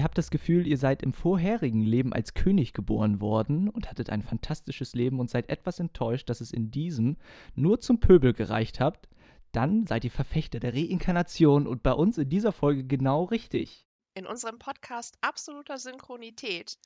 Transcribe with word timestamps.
Ihr 0.00 0.04
habt 0.04 0.16
das 0.16 0.30
Gefühl, 0.30 0.66
ihr 0.66 0.78
seid 0.78 1.02
im 1.02 1.12
vorherigen 1.12 1.82
Leben 1.82 2.14
als 2.14 2.32
König 2.32 2.72
geboren 2.72 3.20
worden 3.20 3.68
und 3.68 3.90
hattet 3.90 4.08
ein 4.08 4.22
fantastisches 4.22 4.94
Leben 4.94 5.20
und 5.20 5.28
seid 5.28 5.50
etwas 5.50 5.78
enttäuscht, 5.78 6.30
dass 6.30 6.40
es 6.40 6.52
in 6.52 6.70
diesem 6.70 7.18
nur 7.54 7.80
zum 7.80 8.00
Pöbel 8.00 8.32
gereicht 8.32 8.80
habt. 8.80 9.10
Dann 9.52 9.86
seid 9.86 10.04
ihr 10.04 10.10
Verfechter 10.10 10.58
der 10.58 10.72
Reinkarnation 10.72 11.66
und 11.66 11.82
bei 11.82 11.92
uns 11.92 12.16
in 12.16 12.30
dieser 12.30 12.52
Folge 12.52 12.84
genau 12.84 13.24
richtig. 13.24 13.86
In 14.14 14.24
unserem 14.24 14.58
Podcast 14.58 15.18
Absoluter 15.20 15.76
Synchronität 15.76 16.78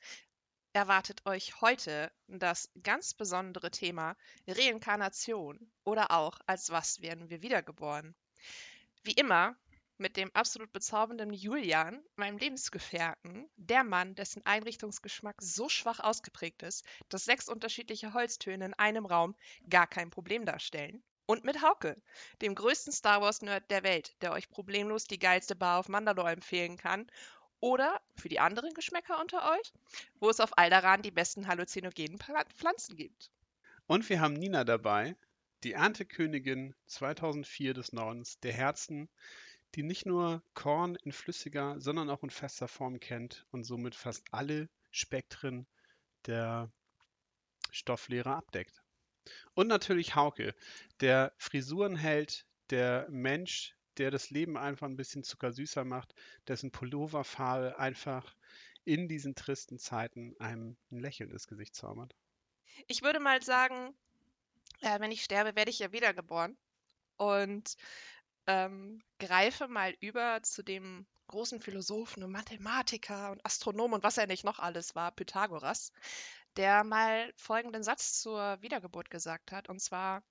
erwartet 0.73 1.25
euch 1.25 1.61
heute 1.61 2.11
das 2.27 2.69
ganz 2.83 3.13
besondere 3.13 3.71
Thema 3.71 4.17
Reinkarnation 4.45 5.71
oder 5.85 6.11
auch 6.11 6.37
als 6.47 6.69
was 6.69 7.01
werden 7.01 7.29
wir 7.29 7.41
wiedergeboren. 7.41 8.13
Wie 9.03 9.13
immer 9.13 9.55
mit 9.97 10.17
dem 10.17 10.29
absolut 10.33 10.71
bezaubernden 10.73 11.33
Julian, 11.33 12.03
meinem 12.15 12.37
Lebensgefährten, 12.37 13.49
der 13.55 13.83
Mann, 13.83 14.15
dessen 14.15 14.45
Einrichtungsgeschmack 14.45 15.41
so 15.41 15.69
schwach 15.69 15.99
ausgeprägt 15.99 16.63
ist, 16.63 16.85
dass 17.09 17.25
sechs 17.25 17.47
unterschiedliche 17.47 18.13
Holztöne 18.13 18.65
in 18.65 18.73
einem 18.73 19.05
Raum 19.05 19.35
gar 19.69 19.87
kein 19.87 20.09
Problem 20.09 20.45
darstellen. 20.45 21.03
Und 21.27 21.43
mit 21.43 21.61
Hauke, 21.61 21.99
dem 22.41 22.53
größten 22.53 22.93
Star 22.93 23.21
Wars-Nerd 23.21 23.71
der 23.71 23.83
Welt, 23.83 24.15
der 24.21 24.31
euch 24.31 24.49
problemlos 24.49 25.05
die 25.05 25.17
geilste 25.17 25.55
Bar 25.55 25.79
auf 25.79 25.89
Mandalore 25.89 26.31
empfehlen 26.31 26.77
kann. 26.77 27.09
Oder 27.59 27.99
für 28.15 28.29
die 28.29 28.39
anderen 28.39 28.73
Geschmäcker 28.73 29.19
unter 29.19 29.51
euch, 29.53 29.73
wo 30.19 30.29
es 30.29 30.39
auf 30.39 30.57
Alderan 30.57 31.01
die 31.01 31.09
besten 31.09 31.47
halluzinogenen 31.47 32.19
Pflanzen 32.19 32.95
gibt. 32.95 33.31
Und 33.87 34.07
wir 34.07 34.19
haben 34.19 34.33
Nina 34.33 34.63
dabei, 34.63 35.15
die 35.63 35.71
Erntekönigin 35.71 36.75
2004 36.85 37.73
des 37.73 37.91
Nordens, 37.91 38.39
der 38.41 38.53
Herzen, 38.53 39.09
die 39.75 39.83
nicht 39.83 40.05
nur 40.05 40.41
Korn 40.53 40.95
in 40.95 41.11
flüssiger, 41.11 41.79
sondern 41.79 42.09
auch 42.09 42.23
in 42.23 42.29
fester 42.29 42.67
Form 42.67 42.99
kennt 42.99 43.45
und 43.51 43.63
somit 43.63 43.95
fast 43.95 44.25
alle 44.31 44.69
Spektren 44.91 45.67
der 46.25 46.71
Stofflehre 47.71 48.33
abdeckt. 48.33 48.81
Und 49.53 49.67
natürlich 49.67 50.15
Hauke, 50.15 50.55
der 51.01 51.33
Frisurenheld, 51.37 52.45
der 52.69 53.07
Mensch, 53.09 53.75
der 53.97 54.11
das 54.11 54.29
Leben 54.29 54.57
einfach 54.57 54.87
ein 54.87 54.97
bisschen 54.97 55.23
zuckersüßer 55.23 55.83
macht, 55.83 56.13
dessen 56.47 56.71
Pulloverfarbe 56.71 57.77
einfach 57.79 58.35
in 58.83 59.07
diesen 59.07 59.35
tristen 59.35 59.79
Zeiten 59.79 60.35
einem 60.39 60.77
ein 60.91 60.99
Lächeln 60.99 61.31
ins 61.31 61.47
Gesicht 61.47 61.75
zaubert. 61.75 62.15
Ich 62.87 63.01
würde 63.01 63.19
mal 63.19 63.41
sagen, 63.41 63.95
äh, 64.81 64.99
wenn 64.99 65.11
ich 65.11 65.23
sterbe, 65.23 65.55
werde 65.55 65.71
ich 65.71 65.79
ja 65.79 65.91
wiedergeboren. 65.91 66.57
Und 67.17 67.75
ähm, 68.47 69.01
greife 69.19 69.67
mal 69.67 69.95
über 69.99 70.41
zu 70.43 70.63
dem 70.63 71.05
großen 71.27 71.59
Philosophen 71.59 72.23
und 72.23 72.31
Mathematiker 72.31 73.31
und 73.31 73.45
Astronom 73.45 73.93
und 73.93 74.03
was 74.03 74.17
er 74.17 74.27
nicht 74.27 74.43
noch 74.43 74.59
alles 74.59 74.95
war, 74.95 75.11
Pythagoras, 75.11 75.91
der 76.55 76.83
mal 76.83 77.33
folgenden 77.35 77.83
Satz 77.83 78.21
zur 78.21 78.61
Wiedergeburt 78.61 79.09
gesagt 79.09 79.51
hat, 79.51 79.69
und 79.69 79.79
zwar, 79.79 80.23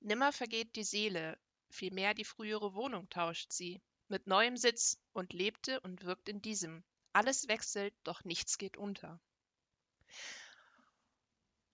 Nimmer 0.00 0.32
vergeht 0.32 0.76
die 0.76 0.84
Seele, 0.84 1.38
vielmehr 1.70 2.14
die 2.14 2.24
frühere 2.24 2.74
Wohnung 2.74 3.08
tauscht 3.10 3.52
sie, 3.52 3.80
mit 4.08 4.26
neuem 4.26 4.56
Sitz 4.56 4.98
und 5.12 5.32
lebte 5.32 5.80
und 5.80 6.04
wirkt 6.04 6.28
in 6.28 6.42
diesem. 6.42 6.82
Alles 7.12 7.48
wechselt, 7.48 7.94
doch 8.04 8.24
nichts 8.24 8.58
geht 8.58 8.76
unter. 8.76 9.20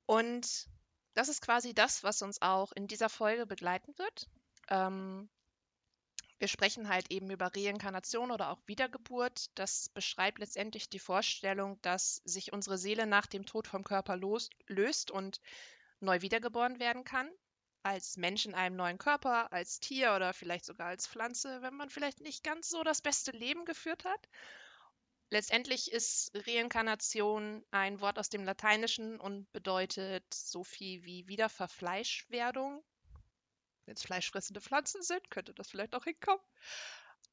Und 0.07 0.69
das 1.15 1.29
ist 1.29 1.41
quasi 1.41 1.75
das, 1.75 2.03
was 2.03 2.23
uns 2.23 2.43
auch 2.43 2.73
in 2.73 2.87
dieser 2.87 3.09
Folge 3.09 3.47
begleiten 3.47 3.97
wird. 3.99 4.29
Ähm, 4.69 5.29
wir 6.45 6.49
sprechen 6.49 6.91
halt 6.91 7.11
eben 7.11 7.31
über 7.31 7.51
Reinkarnation 7.57 8.31
oder 8.31 8.51
auch 8.51 8.61
Wiedergeburt. 8.67 9.47
Das 9.55 9.89
beschreibt 9.89 10.41
letztendlich 10.41 10.91
die 10.91 10.99
Vorstellung, 10.99 11.81
dass 11.81 12.17
sich 12.27 12.53
unsere 12.53 12.77
Seele 12.77 13.07
nach 13.07 13.25
dem 13.25 13.47
Tod 13.47 13.67
vom 13.67 13.83
Körper 13.83 14.15
los, 14.19 14.51
löst 14.67 15.11
und 15.11 15.41
neu 16.01 16.21
wiedergeboren 16.21 16.79
werden 16.79 17.03
kann. 17.03 17.31
Als 17.83 18.19
Mensch 18.19 18.45
in 18.45 18.53
einem 18.55 18.77
neuen 18.77 18.99
Körper, 18.99 19.51
als 19.55 19.81
Tier 19.81 20.15
oder 20.15 20.35
vielleicht 20.35 20.67
sogar 20.67 20.89
als 20.89 21.07
Pflanze, 21.07 21.63
wenn 21.63 21.73
man 21.73 21.89
vielleicht 21.89 22.21
nicht 22.21 22.45
ganz 22.45 22.69
so 22.69 22.83
das 22.83 23.01
beste 23.01 23.31
Leben 23.31 23.65
geführt 23.65 24.05
hat. 24.05 24.29
Letztendlich 25.31 25.93
ist 25.93 26.31
Reinkarnation 26.35 27.65
ein 27.71 28.03
Wort 28.03 28.19
aus 28.19 28.29
dem 28.29 28.45
Lateinischen 28.45 29.19
und 29.19 29.51
bedeutet 29.53 30.27
so 30.35 30.63
viel 30.63 31.05
wie 31.05 31.27
Wiederverfleischwerdung 31.27 32.85
wenn 33.87 33.95
es 33.95 34.03
fleischfressende 34.03 34.61
Pflanzen 34.61 35.03
sind, 35.03 35.31
könnte 35.31 35.55
das 35.55 35.69
vielleicht 35.69 35.95
auch 35.95 36.05
hinkommen. 36.05 36.43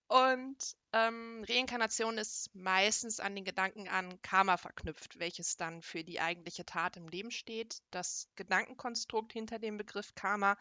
Und 0.07 0.57
ähm, 0.91 1.45
Reinkarnation 1.47 2.17
ist 2.17 2.53
meistens 2.53 3.21
an 3.21 3.33
den 3.33 3.45
Gedanken 3.45 3.87
an 3.87 4.21
Karma 4.21 4.57
verknüpft, 4.57 5.19
welches 5.19 5.55
dann 5.55 5.81
für 5.81 6.03
die 6.03 6.19
eigentliche 6.19 6.65
Tat 6.65 6.97
im 6.97 7.07
Leben 7.07 7.31
steht. 7.31 7.81
Das 7.91 8.27
Gedankenkonstrukt 8.35 9.31
hinter 9.31 9.57
dem 9.57 9.77
Begriff 9.77 10.13
Karma 10.13 10.57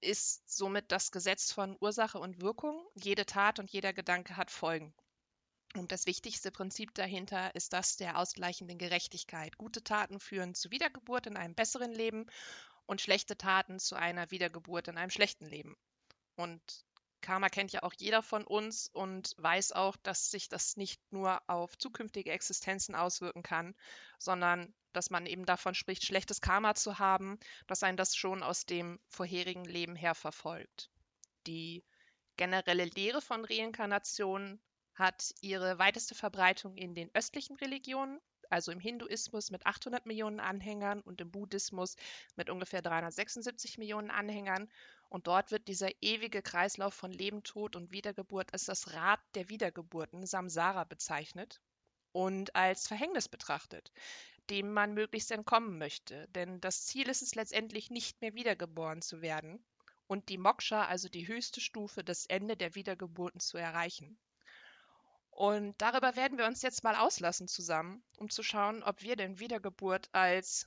ist 0.00 0.50
somit 0.50 0.90
das 0.90 1.12
Gesetz 1.12 1.52
von 1.52 1.76
Ursache 1.80 2.18
und 2.18 2.40
Wirkung. 2.40 2.82
Jede 2.94 3.26
Tat 3.26 3.58
und 3.58 3.70
jeder 3.70 3.92
Gedanke 3.92 4.38
hat 4.38 4.50
Folgen. 4.50 4.94
Und 5.74 5.92
das 5.92 6.06
wichtigste 6.06 6.50
Prinzip 6.50 6.94
dahinter 6.94 7.54
ist 7.54 7.72
das 7.72 7.96
der 7.96 8.18
ausgleichenden 8.18 8.78
Gerechtigkeit. 8.78 9.56
Gute 9.56 9.82
Taten 9.82 10.20
führen 10.20 10.54
zu 10.54 10.70
Wiedergeburt 10.70 11.26
in 11.26 11.36
einem 11.36 11.54
besseren 11.54 11.92
Leben 11.92 12.26
und 12.92 13.00
schlechte 13.00 13.38
Taten 13.38 13.78
zu 13.78 13.96
einer 13.96 14.30
Wiedergeburt 14.30 14.86
in 14.86 14.98
einem 14.98 15.10
schlechten 15.10 15.46
Leben. 15.46 15.78
Und 16.36 16.60
Karma 17.22 17.48
kennt 17.48 17.72
ja 17.72 17.84
auch 17.84 17.94
jeder 17.96 18.22
von 18.22 18.44
uns 18.44 18.90
und 18.92 19.34
weiß 19.38 19.72
auch, 19.72 19.96
dass 19.96 20.30
sich 20.30 20.50
das 20.50 20.76
nicht 20.76 21.00
nur 21.10 21.40
auf 21.48 21.78
zukünftige 21.78 22.32
Existenzen 22.32 22.94
auswirken 22.94 23.42
kann, 23.42 23.74
sondern 24.18 24.74
dass 24.92 25.08
man 25.08 25.24
eben 25.24 25.46
davon 25.46 25.74
spricht, 25.74 26.04
schlechtes 26.04 26.42
Karma 26.42 26.74
zu 26.74 26.98
haben, 26.98 27.38
dass 27.66 27.82
ein 27.82 27.96
das 27.96 28.14
schon 28.14 28.42
aus 28.42 28.66
dem 28.66 29.00
vorherigen 29.08 29.64
Leben 29.64 29.96
her 29.96 30.14
verfolgt. 30.14 30.90
Die 31.46 31.82
generelle 32.36 32.84
Lehre 32.84 33.22
von 33.22 33.46
Reinkarnation 33.46 34.60
hat 34.94 35.34
ihre 35.40 35.78
weiteste 35.78 36.14
Verbreitung 36.14 36.76
in 36.76 36.94
den 36.94 37.10
östlichen 37.14 37.56
Religionen, 37.56 38.20
also 38.52 38.70
im 38.70 38.80
Hinduismus 38.80 39.50
mit 39.50 39.64
800 39.66 40.04
Millionen 40.04 40.38
Anhängern 40.38 41.00
und 41.00 41.20
im 41.22 41.30
Buddhismus 41.30 41.96
mit 42.36 42.50
ungefähr 42.50 42.82
376 42.82 43.78
Millionen 43.78 44.10
Anhängern. 44.10 44.70
Und 45.08 45.26
dort 45.26 45.50
wird 45.50 45.68
dieser 45.68 45.90
ewige 46.02 46.42
Kreislauf 46.42 46.92
von 46.92 47.10
Leben, 47.10 47.42
Tod 47.42 47.76
und 47.76 47.92
Wiedergeburt 47.92 48.52
als 48.52 48.66
das 48.66 48.92
Rad 48.92 49.20
der 49.34 49.48
Wiedergeburten, 49.48 50.26
Samsara, 50.26 50.84
bezeichnet 50.84 51.60
und 52.12 52.54
als 52.54 52.86
Verhängnis 52.86 53.28
betrachtet, 53.28 53.90
dem 54.50 54.72
man 54.72 54.92
möglichst 54.92 55.30
entkommen 55.30 55.78
möchte. 55.78 56.28
Denn 56.28 56.60
das 56.60 56.84
Ziel 56.84 57.08
ist 57.08 57.22
es 57.22 57.34
letztendlich 57.34 57.90
nicht 57.90 58.20
mehr 58.20 58.34
wiedergeboren 58.34 59.00
zu 59.00 59.22
werden 59.22 59.64
und 60.06 60.28
die 60.28 60.38
Moksha, 60.38 60.84
also 60.84 61.08
die 61.08 61.26
höchste 61.26 61.62
Stufe, 61.62 62.04
das 62.04 62.26
Ende 62.26 62.56
der 62.56 62.74
Wiedergeburten 62.74 63.40
zu 63.40 63.56
erreichen. 63.56 64.18
Und 65.32 65.74
darüber 65.78 66.14
werden 66.14 66.36
wir 66.36 66.46
uns 66.46 66.62
jetzt 66.62 66.84
mal 66.84 66.94
auslassen 66.94 67.48
zusammen, 67.48 68.02
um 68.18 68.28
zu 68.28 68.42
schauen, 68.42 68.82
ob 68.82 69.02
wir 69.02 69.16
denn 69.16 69.40
Wiedergeburt 69.40 70.10
als 70.12 70.66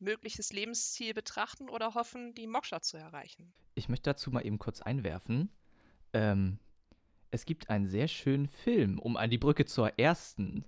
mögliches 0.00 0.52
Lebensziel 0.52 1.12
betrachten 1.12 1.68
oder 1.68 1.94
hoffen, 1.94 2.34
die 2.34 2.46
Moksha 2.46 2.80
zu 2.80 2.96
erreichen. 2.96 3.52
Ich 3.74 3.90
möchte 3.90 4.10
dazu 4.10 4.30
mal 4.30 4.44
eben 4.44 4.58
kurz 4.58 4.80
einwerfen. 4.80 5.50
Ähm, 6.14 6.58
es 7.30 7.44
gibt 7.44 7.68
einen 7.68 7.86
sehr 7.86 8.08
schönen 8.08 8.48
Film, 8.48 8.98
um 8.98 9.18
an 9.18 9.28
die 9.28 9.38
Brücke 9.38 9.66
zur 9.66 9.98
ersten 9.98 10.64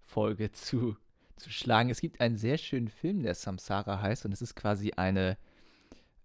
Folge 0.00 0.50
zu, 0.52 0.96
zu 1.36 1.50
schlagen. 1.50 1.90
Es 1.90 2.00
gibt 2.00 2.22
einen 2.22 2.36
sehr 2.36 2.56
schönen 2.56 2.88
Film, 2.88 3.22
der 3.22 3.34
Samsara 3.34 4.00
heißt, 4.00 4.24
und 4.24 4.32
es 4.32 4.40
ist 4.40 4.54
quasi 4.54 4.92
eine, 4.96 5.36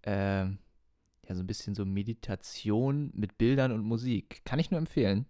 äh, 0.04 0.46
ja, 0.46 1.36
so 1.36 1.44
ein 1.44 1.48
bisschen 1.48 1.76
so 1.76 1.86
Meditation 1.86 3.12
mit 3.14 3.38
Bildern 3.38 3.74
und 3.74 3.84
Musik. 3.84 4.42
Kann 4.46 4.60
ich 4.60 4.72
nur 4.72 4.80
empfehlen. 4.80 5.28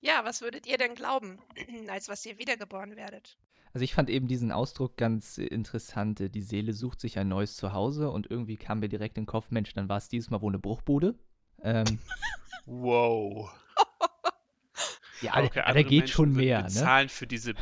Ja, 0.00 0.24
was 0.24 0.40
würdet 0.40 0.66
ihr 0.66 0.78
denn 0.78 0.94
glauben, 0.94 1.38
als 1.88 2.08
was 2.08 2.24
ihr 2.24 2.38
wiedergeboren 2.38 2.96
werdet? 2.96 3.36
Also 3.72 3.84
ich 3.84 3.94
fand 3.94 4.10
eben 4.10 4.26
diesen 4.26 4.50
Ausdruck 4.50 4.96
ganz 4.96 5.38
interessant. 5.38 6.34
Die 6.34 6.42
Seele 6.42 6.72
sucht 6.72 7.00
sich 7.00 7.18
ein 7.18 7.28
neues 7.28 7.54
Zuhause 7.56 8.10
und 8.10 8.28
irgendwie 8.28 8.56
kam 8.56 8.80
mir 8.80 8.88
direkt 8.88 9.16
in 9.16 9.24
den 9.24 9.28
Kopf, 9.28 9.50
Mensch, 9.50 9.72
dann 9.74 9.88
war 9.88 9.98
es 9.98 10.08
dieses 10.08 10.30
Mal 10.30 10.40
wohl 10.40 10.50
eine 10.50 10.58
Bruchbude. 10.58 11.14
Ähm, 11.62 12.00
wow. 12.66 13.50
ja, 15.20 15.36
okay, 15.36 15.60
aber 15.60 15.74
da 15.74 15.82
geht 15.82 15.90
Menschen 15.90 16.08
schon 16.08 16.32
mehr. 16.32 16.64
Bezahlen 16.64 17.06
ne? 17.06 17.10
für 17.10 17.26
diese 17.28 17.54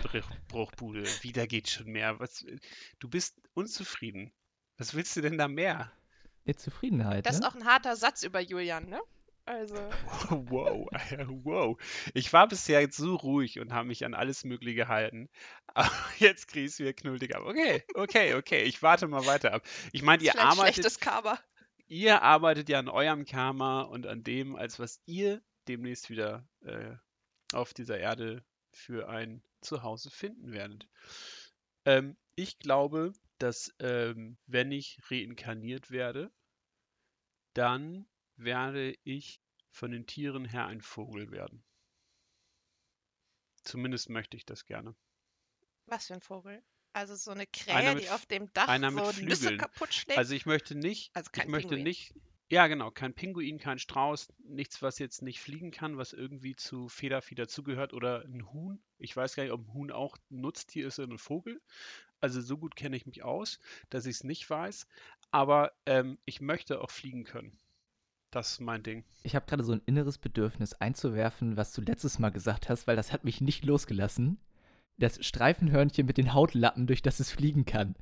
Bruchbude. 0.48 1.04
Wieder 1.22 1.46
geht 1.46 1.68
schon 1.68 1.88
mehr. 1.88 2.18
Was, 2.20 2.46
du 3.00 3.08
bist 3.08 3.36
unzufrieden. 3.52 4.32
Was 4.78 4.94
willst 4.94 5.14
du 5.16 5.20
denn 5.20 5.36
da 5.36 5.48
mehr? 5.48 5.92
Ja, 6.46 6.56
Zufriedenheit. 6.56 7.26
Das 7.26 7.40
ne? 7.40 7.46
ist 7.46 7.52
auch 7.52 7.54
ein 7.54 7.66
harter 7.66 7.96
Satz 7.96 8.22
über 8.22 8.40
Julian, 8.40 8.88
ne? 8.88 9.00
Also. 9.48 9.76
Wow, 10.50 10.88
wow. 11.44 11.78
Ich 12.12 12.32
war 12.34 12.46
bisher 12.48 12.80
jetzt 12.80 12.98
so 12.98 13.16
ruhig 13.16 13.60
und 13.60 13.72
habe 13.72 13.88
mich 13.88 14.04
an 14.04 14.12
alles 14.12 14.44
Mögliche 14.44 14.74
gehalten. 14.74 15.30
Aber 15.68 15.90
jetzt 16.18 16.48
kriegst 16.48 16.78
du 16.78 16.84
wieder 16.84 16.92
knullig 16.92 17.34
ab. 17.34 17.44
Okay, 17.44 17.82
okay, 17.94 18.34
okay. 18.34 18.64
Ich 18.64 18.82
warte 18.82 19.08
mal 19.08 19.24
weiter 19.24 19.54
ab. 19.54 19.62
Ich 19.92 20.02
meine, 20.02 20.22
ihr 20.22 20.38
arbeitet. 20.38 20.74
Schlechtes 20.74 21.00
Karma. 21.00 21.38
Ihr 21.86 22.20
arbeitet 22.20 22.68
ja 22.68 22.78
an 22.78 22.88
eurem 22.90 23.24
Karma 23.24 23.82
und 23.82 24.06
an 24.06 24.22
dem, 24.22 24.54
als 24.54 24.78
was 24.78 25.00
ihr 25.06 25.40
demnächst 25.66 26.10
wieder 26.10 26.46
äh, 26.60 26.94
auf 27.54 27.72
dieser 27.72 27.98
Erde 27.98 28.44
für 28.72 29.08
ein 29.08 29.42
Zuhause 29.62 30.10
finden 30.10 30.52
werdet. 30.52 30.86
Ähm, 31.86 32.18
ich 32.34 32.58
glaube, 32.58 33.14
dass 33.38 33.74
ähm, 33.78 34.36
wenn 34.46 34.72
ich 34.72 34.98
reinkarniert 35.10 35.90
werde, 35.90 36.30
dann 37.54 38.06
werde 38.38 38.96
ich 39.04 39.40
von 39.70 39.90
den 39.90 40.06
Tieren 40.06 40.44
her 40.44 40.66
ein 40.66 40.80
Vogel 40.80 41.30
werden. 41.30 41.62
Zumindest 43.64 44.08
möchte 44.08 44.36
ich 44.36 44.46
das 44.46 44.64
gerne. 44.64 44.94
Was 45.86 46.06
für 46.06 46.14
ein 46.14 46.20
Vogel? 46.20 46.62
Also 46.92 47.14
so 47.16 47.30
eine 47.30 47.46
Krähe, 47.46 47.94
mit 47.94 48.04
die 48.04 48.10
auf 48.10 48.26
dem 48.26 48.52
Dach 48.54 48.68
einer 48.68 48.90
so 48.90 49.22
Nüsse 49.22 49.56
kaputt 49.56 49.92
schlägt. 49.92 50.18
Also 50.18 50.34
ich 50.34 50.46
möchte 50.46 50.74
nicht, 50.74 51.14
Also 51.14 51.30
ich 51.36 51.46
möchte 51.46 51.68
Pinguin. 51.68 51.84
nicht, 51.84 52.14
ja 52.50 52.66
genau, 52.66 52.90
kein 52.90 53.14
Pinguin, 53.14 53.58
kein 53.58 53.78
Strauß, 53.78 54.32
nichts, 54.38 54.80
was 54.80 54.98
jetzt 54.98 55.22
nicht 55.22 55.40
fliegen 55.40 55.70
kann, 55.70 55.98
was 55.98 56.12
irgendwie 56.12 56.56
zu 56.56 56.88
Federvieh 56.88 57.34
dazugehört 57.34 57.92
oder 57.92 58.24
ein 58.24 58.50
Huhn. 58.52 58.82
Ich 58.98 59.14
weiß 59.14 59.36
gar 59.36 59.42
nicht, 59.42 59.52
ob 59.52 59.60
ein 59.66 59.72
Huhn 59.74 59.90
auch 59.90 60.16
ein 60.30 60.40
Nutztier 60.40 60.86
ist 60.86 60.98
oder 60.98 61.12
ein 61.12 61.18
Vogel. 61.18 61.60
Also 62.20 62.40
so 62.40 62.56
gut 62.56 62.74
kenne 62.74 62.96
ich 62.96 63.06
mich 63.06 63.22
aus, 63.22 63.60
dass 63.90 64.06
ich 64.06 64.16
es 64.16 64.24
nicht 64.24 64.48
weiß. 64.48 64.88
Aber 65.30 65.72
ähm, 65.86 66.18
ich 66.24 66.40
möchte 66.40 66.80
auch 66.80 66.90
fliegen 66.90 67.24
können. 67.24 67.58
Das 68.30 68.52
ist 68.52 68.60
mein 68.60 68.82
Ding. 68.82 69.04
Ich 69.22 69.34
habe 69.34 69.46
gerade 69.46 69.64
so 69.64 69.72
ein 69.72 69.80
inneres 69.86 70.18
Bedürfnis 70.18 70.74
einzuwerfen, 70.74 71.56
was 71.56 71.72
du 71.72 71.80
letztes 71.80 72.18
Mal 72.18 72.28
gesagt 72.30 72.68
hast, 72.68 72.86
weil 72.86 72.96
das 72.96 73.12
hat 73.12 73.24
mich 73.24 73.40
nicht 73.40 73.64
losgelassen. 73.64 74.38
Das 74.98 75.24
Streifenhörnchen 75.24 76.06
mit 76.06 76.18
den 76.18 76.34
Hautlappen, 76.34 76.86
durch 76.86 77.02
das 77.02 77.20
es 77.20 77.30
fliegen 77.30 77.64
kann. 77.64 77.94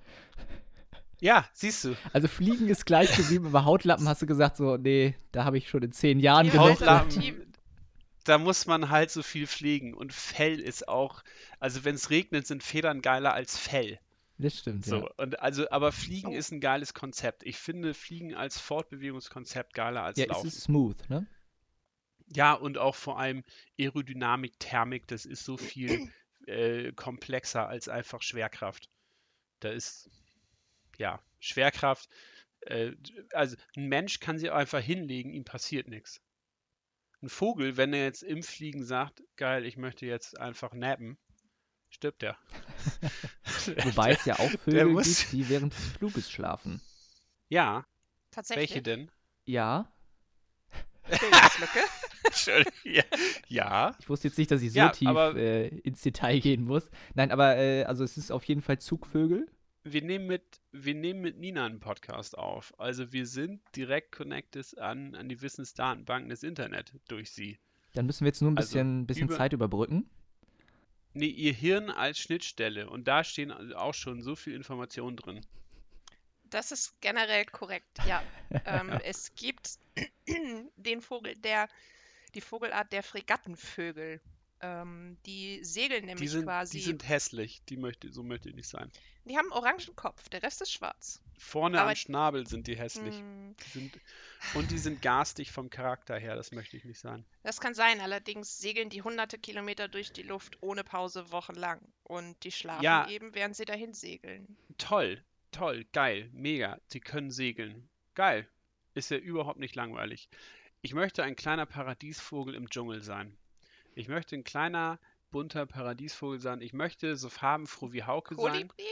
Ja, 1.21 1.47
siehst 1.53 1.85
du. 1.85 1.95
Also 2.13 2.27
Fliegen 2.29 2.69
ist 2.69 2.87
gleich 2.87 3.15
geblieben, 3.17 3.47
aber 3.47 3.65
Hautlappen 3.65 4.09
hast 4.09 4.21
du 4.23 4.27
gesagt, 4.27 4.57
so, 4.57 4.77
nee, 4.77 5.15
da 5.33 5.45
habe 5.45 5.59
ich 5.59 5.69
schon 5.69 5.83
in 5.83 5.93
zehn 5.93 6.19
Jahren 6.21 6.45
Die 6.47 6.51
genug. 6.51 6.71
Hautlappen- 6.81 7.43
da 8.25 8.39
muss 8.39 8.67
man 8.67 8.91
halt 8.91 9.13
so 9.13 9.23
viel 9.23 9.47
pflegen. 9.47 9.95
Und 9.95 10.13
Fell 10.13 10.59
ist 10.59 10.89
auch, 10.89 11.23
also 11.61 11.85
wenn 11.85 11.95
es 11.95 12.11
regnet, 12.11 12.47
sind 12.47 12.65
Federn 12.65 13.01
geiler 13.01 13.33
als 13.35 13.57
Fell. 13.57 14.01
Das 14.39 14.59
stimmt, 14.59 14.85
So, 14.85 14.97
ja. 15.03 15.09
und 15.17 15.41
also, 15.41 15.71
aber 15.71 15.93
Fliegen 15.93 16.33
ist 16.33 16.51
ein 16.53 16.61
geiles 16.61 16.95
Konzept. 16.95 17.43
Ich 17.45 17.57
finde 17.59 17.95
Fliegen 17.95 18.35
als 18.35 18.59
Fortbewegungskonzept 18.61 19.73
geiler 19.75 20.03
als 20.03 20.19
Ja, 20.19 20.25
es 20.31 20.31
Laufen. 20.31 20.49
ist 20.49 20.61
smooth, 20.63 21.09
ne? 21.09 21.27
Ja, 22.35 22.55
und 22.55 22.79
auch 22.79 22.95
vor 22.95 23.19
allem 23.19 23.45
Aerodynamik, 23.79 24.59
Thermik, 24.59 25.07
das 25.07 25.25
ist 25.27 25.45
so 25.45 25.57
viel 25.57 26.03
äh, 26.47 26.93
komplexer 26.93 27.67
als 27.69 27.89
einfach 27.89 28.23
Schwerkraft. 28.23 28.91
Da 29.61 29.71
ist, 29.71 30.11
ja, 30.99 31.23
Schwerkraft, 31.41 32.09
äh, 32.63 32.93
also 33.33 33.57
ein 33.77 33.89
Mensch 33.89 34.21
kann 34.21 34.39
sich 34.39 34.51
einfach 34.53 34.81
hinlegen, 34.83 35.33
ihm 35.33 35.45
passiert 35.45 35.89
nichts. 35.89 36.21
Ein 37.23 37.29
Vogel, 37.29 37.77
wenn 37.77 37.93
er 37.93 38.05
jetzt 38.05 38.23
im 38.23 38.43
Fliegen 38.43 38.85
sagt, 38.85 39.23
geil, 39.37 39.65
ich 39.65 39.77
möchte 39.77 40.07
jetzt 40.07 40.39
einfach 40.39 40.73
nappen, 40.75 41.19
stirbt 41.97 42.23
er. 42.23 42.37
Wobei 43.85 44.13
es 44.13 44.25
ja 44.25 44.39
auch 44.39 44.51
Vögel 44.65 44.87
muss- 44.87 45.19
gibt, 45.21 45.33
die 45.33 45.49
während 45.49 45.73
des 45.75 45.85
Fluges 45.85 46.31
schlafen. 46.31 46.81
Ja, 47.49 47.85
Tatsächlich. 48.31 48.71
welche 48.71 48.83
denn? 48.83 49.11
Ja, 49.45 49.91
ja, 52.85 53.03
ja. 53.49 53.97
ich 54.01 54.09
wusste 54.09 54.27
jetzt 54.29 54.39
nicht, 54.39 54.51
dass 54.51 54.61
ich 54.63 54.73
so 54.73 54.79
Ja, 54.79 54.89
tief 54.91 55.09
aber- 55.09 55.37
äh, 55.37 55.69
ins 55.69 56.03
Detail 56.03 56.41
gehen 56.41 56.65
muss. 56.65 56.91
Nein, 57.15 57.31
aber 57.31 57.57
äh, 57.57 57.85
also 57.85 58.03
es 58.05 58.17
ist 58.17 58.31
auf 58.33 58.45
jeden 58.45 58.63
Fall 58.63 58.79
Zugvögel. 58.79 59.47
Wir 59.85 60.03
nehmen 60.03 60.27
mit, 60.27 60.43
wir 60.73 60.95
nehmen 60.95 61.21
mit 61.21 61.39
Nina 61.39 61.65
einen 61.65 61.79
Podcast 61.79 62.37
auf. 62.37 62.75
Also 62.79 63.13
wir 63.13 63.27
sind 63.27 63.61
direkt 63.77 64.11
connected 64.11 64.77
an, 64.79 65.15
an 65.15 65.29
die 65.29 65.41
Wissensdatenbanken 65.41 66.29
des 66.29 66.43
Internet 66.43 66.93
durch 67.07 67.31
sie. 67.31 67.59
Dann 67.95 68.07
müssen 68.07 68.25
wir 68.25 68.29
jetzt 68.29 68.43
nur 68.43 68.51
ein 68.51 68.57
Also 68.59 68.67
bisschen, 68.71 69.07
bisschen 69.07 69.29
über- 69.29 69.37
Zeit 69.37 69.53
überbrücken. 69.53 70.11
Nee, 71.17 71.29
ihr 71.29 71.55
Hirn 71.55 71.89
als 71.89 72.19
Schnittstelle. 72.19 72.91
Und 72.91 73.09
da 73.09 73.25
stehen 73.25 73.51
auch 73.73 73.95
schon 73.95 74.21
so 74.21 74.37
viel 74.37 74.53
Informationen 74.53 75.17
drin. 75.17 75.41
Das 76.45 76.73
ist 76.73 77.01
generell 77.01 77.47
korrekt, 77.47 77.99
ja. 78.07 78.23
ähm, 78.67 78.91
es 79.03 79.35
gibt 79.35 79.79
den 80.77 81.01
Vogel, 81.01 81.35
der, 81.37 81.69
die 82.35 82.43
Vogelart 82.43 82.93
der 82.93 83.03
Fregattenvögel. 83.03 84.21
Ähm, 84.63 85.19
die 85.27 85.63
segeln 85.63 86.03
Die 86.03 86.07
nämlich 86.07 86.31
sind, 86.31 86.45
quasi. 86.45 86.79
die 86.79 86.83
sind 86.85 87.07
hässlich. 87.09 87.63
Die 87.69 87.77
möchte, 87.77 88.11
so 88.13 88.23
möchte 88.23 88.49
ich 88.49 88.55
nicht 88.55 88.69
sein. 88.69 88.91
die 89.27 89.37
haben 89.37 89.53
einen 89.53 89.61
orangen 89.61 89.95
Kopf, 89.97 90.29
der 90.31 90.43
Rest 90.43 90.63
ist 90.63 90.73
schwarz. 90.73 91.21
Vorne 91.39 91.81
Aber- 91.81 91.91
am 91.91 91.97
Schnabel 91.97 92.47
sind 92.47 92.67
die 92.67 92.77
hässlich. 92.77 93.15
Hm, 93.17 93.55
Die 93.67 93.69
sind, 93.79 94.01
und 94.55 94.71
die 94.71 94.79
sind 94.79 95.03
garstig 95.03 95.53
vom 95.53 95.69
Charakter 95.69 96.19
her. 96.19 96.37
Das 96.37 96.53
möchte 96.53 96.77
ich 96.79 96.85
nicht 96.87 96.99
sein. 97.01 97.27
das 97.43 97.61
kann 97.61 97.75
sein, 97.75 98.01
allerdings 98.01 98.57
segeln 98.59 98.89
die 98.89 99.03
hunderte 99.03 99.39
Kilometer 99.39 99.89
durch 99.89 100.13
die 100.13 100.23
Luft 100.23 100.57
ohne 100.63 100.85
Pause 100.85 101.31
wochenlang. 101.33 101.81
Und 102.05 102.43
die 102.45 102.53
schlafen 102.53 102.83
Ja. 102.85 103.07
eben, 103.11 103.35
während 103.35 103.57
sie 103.57 103.67
dahin 103.67 103.93
segeln. 103.93 104.57
Toll, 104.79 105.23
toll, 105.51 105.85
geil, 105.93 106.31
mega. 106.33 106.81
Sie 106.87 107.01
können 107.01 107.31
segeln. 107.31 107.89
Geil. 108.15 108.49
Ist 108.95 109.11
ja 109.11 109.19
überhaupt 109.19 109.59
nicht 109.59 109.75
langweilig. 109.75 110.31
Ich 110.81 110.95
möchte 110.95 111.23
ein 111.23 111.37
kleiner 111.37 111.67
Paradiesvogel 111.67 112.55
im 112.55 112.71
Dschungel 112.71 113.03
sein. 113.03 113.37
Ich 113.97 114.09
möchte 114.09 114.37
ein 114.37 114.45
kleiner, 114.45 114.99
bunter 115.31 115.65
Paradiesvogel 115.65 116.39
sein. 116.39 116.61
Ich 116.61 116.75
möchte 116.75 117.17
so 117.17 117.31
farbenfroh 117.31 117.93
wie 117.93 118.05
Hauke 118.05 118.35
sein. 118.35 118.53
Kolibri? 118.53 118.85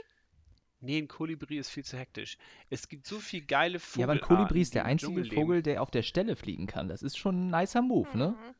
Nee, 0.80 0.98
ein 0.98 1.08
Kolibri 1.08 1.58
ist 1.58 1.68
viel 1.68 1.84
zu 1.84 1.98
hektisch. 1.98 2.38
Es 2.70 2.88
gibt 2.88 3.06
so 3.06 3.20
viel 3.20 3.44
geile 3.44 3.78
Vogelarten, 3.78 4.00
Ja, 4.00 4.04
aber 4.06 4.12
ein 4.14 4.20
Kolibri 4.38 4.62
ist 4.62 4.74
der 4.74 4.86
einzige. 4.86 5.24
Vogel, 5.26 5.62
der 5.62 5.82
auf 5.82 5.90
der 5.90 6.02
Stelle 6.02 6.36
fliegen 6.36 6.66
kann. 6.66 6.88
Das 6.88 7.02
ist 7.02 7.18
schon 7.18 7.48
ein 7.48 7.50
nicer 7.50 7.82
Move, 7.82 8.16
ne? 8.16 8.30
Mhm. 8.30 8.54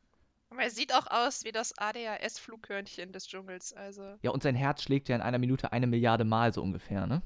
Aber 0.51 0.61
er 0.61 0.69
sieht 0.69 0.93
auch 0.93 1.07
aus 1.07 1.43
wie 1.45 1.51
das 1.51 1.75
ADHS-Flughörnchen 1.79 3.11
des 3.11 3.27
Dschungels, 3.27 3.73
also. 3.73 4.17
Ja, 4.21 4.29
und 4.29 4.43
sein 4.43 4.55
Herz 4.55 4.83
schlägt 4.83 5.09
ja 5.09 5.15
in 5.15 5.21
einer 5.23 5.39
Minute 5.39 5.71
eine 5.71 5.87
Milliarde 5.87 6.25
Mal 6.25 6.53
so 6.53 6.61
ungefähr, 6.61 7.07
ne? 7.07 7.23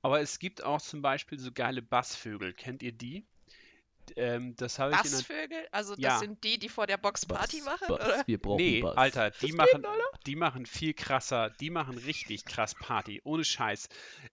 Aber 0.00 0.20
es 0.20 0.38
gibt 0.38 0.62
auch 0.62 0.80
zum 0.80 1.02
Beispiel 1.02 1.40
so 1.40 1.50
geile 1.50 1.82
Bassvögel. 1.82 2.52
Kennt 2.52 2.84
ihr 2.84 2.92
die? 2.92 3.26
Ähm, 4.16 4.54
das 4.56 4.78
habe 4.78 4.92
ich 4.92 4.98
Bassvögel? 4.98 5.66
Also 5.72 5.94
das 5.94 6.02
Ja. 6.02 6.18
sind 6.18 6.42
die, 6.44 6.58
die 6.58 6.68
vor 6.68 6.86
der 6.86 6.96
Box 6.96 7.26
Party 7.26 7.60
Bass, 7.60 7.80
machen, 7.80 7.88
Bass, 7.88 8.00
oder? 8.06 8.22
wir 8.26 8.38
brauchen 8.38 8.56
Nee, 8.56 8.80
Bass. 8.80 8.96
Alter, 8.96 9.30
die 9.30 9.52
machen, 9.52 9.82
geht, 9.82 10.26
die 10.26 10.36
machen 10.36 10.66
viel 10.66 10.94
krasser, 10.94 11.50
die 11.60 11.70
machen 11.70 11.98
richtig 11.98 12.44
krass 12.44 12.74
Party, 12.74 13.20
ohne 13.24 13.44
Scheiß. 13.44 13.88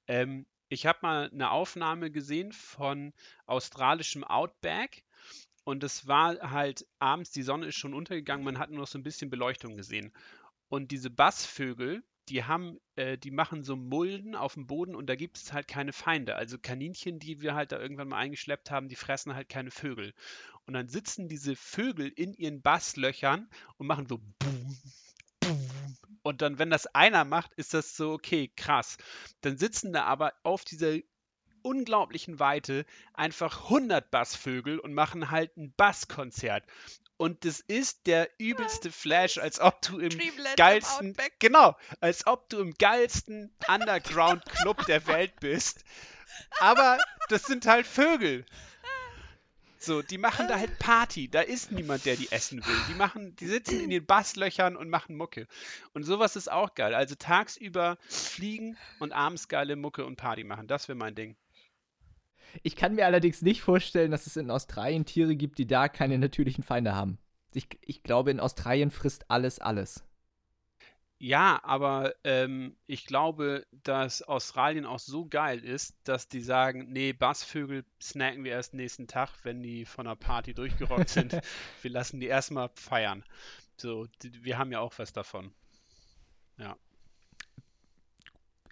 Ähm, 0.08 0.46
ich 0.70 0.86
habe 0.86 1.00
mal 1.02 1.30
eine 1.32 1.52
Aufnahme 1.52 2.12
gesehen 2.12 2.52
von 2.54 3.14
australischem 3.46 4.24
Outback 4.24 5.04
und 5.64 5.84
es 5.84 6.08
war 6.08 6.52
halt 6.52 6.88
abends, 7.00 7.32
die 7.32 7.44
Sonne 7.44 7.68
ist 7.68 7.76
schon 7.76 7.94
untergegangen, 7.94 8.46
man 8.46 8.58
hat 8.58 8.70
nur 8.70 8.80
noch 8.80 8.88
so 8.88 8.98
ein 8.98 9.04
bisschen 9.04 9.30
Beleuchtung 9.30 9.76
gesehen. 9.76 10.14
Und 10.70 10.92
diese 10.92 11.10
Bassvögel, 11.10 12.04
die 12.32 12.46
haben, 12.46 12.80
äh, 12.96 13.18
die 13.18 13.32
machen 13.32 13.64
so 13.64 13.76
Mulden 13.76 14.36
auf 14.36 14.54
dem 14.54 14.66
Boden 14.66 14.96
und 14.96 15.08
da 15.08 15.16
gibt 15.16 15.38
es 15.38 15.52
halt 15.52 15.68
keine 15.68 15.92
Feinde. 15.92 16.36
Also 16.36 16.58
Kaninchen, 16.58 17.20
die 17.20 17.42
wir 17.42 17.56
halt 17.56 17.74
da 17.74 17.80
irgendwann 17.80 18.08
mal 18.08 18.18
eingeschleppt 18.18 18.72
haben, 18.72 18.88
die 18.88 18.96
fressen 18.96 19.36
halt 19.36 19.50
keine 19.50 19.70
Vögel. 19.70 20.14
Und 20.66 20.74
dann 20.74 20.88
sitzen 20.88 21.28
diese 21.28 21.58
Vögel 21.58 22.08
in 22.08 22.34
ihren 22.34 22.62
Basslöchern 22.62 23.50
und 23.78 23.88
machen 23.88 24.08
so 24.08 24.18
boom, 24.40 24.78
boom. 25.42 25.98
Und 26.24 26.42
dann, 26.42 26.58
wenn 26.58 26.70
das 26.70 26.88
einer 26.88 27.26
macht, 27.26 27.54
ist 27.56 27.74
das 27.74 27.98
so, 27.98 28.14
okay, 28.14 28.50
krass. 28.56 28.98
Dann 29.42 29.58
sitzen 29.58 29.92
da 29.92 30.06
aber 30.06 30.34
auf 30.44 30.64
dieser 30.64 31.00
unglaublichen 31.64 32.40
Weite 32.40 32.86
einfach 33.14 33.66
100 33.66 34.10
Bassvögel 34.10 34.80
und 34.80 34.94
machen 34.94 35.32
halt 35.32 35.58
ein 35.58 35.74
Basskonzert. 35.76 36.64
Und 37.22 37.46
das 37.46 37.60
ist 37.60 38.08
der 38.08 38.32
übelste 38.40 38.92
Flash, 38.92 39.38
als 39.38 39.60
ob 39.60 39.80
du 39.84 40.00
im 40.00 40.10
Dreamland 40.10 40.58
geilsten, 40.58 41.16
genau, 41.38 41.78
als 42.00 42.26
ob 42.26 42.50
du 42.50 42.58
im 42.58 42.74
geilsten 42.74 43.56
Underground-Club 43.68 44.88
der 44.88 45.06
Welt 45.06 45.40
bist. 45.40 45.84
Aber 46.62 46.98
das 47.30 47.44
sind 47.44 47.68
halt 47.68 47.86
Vögel. 47.86 48.44
So, 49.78 50.02
die 50.02 50.18
machen 50.18 50.48
da 50.48 50.58
halt 50.58 50.80
Party. 50.80 51.28
Da 51.28 51.42
ist 51.42 51.72
niemand, 51.72 52.08
der 52.08 52.16
die 52.16 52.32
essen 52.32 52.66
will. 52.66 52.82
Die 52.90 52.96
machen, 52.96 53.36
die 53.36 53.46
sitzen 53.46 53.80
in 53.82 53.92
den 53.92 54.04
Basslöchern 54.04 54.76
und 54.76 54.90
machen 54.90 55.16
Mucke. 55.16 55.48
Und 55.94 56.06
sowas 56.06 56.36
ist 56.36 56.52
auch 56.52 56.74
geil. 56.74 56.96
Also 56.96 57.14
tagsüber 57.14 58.00
fliegen 58.10 58.80
und 58.98 59.12
abends 59.12 59.48
geile 59.48 59.76
Mucke 59.76 60.06
und 60.06 60.16
Party 60.16 60.44
machen. 60.44 60.66
Das 60.66 60.88
wäre 60.88 60.98
mein 60.98 61.14
Ding. 61.14 61.36
Ich 62.64 62.76
kann 62.76 62.96
mir 62.96 63.06
allerdings 63.06 63.42
nicht 63.42 63.62
vorstellen, 63.62 64.12
dass 64.12 64.28
es 64.28 64.38
in 64.38 64.52
Australien 64.52 65.06
Tiere 65.06 65.36
gibt, 65.36 65.58
die 65.58 65.68
da 65.68 65.88
keine 65.90 66.18
natürlichen 66.18 66.64
Feinde 66.64 66.96
haben. 66.96 67.18
Ich, 67.54 67.68
ich 67.82 68.04
glaube, 68.04 68.32
in 68.32 68.40
Australien 68.40 68.92
frisst 68.92 69.30
alles 69.30 69.60
alles. 69.60 70.04
Ja, 71.20 71.60
aber 71.64 72.16
ähm, 72.24 72.76
ich 72.88 73.06
glaube, 73.06 73.68
dass 73.72 74.24
Australien 74.24 74.86
auch 74.86 74.98
so 74.98 75.28
geil 75.28 75.64
ist, 75.64 75.96
dass 76.04 76.28
die 76.28 76.42
sagen, 76.42 76.92
nee, 76.92 77.14
Bassvögel 77.14 77.86
snacken 78.02 78.44
wir 78.44 78.54
erst 78.54 78.74
nächsten 78.74 79.06
Tag, 79.08 79.30
wenn 79.44 79.62
die 79.62 79.86
von 79.86 80.06
der 80.06 80.16
Party 80.16 80.56
durchgerockt 80.56 81.10
sind. 81.10 81.40
Wir 81.82 81.92
lassen 81.92 82.20
die 82.20 82.26
erstmal 82.26 82.70
feiern. 82.74 83.24
So, 83.78 84.08
die, 84.24 84.44
wir 84.44 84.58
haben 84.58 84.72
ja 84.72 84.80
auch 84.80 84.94
was 84.98 85.14
davon. 85.14 85.54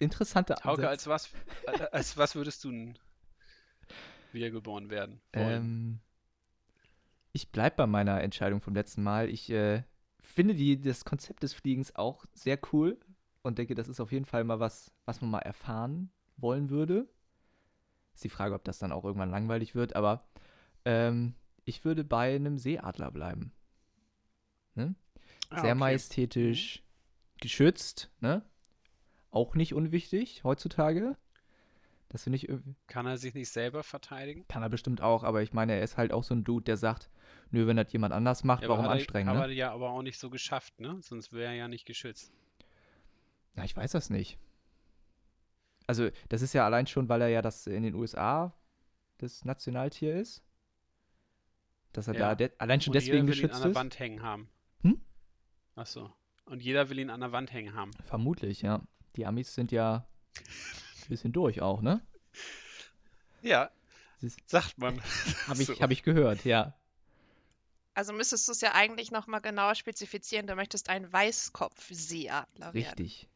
Interessanter 0.00 0.56
Hauke, 0.64 0.88
Ansatz. 0.88 1.06
als 1.06 1.06
was, 1.06 1.78
äh, 1.78 1.86
als 1.92 2.16
was 2.16 2.34
würdest 2.34 2.64
du 2.64 2.72
wiedergeboren 4.34 4.90
werden? 4.90 5.20
Ähm, 5.32 6.00
ich 7.32 7.50
bleib 7.50 7.76
bei 7.76 7.86
meiner 7.86 8.20
Entscheidung 8.22 8.60
vom 8.60 8.74
letzten 8.74 9.02
Mal. 9.02 9.28
Ich 9.28 9.50
äh, 9.50 9.82
finde 10.20 10.54
die, 10.54 10.80
das 10.80 11.04
Konzept 11.04 11.42
des 11.42 11.54
Fliegens 11.54 11.94
auch 11.96 12.24
sehr 12.32 12.58
cool 12.72 12.98
und 13.42 13.58
denke, 13.58 13.74
das 13.74 13.88
ist 13.88 14.00
auf 14.00 14.12
jeden 14.12 14.24
Fall 14.24 14.44
mal 14.44 14.60
was, 14.60 14.92
was 15.04 15.20
man 15.20 15.30
mal 15.30 15.40
erfahren 15.40 16.10
wollen 16.36 16.70
würde. 16.70 17.08
Ist 18.14 18.24
die 18.24 18.28
Frage, 18.28 18.54
ob 18.54 18.64
das 18.64 18.78
dann 18.78 18.92
auch 18.92 19.04
irgendwann 19.04 19.30
langweilig 19.30 19.74
wird, 19.74 19.96
aber 19.96 20.28
ähm, 20.84 21.34
ich 21.64 21.84
würde 21.84 22.04
bei 22.04 22.34
einem 22.34 22.58
Seeadler 22.58 23.10
bleiben. 23.10 23.52
Ne? 24.74 24.94
Ah, 25.50 25.60
Sehr 25.60 25.72
okay. 25.72 25.78
majestätisch 25.78 26.82
geschützt, 27.40 28.10
ne? 28.20 28.44
Auch 29.30 29.54
nicht 29.54 29.74
unwichtig 29.74 30.42
heutzutage. 30.42 31.16
Das 32.10 32.24
finde 32.24 32.36
ich 32.36 32.48
irgendwie. 32.48 32.74
Kann 32.88 33.06
er 33.06 33.16
sich 33.16 33.34
nicht 33.34 33.50
selber 33.50 33.82
verteidigen? 33.84 34.44
Kann 34.48 34.62
er 34.62 34.68
bestimmt 34.68 35.00
auch, 35.00 35.22
aber 35.22 35.42
ich 35.42 35.52
meine, 35.52 35.74
er 35.74 35.82
ist 35.82 35.96
halt 35.96 36.12
auch 36.12 36.24
so 36.24 36.34
ein 36.34 36.42
Dude, 36.44 36.64
der 36.64 36.76
sagt, 36.76 37.08
nö, 37.50 37.66
wenn 37.68 37.76
das 37.76 37.92
jemand 37.92 38.12
anders 38.12 38.42
macht, 38.44 38.62
Ja, 38.64 38.68
warum 38.68 38.84
aber 38.84 38.94
hat 38.94 38.98
anstrengen, 39.00 39.28
er, 39.28 39.34
ne? 39.34 39.44
Aber 39.44 39.52
ja, 39.52 39.72
aber 39.72 39.90
auch 39.90 40.02
nicht 40.02 40.18
so 40.18 40.28
geschafft, 40.28 40.78
ne? 40.80 40.98
Sonst 41.00 41.32
wäre 41.32 41.46
er 41.52 41.54
ja 41.54 41.68
nicht 41.68 41.86
geschützt. 41.86 42.32
Na, 43.54 43.64
ich 43.64 43.76
weiß 43.76 43.92
das 43.92 44.10
nicht. 44.10 44.38
Also, 45.86 46.08
das 46.28 46.42
ist 46.42 46.52
ja 46.52 46.64
allein 46.66 46.86
schon, 46.88 47.08
weil 47.08 47.20
er 47.22 47.28
ja 47.28 47.42
das 47.42 47.66
in 47.68 47.82
den 47.84 47.94
USA 47.94 48.54
das 49.18 49.44
Nationaltier 49.44 50.16
ist. 50.16 50.42
Dass 51.92 52.08
er 52.08 52.14
Ja. 52.14 52.34
da 52.34 52.48
allein 52.58 52.80
schon 52.80 52.90
Und 52.90 52.94
deswegen 52.96 53.14
jeder 53.14 53.22
will 53.22 53.22
ihn 53.22 53.26
geschützt 53.26 53.54
an 53.54 53.62
der 53.62 53.70
ist. 53.70 53.76
Wand 53.76 53.98
hängen 54.00 54.22
haben. 54.22 54.48
Hm? 54.82 55.00
Ach 55.76 55.86
so. 55.86 56.12
Und 56.44 56.60
jeder 56.62 56.90
will 56.90 56.98
ihn 56.98 57.10
an 57.10 57.20
der 57.20 57.30
Wand 57.32 57.52
hängen 57.52 57.74
haben. 57.74 57.92
Vermutlich, 58.04 58.62
ja. 58.62 58.82
Die 59.16 59.26
Amis 59.26 59.54
sind 59.54 59.70
ja 59.72 60.06
bisschen 61.10 61.32
durch 61.32 61.60
auch, 61.60 61.82
ne? 61.82 62.00
Ja, 63.42 63.70
sagt 64.46 64.78
man. 64.78 65.00
Habe 65.46 65.60
ich, 65.62 65.66
So. 65.66 65.78
hab 65.80 65.90
ich 65.90 66.02
gehört, 66.02 66.44
ja. 66.44 66.74
Also 67.94 68.12
müsstest 68.12 68.48
du 68.48 68.52
es 68.52 68.60
ja 68.60 68.72
eigentlich 68.74 69.10
nochmal 69.10 69.40
genauer 69.40 69.74
spezifizieren. 69.74 70.46
Du 70.46 70.54
möchtest 70.54 70.88
ein 70.88 71.12
Weißkopfseeadler 71.12 72.72
werden. 72.72 72.86
Richtig. 72.86 73.28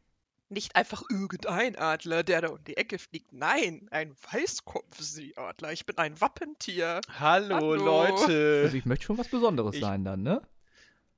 Nicht 0.49 0.75
einfach 0.75 1.03
irgendein 1.09 1.75
Adler, 1.75 2.23
der 2.23 2.41
da 2.41 2.49
um 2.49 2.63
die 2.63 2.77
Ecke 2.77 2.97
fliegt. 2.99 3.33
Nein, 3.33 3.87
ein 3.91 4.15
Weißkopfseeadler. 4.31 5.71
Ich 5.73 5.85
bin 5.85 5.97
ein 5.97 6.19
Wappentier. 6.21 7.01
Hallo, 7.19 7.55
Hallo. 7.55 7.75
Leute. 7.75 8.61
Also 8.65 8.77
ich 8.77 8.85
möchte 8.85 9.05
schon 9.05 9.17
was 9.17 9.27
Besonderes 9.27 9.75
ich- 9.75 9.81
sein 9.81 10.03
dann, 10.05 10.23
ne? 10.23 10.41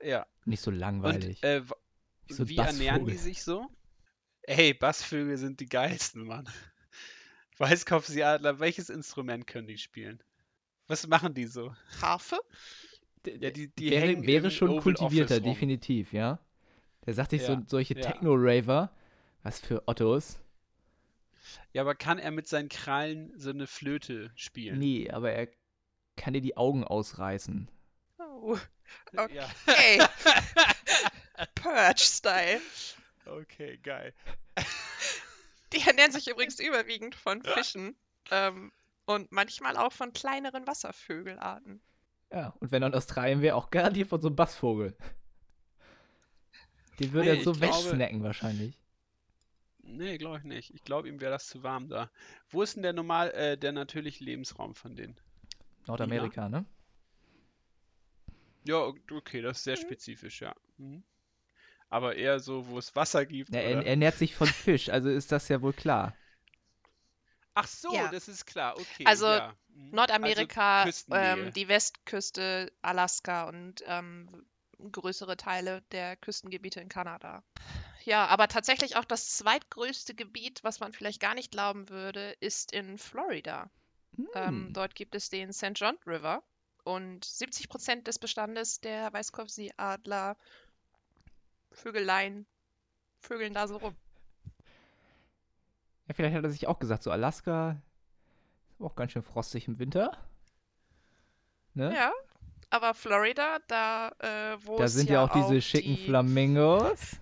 ja. 0.01 0.25
Nicht 0.45 0.61
so 0.61 0.71
langweilig. 0.71 1.37
Und 1.43 1.49
äh, 1.49 1.61
Wie 2.27 2.33
so 2.33 2.47
wie 2.49 2.57
ernähren 2.57 3.05
die 3.05 3.17
sich 3.17 3.43
so? 3.43 3.67
Ey, 4.47 4.73
Bassvögel 4.73 5.37
sind 5.37 5.59
die 5.59 5.67
geilsten, 5.67 6.25
Mann. 6.25 6.49
Weißkopfseeadler, 7.59 8.59
welches 8.59 8.89
Instrument 8.89 9.47
können 9.47 9.67
die 9.67 9.77
spielen? 9.77 10.23
Was 10.87 11.07
machen 11.07 11.33
die 11.33 11.47
so? 11.47 11.75
Harfe? 12.01 12.39
Ja, 13.25 13.51
die, 13.51 13.67
die 13.69 13.91
wäre, 13.91 14.25
wäre 14.25 14.51
schon 14.51 14.69
Oval 14.69 14.81
kultivierter, 14.83 15.35
Office 15.35 15.43
rum. 15.43 15.53
definitiv, 15.53 16.13
ja. 16.13 16.39
Der 17.05 17.13
sagt 17.13 17.31
sich 17.31 17.43
so, 17.43 17.53
Ja, 17.53 17.63
solche 17.67 17.95
ja. 17.95 18.01
Techno-Raver, 18.01 18.91
was 19.43 19.59
für 19.59 19.83
Ottos. 19.87 20.39
Ja, 21.73 21.81
aber 21.83 21.95
kann 21.95 22.19
er 22.19 22.31
mit 22.31 22.47
seinen 22.47 22.69
Krallen 22.69 23.31
so 23.37 23.49
eine 23.51 23.67
Flöte 23.67 24.31
spielen? 24.35 24.79
Nee, 24.79 25.09
aber 25.11 25.31
er 25.31 25.47
kann 26.15 26.33
dir 26.33 26.41
die 26.41 26.57
Augen 26.57 26.83
ausreißen. 26.83 27.69
Oh, 28.19 28.57
Ja. 29.13 29.55
okay. 29.67 29.99
Purge-Style. 31.55 32.61
Okay, 33.27 33.77
geil. 33.77 34.13
Die 35.73 35.81
ernähren 35.85 36.11
sich 36.11 36.27
übrigens 36.27 36.59
überwiegend 36.59 37.13
von 37.15 37.43
Fischen 37.43 37.95
ähm, 38.31 38.71
und 39.05 39.31
manchmal 39.31 39.75
auch 39.77 39.91
von 39.91 40.13
kleineren 40.13 40.65
Wasservögelarten. 40.65 41.81
Ja, 42.31 42.53
und 42.59 42.71
wenn 42.71 42.83
er 42.83 42.87
in 42.87 42.93
Australien 42.95 43.41
wäre, 43.41 43.55
auch 43.55 43.69
garantiert 43.69 44.09
von 44.09 44.21
so 44.21 44.27
einem 44.27 44.35
Bassvogel. 44.35 44.95
Den 46.99 47.11
würde 47.13 47.31
Nee, 47.31 47.39
er 47.39 47.43
so 47.43 47.51
glaube- 47.51 47.73
wegsnacken 47.73 48.23
wahrscheinlich. 48.23 48.77
Nee, 49.79 50.17
glaube 50.17 50.39
ich 50.39 50.43
nicht. 50.43 50.73
Ich 50.73 50.83
glaube, 50.83 51.07
ihm 51.07 51.21
wäre 51.21 51.31
das 51.31 51.47
zu 51.47 51.63
warm 51.63 51.87
da. 51.87 52.11
Wo 52.49 52.61
ist 52.61 52.75
denn 52.75 52.83
der 52.83 52.91
normal, 52.93 53.31
äh, 53.31 53.57
der 53.57 53.71
natürliche 53.71 54.23
Lebensraum 54.23 54.75
von 54.75 54.95
denen? 54.95 55.17
Nordamerika, 55.85 56.49
ne? 56.49 56.65
Ja, 58.65 58.79
okay, 59.11 59.41
das 59.41 59.59
ist 59.59 59.63
sehr 59.63 59.77
spezifisch, 59.77 60.41
ja. 60.41 60.53
Mhm. 60.77 61.03
Aber 61.89 62.15
eher 62.15 62.39
so, 62.39 62.67
wo 62.67 62.77
es 62.77 62.95
Wasser 62.95 63.25
gibt, 63.25 63.53
Ja, 63.53 63.59
er, 63.61 63.79
er 63.79 63.85
ernährt 63.87 64.17
sich 64.17 64.35
von 64.35 64.47
Fisch, 64.47 64.89
also 64.89 65.09
ist 65.09 65.31
das 65.31 65.47
ja 65.47 65.61
wohl 65.61 65.73
klar. 65.73 66.13
Ach 67.53 67.67
so, 67.67 67.91
Ja. 67.93 68.09
das 68.11 68.27
ist 68.27 68.45
klar, 68.45 68.77
okay. 68.77 69.05
Also, 69.05 69.25
ja. 69.25 69.53
Mhm. 69.73 69.89
Nordamerika, 69.91 70.83
Also 70.83 71.15
ähm, 71.15 71.51
die 71.53 71.67
Westküste, 71.67 72.71
Alaska 72.81 73.47
und 73.47 73.83
ähm, 73.87 74.27
größere 74.91 75.37
Teile 75.37 75.81
der 75.91 76.17
Küstengebiete 76.17 76.79
in 76.81 76.89
Kanada. 76.89 77.43
Ja, 78.05 78.27
aber 78.27 78.47
tatsächlich 78.47 78.95
auch 78.95 79.05
das 79.05 79.37
zweitgrößte 79.37 80.13
Gebiet, 80.13 80.63
was 80.63 80.79
man 80.79 80.93
vielleicht 80.93 81.19
gar 81.19 81.35
nicht 81.35 81.51
glauben 81.51 81.89
würde, 81.89 82.35
ist 82.39 82.71
in 82.71 82.97
Florida. 82.97 83.69
Ähm, 84.35 84.67
Hm. 84.67 84.73
dort 84.73 84.95
gibt 84.95 85.15
es 85.15 85.29
den 85.29 85.51
St. 85.53 85.71
John 85.75 85.97
River 86.05 86.43
und 86.83 87.25
70 87.25 87.69
Prozent 87.69 88.07
des 88.07 88.19
Bestandes 88.19 88.79
der 88.81 89.11
Weißkopfseeadler, 89.13 90.37
Vögelein, 91.77 92.45
vögeln 93.21 93.53
da 93.53 93.67
so 93.67 93.77
rum. 93.77 93.95
Ja, 96.07 96.13
vielleicht 96.15 96.35
hat 96.35 96.43
er 96.43 96.49
sich 96.49 96.67
auch 96.67 96.79
gesagt, 96.79 97.03
so 97.03 97.11
Alaska 97.11 97.79
ist 98.71 98.81
auch 98.81 98.95
ganz 98.95 99.11
schön 99.11 99.21
frostig 99.23 99.67
im 99.67 99.77
Winter. 99.77 100.17
Ne? 101.73 101.93
Ja, 101.93 102.11
aber 102.71 102.93
Florida, 102.93 103.59
da, 103.67 104.09
äh, 104.19 104.57
wo 104.65 104.77
da 104.79 104.87
sind 104.87 105.07
ja 105.09 105.15
ja 105.15 105.25
auch 105.25 105.31
diese 105.33 105.53
die- 105.55 105.61
schicken 105.61 105.97
Flamingos. 105.97 107.17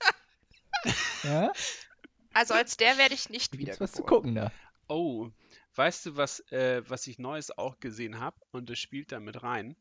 ja, 1.24 1.52
Also 2.34 2.54
als 2.54 2.76
der 2.76 2.98
werde 2.98 3.14
ich 3.14 3.30
nicht 3.30 3.58
wieder 3.58 3.74
was 3.80 3.92
zu 3.92 4.02
gucken 4.04 4.36
da. 4.36 4.52
Oh, 4.86 5.30
weißt 5.78 6.06
du, 6.06 6.16
was, 6.16 6.40
äh, 6.50 6.82
was 6.88 7.06
ich 7.06 7.20
Neues 7.20 7.56
auch 7.56 7.78
gesehen 7.78 8.18
habe? 8.18 8.36
Und 8.50 8.68
das 8.68 8.80
spielt 8.80 9.12
da 9.12 9.20
mit 9.20 9.44
rein. 9.44 9.76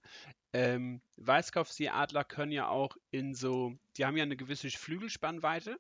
Ähm, 0.53 1.01
Weißkopfseeadler 1.15 2.23
können 2.23 2.51
ja 2.51 2.67
auch 2.69 2.95
in 3.09 3.33
so, 3.33 3.73
die 3.97 4.05
haben 4.05 4.15
ja 4.15 4.23
eine 4.23 4.37
gewisse 4.37 4.69
Flügelspannweite. 4.69 5.79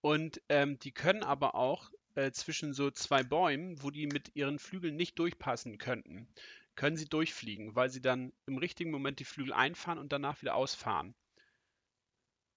Und 0.00 0.42
ähm, 0.48 0.78
die 0.80 0.92
können 0.92 1.22
aber 1.22 1.54
auch 1.54 1.90
äh, 2.16 2.32
zwischen 2.32 2.74
so 2.74 2.90
zwei 2.90 3.22
Bäumen, 3.22 3.80
wo 3.80 3.90
die 3.90 4.08
mit 4.08 4.34
ihren 4.34 4.58
Flügeln 4.58 4.96
nicht 4.96 5.18
durchpassen 5.20 5.78
könnten, 5.78 6.28
können 6.74 6.96
sie 6.96 7.08
durchfliegen, 7.08 7.76
weil 7.76 7.90
sie 7.90 8.02
dann 8.02 8.32
im 8.46 8.58
richtigen 8.58 8.90
Moment 8.90 9.20
die 9.20 9.24
Flügel 9.24 9.52
einfahren 9.52 9.98
und 9.98 10.12
danach 10.12 10.42
wieder 10.42 10.56
ausfahren. 10.56 11.14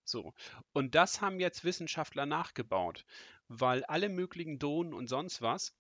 So. 0.04 0.34
Und 0.74 0.96
das 0.96 1.22
haben 1.22 1.40
jetzt 1.40 1.64
Wissenschaftler 1.64 2.26
nachgebaut, 2.26 3.06
weil 3.48 3.84
alle 3.86 4.10
möglichen 4.10 4.58
Drohnen 4.58 4.94
und 4.94 5.08
sonst 5.08 5.42
was, 5.44 5.79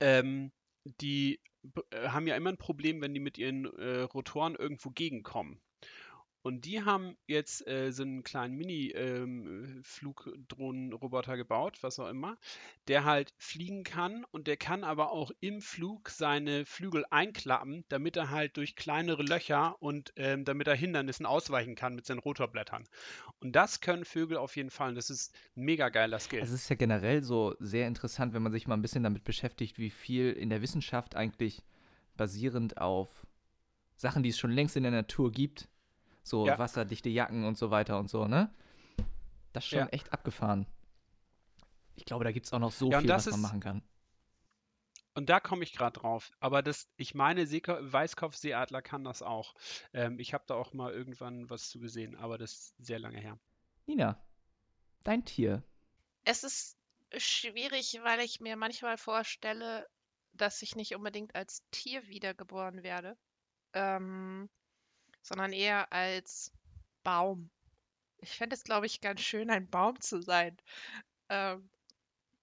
ähm, 0.00 0.52
die 1.00 1.40
äh, 1.90 2.08
haben 2.08 2.26
ja 2.26 2.36
immer 2.36 2.50
ein 2.50 2.58
Problem, 2.58 3.00
wenn 3.00 3.14
die 3.14 3.20
mit 3.20 3.38
ihren 3.38 3.66
äh, 3.78 4.00
Rotoren 4.02 4.54
irgendwo 4.54 4.90
gegenkommen. 4.90 5.60
Und 6.48 6.64
die 6.64 6.82
haben 6.82 7.16
jetzt 7.26 7.68
äh, 7.68 7.92
so 7.92 8.04
einen 8.04 8.22
kleinen 8.22 8.56
Mini-Flugdrohnenroboter 8.56 11.36
gebaut, 11.36 11.82
was 11.82 11.98
auch 11.98 12.08
immer, 12.08 12.38
der 12.86 13.04
halt 13.04 13.34
fliegen 13.36 13.84
kann 13.84 14.24
und 14.30 14.46
der 14.46 14.56
kann 14.56 14.82
aber 14.82 15.12
auch 15.12 15.30
im 15.40 15.60
Flug 15.60 16.08
seine 16.08 16.64
Flügel 16.64 17.04
einklappen, 17.10 17.84
damit 17.90 18.16
er 18.16 18.30
halt 18.30 18.56
durch 18.56 18.76
kleinere 18.76 19.22
Löcher 19.22 19.76
und 19.82 20.14
ähm, 20.16 20.46
damit 20.46 20.68
er 20.68 20.74
Hindernissen 20.74 21.26
ausweichen 21.26 21.74
kann 21.74 21.94
mit 21.94 22.06
seinen 22.06 22.20
Rotorblättern. 22.20 22.88
Und 23.40 23.52
das 23.52 23.82
können 23.82 24.06
Vögel 24.06 24.38
auf 24.38 24.56
jeden 24.56 24.70
Fall. 24.70 24.88
Und 24.88 24.94
das 24.94 25.10
ist 25.10 25.36
mega 25.54 25.90
geiler 25.90 26.18
Skill. 26.18 26.40
Es 26.40 26.50
ist 26.50 26.70
ja 26.70 26.76
generell 26.76 27.22
so 27.22 27.56
sehr 27.58 27.86
interessant, 27.86 28.32
wenn 28.32 28.42
man 28.42 28.52
sich 28.52 28.66
mal 28.66 28.78
ein 28.78 28.80
bisschen 28.80 29.02
damit 29.02 29.22
beschäftigt, 29.22 29.76
wie 29.76 29.90
viel 29.90 30.32
in 30.32 30.48
der 30.48 30.62
Wissenschaft 30.62 31.14
eigentlich 31.14 31.62
basierend 32.16 32.78
auf 32.78 33.26
Sachen, 33.96 34.22
die 34.22 34.30
es 34.30 34.38
schon 34.38 34.52
längst 34.52 34.76
in 34.76 34.84
der 34.84 34.92
Natur 34.92 35.30
gibt, 35.30 35.68
so 36.28 36.46
Ja. 36.46 36.58
wasserdichte 36.58 37.08
Jacken 37.08 37.44
und 37.44 37.56
so 37.58 37.70
weiter 37.70 37.98
und 37.98 38.08
so, 38.10 38.26
ne? 38.26 38.52
Das 39.52 39.64
ist 39.64 39.70
schon 39.70 39.78
Ja. 39.80 39.86
echt 39.86 40.12
abgefahren. 40.12 40.66
Ich 41.94 42.04
glaube, 42.04 42.24
da 42.24 42.32
gibt 42.32 42.46
es 42.46 42.52
auch 42.52 42.58
noch 42.58 42.72
so 42.72 42.90
Ja, 42.90 43.00
viel, 43.00 43.08
das 43.08 43.26
was 43.26 43.32
man 43.32 43.40
ist- 43.40 43.42
machen 43.46 43.60
kann. 43.60 43.82
Und 45.14 45.28
da 45.28 45.40
komme 45.40 45.64
ich 45.64 45.72
gerade 45.72 45.98
drauf. 45.98 46.30
Aber 46.38 46.62
das, 46.62 46.88
ich 46.96 47.14
meine, 47.16 47.44
Weißkopfseeadler 47.50 48.82
kann 48.82 49.02
das 49.02 49.20
auch. 49.22 49.54
Ähm, 49.92 50.20
ich 50.20 50.32
habe 50.32 50.44
da 50.46 50.54
auch 50.54 50.72
mal 50.74 50.92
irgendwann 50.92 51.50
was 51.50 51.70
zu 51.70 51.80
gesehen, 51.80 52.14
aber 52.14 52.38
das 52.38 52.52
ist 52.52 52.74
sehr 52.78 53.00
lange 53.00 53.18
her. 53.18 53.36
Nina, 53.86 54.16
dein 55.02 55.24
Tier. 55.24 55.64
Es 56.24 56.44
ist 56.44 56.76
schwierig, 57.16 57.98
weil 58.04 58.20
ich 58.20 58.38
mir 58.38 58.54
manchmal 58.56 58.96
vorstelle, 58.96 59.88
dass 60.34 60.62
ich 60.62 60.76
nicht 60.76 60.94
unbedingt 60.94 61.34
als 61.34 61.64
Tier 61.72 62.06
wiedergeboren 62.06 62.84
werde, 62.84 63.16
ähm, 63.72 64.48
sondern 65.22 65.52
eher 65.52 65.92
als 65.92 66.52
Baum. 67.02 67.50
Ich 68.18 68.36
fände 68.36 68.54
es, 68.54 68.64
glaube 68.64 68.86
ich, 68.86 69.00
ganz 69.00 69.20
schön, 69.20 69.50
ein 69.50 69.68
Baum 69.68 70.00
zu 70.00 70.20
sein. 70.20 70.56
Ähm, 71.28 71.68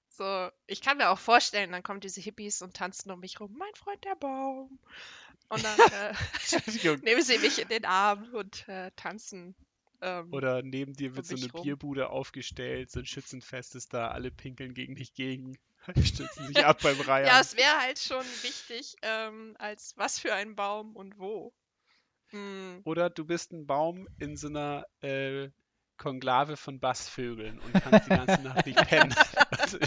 so, 0.10 0.50
ich 0.68 0.82
kann 0.82 0.98
mir 0.98 1.10
auch 1.10 1.20
vorstellen, 1.20 1.72
dann 1.72 1.84
kommen 1.84 2.00
diese 2.00 2.22
Hippies 2.22 2.62
und 2.62 2.76
tanzen 2.76 3.12
um 3.12 3.20
mich 3.20 3.40
rum. 3.40 3.54
Mein 3.58 3.74
Freund 3.76 4.04
der 4.06 4.16
Baum. 4.16 4.80
Und 5.50 5.64
dann 5.64 5.78
äh, 5.92 6.98
nehmen 7.04 7.22
sie 7.22 7.38
mich 7.40 7.60
in 7.60 7.68
den 7.68 7.86
Arm 7.86 8.34
und 8.34 8.68
äh, 8.70 8.92
tanzen. 8.96 9.56
Ähm, 10.02 10.34
Oder 10.34 10.62
neben 10.62 10.94
dir 10.94 11.16
wird 11.16 11.30
um 11.30 11.38
so 11.38 11.44
eine 11.44 11.52
rum. 11.52 11.64
Bierbude 11.64 12.10
aufgestellt, 12.10 12.92
so 12.92 13.00
ein 13.00 13.06
Schützenfest 13.06 13.76
ist 13.76 13.94
da, 13.94 14.10
alle 14.10 14.32
pinkeln 14.32 14.74
gegen 14.74 14.96
dich 14.96 15.14
gegen, 15.14 15.58
stützen 16.04 16.48
sich 16.48 16.66
ab 16.66 16.80
beim 16.82 17.00
Reihen. 17.02 17.28
ja, 17.28 17.40
es 17.40 17.56
wäre 17.56 17.82
halt 17.82 18.00
schon 18.00 18.26
wichtig, 18.42 18.96
ähm, 19.02 19.56
als 19.60 19.94
was 19.98 20.20
für 20.20 20.34
ein 20.34 20.56
Baum 20.56 20.96
und 20.96 21.18
wo. 21.20 21.54
Hm, 22.32 22.84
Oder 22.84 23.10
du 23.10 23.26
bist 23.26 23.52
ein 23.52 23.68
Baum 23.68 24.08
in 24.20 24.38
so 24.38 24.48
einer 24.48 24.86
äh, 25.02 25.50
Konklave 25.98 26.58
von 26.58 26.80
Bassvögeln 26.80 27.60
und 27.60 27.78
kannst 27.78 28.06
die 28.08 28.12
ganze 28.12 28.42
Nacht 28.42 28.66
nicht 28.66 28.82
pennen. 28.86 29.18
Also, 29.50 29.78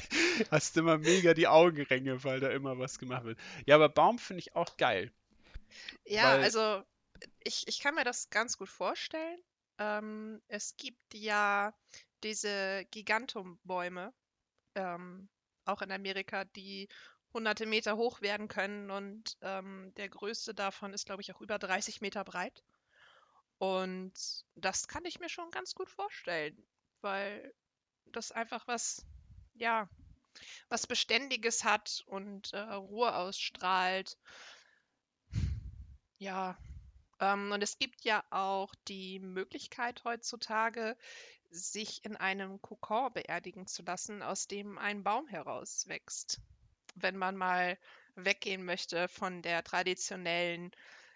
hast 0.51 0.77
immer 0.77 0.99
mega 0.99 1.35
die 1.35 1.49
Augenringe, 1.49 2.25
weil 2.25 2.41
da 2.41 2.51
immer 2.51 2.79
was 2.79 2.99
gemacht 2.99 3.25
wird. 3.25 3.39
Ja, 3.67 3.77
aber 3.77 3.89
Baum 3.89 4.19
finde 4.19 4.41
ich 4.41 4.55
auch 4.57 4.77
geil. 4.77 5.13
Ja, 6.05 6.35
Weil- 6.35 6.41
also 6.41 6.83
ich, 7.45 7.69
ich 7.69 7.81
kann 7.81 7.95
mir 7.95 8.05
das 8.05 8.31
ganz 8.31 8.59
gut 8.59 8.69
vorstellen. 8.69 9.41
Ähm, 9.79 10.43
es 10.49 10.77
gibt 10.77 11.15
ja 11.15 11.75
diese 12.25 12.87
Gigantumbäume, 12.91 14.13
ähm, 14.77 15.29
auch 15.67 15.83
in 15.83 15.93
Amerika, 15.93 16.45
die 16.45 16.89
hunderte 17.35 17.67
Meter 17.67 17.97
hoch 17.97 18.21
werden 18.21 18.49
können 18.49 18.91
und 18.91 19.37
ähm, 19.43 19.93
der 19.97 20.09
größte 20.09 20.55
davon 20.55 20.93
ist, 20.93 21.07
glaube 21.07 21.23
ich, 21.23 21.35
auch 21.35 21.41
über 21.41 21.59
30 21.59 22.01
Meter 22.01 22.25
breit. 22.25 22.65
Und 23.59 24.15
das 24.55 24.89
kann 24.89 25.05
ich 25.05 25.21
mir 25.21 25.29
schon 25.29 25.51
ganz 25.51 25.75
gut 25.75 25.91
vorstellen, 25.91 26.57
weil 27.01 27.53
das 28.07 28.33
einfach 28.33 28.67
was, 28.67 29.05
ja, 29.55 29.89
was 30.69 30.87
Beständiges 30.87 31.65
hat 31.65 32.05
und 32.07 32.53
äh, 32.53 32.61
Ruhe 32.61 33.15
ausstrahlt. 33.15 34.17
Ja, 36.19 36.57
ähm, 37.21 37.53
und 37.53 37.63
es 37.63 37.79
gibt 37.79 38.05
ja 38.05 38.25
auch 38.31 38.75
die 38.87 39.19
Möglichkeit 39.19 40.05
heutzutage, 40.05 40.97
sich 41.51 42.05
in 42.05 42.17
einem 42.17 42.61
Kokon 42.61 43.13
beerdigen 43.13 43.67
zu 43.67 43.83
lassen, 43.83 44.23
aus 44.23 44.47
dem 44.47 44.79
ein 44.79 45.03
Baum 45.03 45.27
herauswächst. 45.27 46.41
Wenn 47.03 47.17
man 47.17 47.37
mal 47.37 47.79
weggehen 48.15 48.65
möchte 48.65 49.09
von 49.09 49.43
der 49.43 49.63
traditionellen 49.63 50.73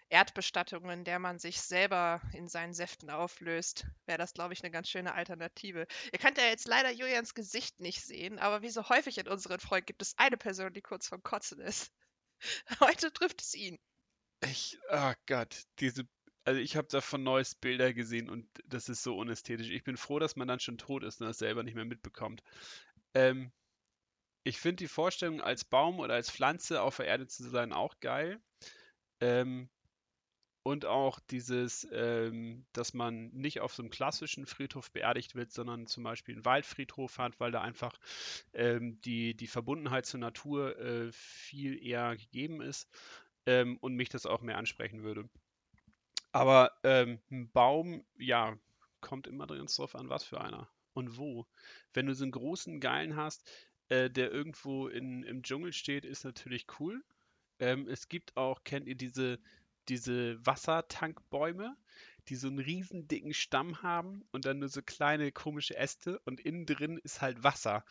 Erdbestattung, 0.09 0.89
in 0.91 1.03
der 1.03 1.17
man 1.17 1.39
sich 1.39 1.59
selber 1.59 2.21
in 2.33 2.47
seinen 2.47 2.73
Säften 2.73 3.09
auflöst, 3.09 3.87
wäre 4.05 4.19
das, 4.19 4.33
glaube 4.33 4.53
ich, 4.53 4.63
eine 4.63 4.69
ganz 4.71 4.87
schöne 4.87 5.15
Alternative. 5.15 5.87
Ihr 6.11 6.19
könnt 6.19 6.37
ja 6.37 6.45
jetzt 6.45 6.67
leider 6.67 6.91
Julians 6.91 7.33
Gesicht 7.33 7.79
nicht 7.79 8.01
sehen, 8.01 8.37
aber 8.37 8.61
wie 8.61 8.69
so 8.69 8.87
häufig 8.89 9.17
in 9.17 9.27
unseren 9.27 9.59
Folgen 9.59 9.87
gibt 9.87 10.03
es 10.03 10.17
eine 10.17 10.37
Person, 10.37 10.71
die 10.71 10.81
kurz 10.81 11.07
vorm 11.07 11.23
Kotzen 11.23 11.59
ist. 11.59 11.91
Heute 12.79 13.11
trifft 13.11 13.41
es 13.41 13.55
ihn. 13.55 13.79
Ich, 14.45 14.77
oh 14.91 15.13
Gott, 15.25 15.63
diese, 15.79 16.07
also 16.43 16.59
ich 16.59 16.75
habe 16.75 16.87
davon 16.89 17.23
neues 17.23 17.55
Bilder 17.55 17.93
gesehen 17.93 18.29
und 18.29 18.47
das 18.65 18.89
ist 18.89 19.01
so 19.01 19.17
unästhetisch. 19.17 19.69
Ich 19.69 19.83
bin 19.83 19.97
froh, 19.97 20.19
dass 20.19 20.35
man 20.35 20.47
dann 20.47 20.59
schon 20.59 20.77
tot 20.77 21.03
ist 21.03 21.21
und 21.21 21.27
das 21.27 21.39
selber 21.39 21.63
nicht 21.63 21.75
mehr 21.75 21.85
mitbekommt. 21.85 22.43
Ähm, 23.15 23.51
ich 24.43 24.59
finde 24.59 24.77
die 24.77 24.87
Vorstellung, 24.87 25.41
als 25.41 25.63
Baum 25.63 25.99
oder 25.99 26.15
als 26.15 26.29
Pflanze 26.29 26.81
auf 26.81 26.97
der 26.97 27.07
Erde 27.07 27.27
zu 27.27 27.49
sein, 27.49 27.73
auch 27.73 27.99
geil. 27.99 28.41
Ähm, 29.19 29.69
und 30.63 30.85
auch 30.85 31.19
dieses, 31.19 31.85
ähm, 31.91 32.65
dass 32.71 32.93
man 32.93 33.29
nicht 33.31 33.59
auf 33.59 33.73
so 33.73 33.83
einem 33.83 33.89
klassischen 33.89 34.45
Friedhof 34.45 34.91
beerdigt 34.91 35.35
wird, 35.35 35.51
sondern 35.51 35.87
zum 35.87 36.03
Beispiel 36.03 36.35
einen 36.35 36.45
Waldfriedhof 36.45 37.17
hat, 37.17 37.39
weil 37.39 37.51
da 37.51 37.61
einfach 37.61 37.97
ähm, 38.53 38.99
die, 39.01 39.35
die 39.35 39.47
Verbundenheit 39.47 40.05
zur 40.05 40.21
Natur 40.21 40.77
äh, 40.79 41.11
viel 41.11 41.85
eher 41.85 42.15
gegeben 42.15 42.61
ist 42.61 42.89
ähm, 43.45 43.77
und 43.81 43.95
mich 43.95 44.07
das 44.07 44.25
auch 44.25 44.41
mehr 44.41 44.57
ansprechen 44.57 45.03
würde. 45.03 45.29
Aber 46.31 46.71
ähm, 46.83 47.21
ein 47.29 47.51
Baum, 47.51 48.05
ja, 48.17 48.57
kommt 49.01 49.27
immer 49.27 49.47
ganz 49.47 49.75
drauf 49.75 49.95
an, 49.95 50.09
was 50.09 50.23
für 50.23 50.39
einer 50.39 50.69
und 50.93 51.17
wo. 51.17 51.45
Wenn 51.93 52.07
du 52.07 52.15
so 52.15 52.23
einen 52.23 52.31
großen 52.31 52.79
Geilen 52.79 53.17
hast, 53.17 53.49
äh, 53.93 54.09
der 54.09 54.31
irgendwo 54.31 54.87
in, 54.87 55.23
im 55.23 55.43
Dschungel 55.43 55.71
steht, 55.71 56.03
ist 56.03 56.25
natürlich 56.25 56.65
cool. 56.79 57.03
Ähm, 57.59 57.87
es 57.87 58.09
gibt 58.09 58.35
auch, 58.35 58.63
kennt 58.63 58.87
ihr 58.87 58.95
diese, 58.95 59.39
diese 59.87 60.43
Wassertankbäume, 60.43 61.77
die 62.27 62.35
so 62.35 62.47
einen 62.47 62.57
riesen 62.59 63.07
dicken 63.07 63.33
Stamm 63.33 63.83
haben 63.83 64.23
und 64.31 64.45
dann 64.45 64.59
nur 64.59 64.69
so 64.69 64.81
kleine 64.81 65.31
komische 65.31 65.77
Äste 65.77 66.19
und 66.25 66.39
innen 66.39 66.65
drin 66.65 66.99
ist 67.03 67.21
halt 67.21 67.43
Wasser. 67.43 67.85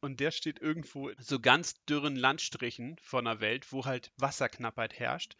Und 0.00 0.20
der 0.20 0.30
steht 0.30 0.60
irgendwo 0.60 1.08
in 1.08 1.16
so 1.20 1.40
ganz 1.40 1.82
dürren 1.86 2.14
Landstrichen 2.14 2.96
von 3.02 3.24
der 3.24 3.40
Welt, 3.40 3.72
wo 3.72 3.84
halt 3.84 4.12
Wasserknappheit 4.16 4.98
herrscht, 4.98 5.36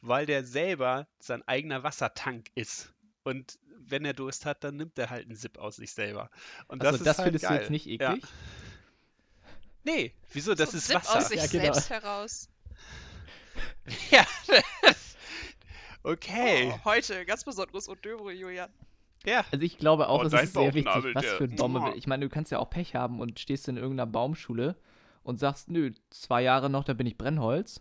weil 0.00 0.26
der 0.26 0.44
selber 0.44 1.08
sein 1.18 1.46
eigener 1.48 1.82
Wassertank 1.82 2.50
ist. 2.56 2.92
Und 3.22 3.58
wenn 3.78 4.04
er 4.04 4.14
Durst 4.14 4.44
hat, 4.46 4.64
dann 4.64 4.76
nimmt 4.76 4.98
er 4.98 5.08
halt 5.10 5.26
einen 5.26 5.36
Sip 5.36 5.56
aus 5.56 5.76
sich 5.76 5.92
selber. 5.92 6.30
Und 6.66 6.82
Also 6.82 6.98
das 6.98 7.04
das 7.04 7.14
ist 7.14 7.18
halt 7.18 7.26
findest 7.26 7.44
du 7.44 7.48
geil. 7.48 7.60
jetzt 7.60 7.70
nicht 7.70 7.86
Ja. 8.00 8.16
Nee, 9.84 10.12
wieso? 10.32 10.54
Das 10.54 10.70
So 10.70 10.76
ist 10.78 10.86
Sip 10.86 10.96
Wasser. 10.96 11.18
aus 11.18 11.28
sich 11.28 11.40
Ja, 11.40 11.46
genau. 11.46 11.72
selbst 11.74 11.90
heraus. 11.90 12.48
Ja. 14.10 14.24
okay. 16.04 16.72
Oh, 16.72 16.84
heute 16.84 17.24
ganz 17.26 17.44
besonderes 17.44 17.88
Odöbre, 17.88 18.32
Julian. 18.32 18.70
Ja. 19.24 19.44
Also 19.50 19.64
ich 19.64 19.78
glaube 19.78 20.08
auch, 20.08 20.20
Oh, 20.22 20.26
es 20.26 20.32
ist 20.32 20.52
sehr 20.54 20.74
wichtig, 20.74 21.14
was 21.14 21.26
für 21.26 21.44
ein 21.44 21.58
will. 21.58 21.92
Ich 21.96 22.06
meine, 22.06 22.24
du 22.24 22.30
kannst 22.30 22.50
ja 22.52 22.58
auch 22.58 22.70
Pech 22.70 22.94
haben 22.94 23.20
und 23.20 23.38
stehst 23.38 23.68
in 23.68 23.76
irgendeiner 23.76 24.10
Baumschule 24.10 24.76
und 25.22 25.38
sagst, 25.38 25.68
nö, 25.68 25.92
zwei 26.10 26.42
Jahre 26.42 26.70
noch, 26.70 26.84
dann 26.84 26.96
bin 26.96 27.06
ich 27.06 27.16
Brennholz 27.18 27.80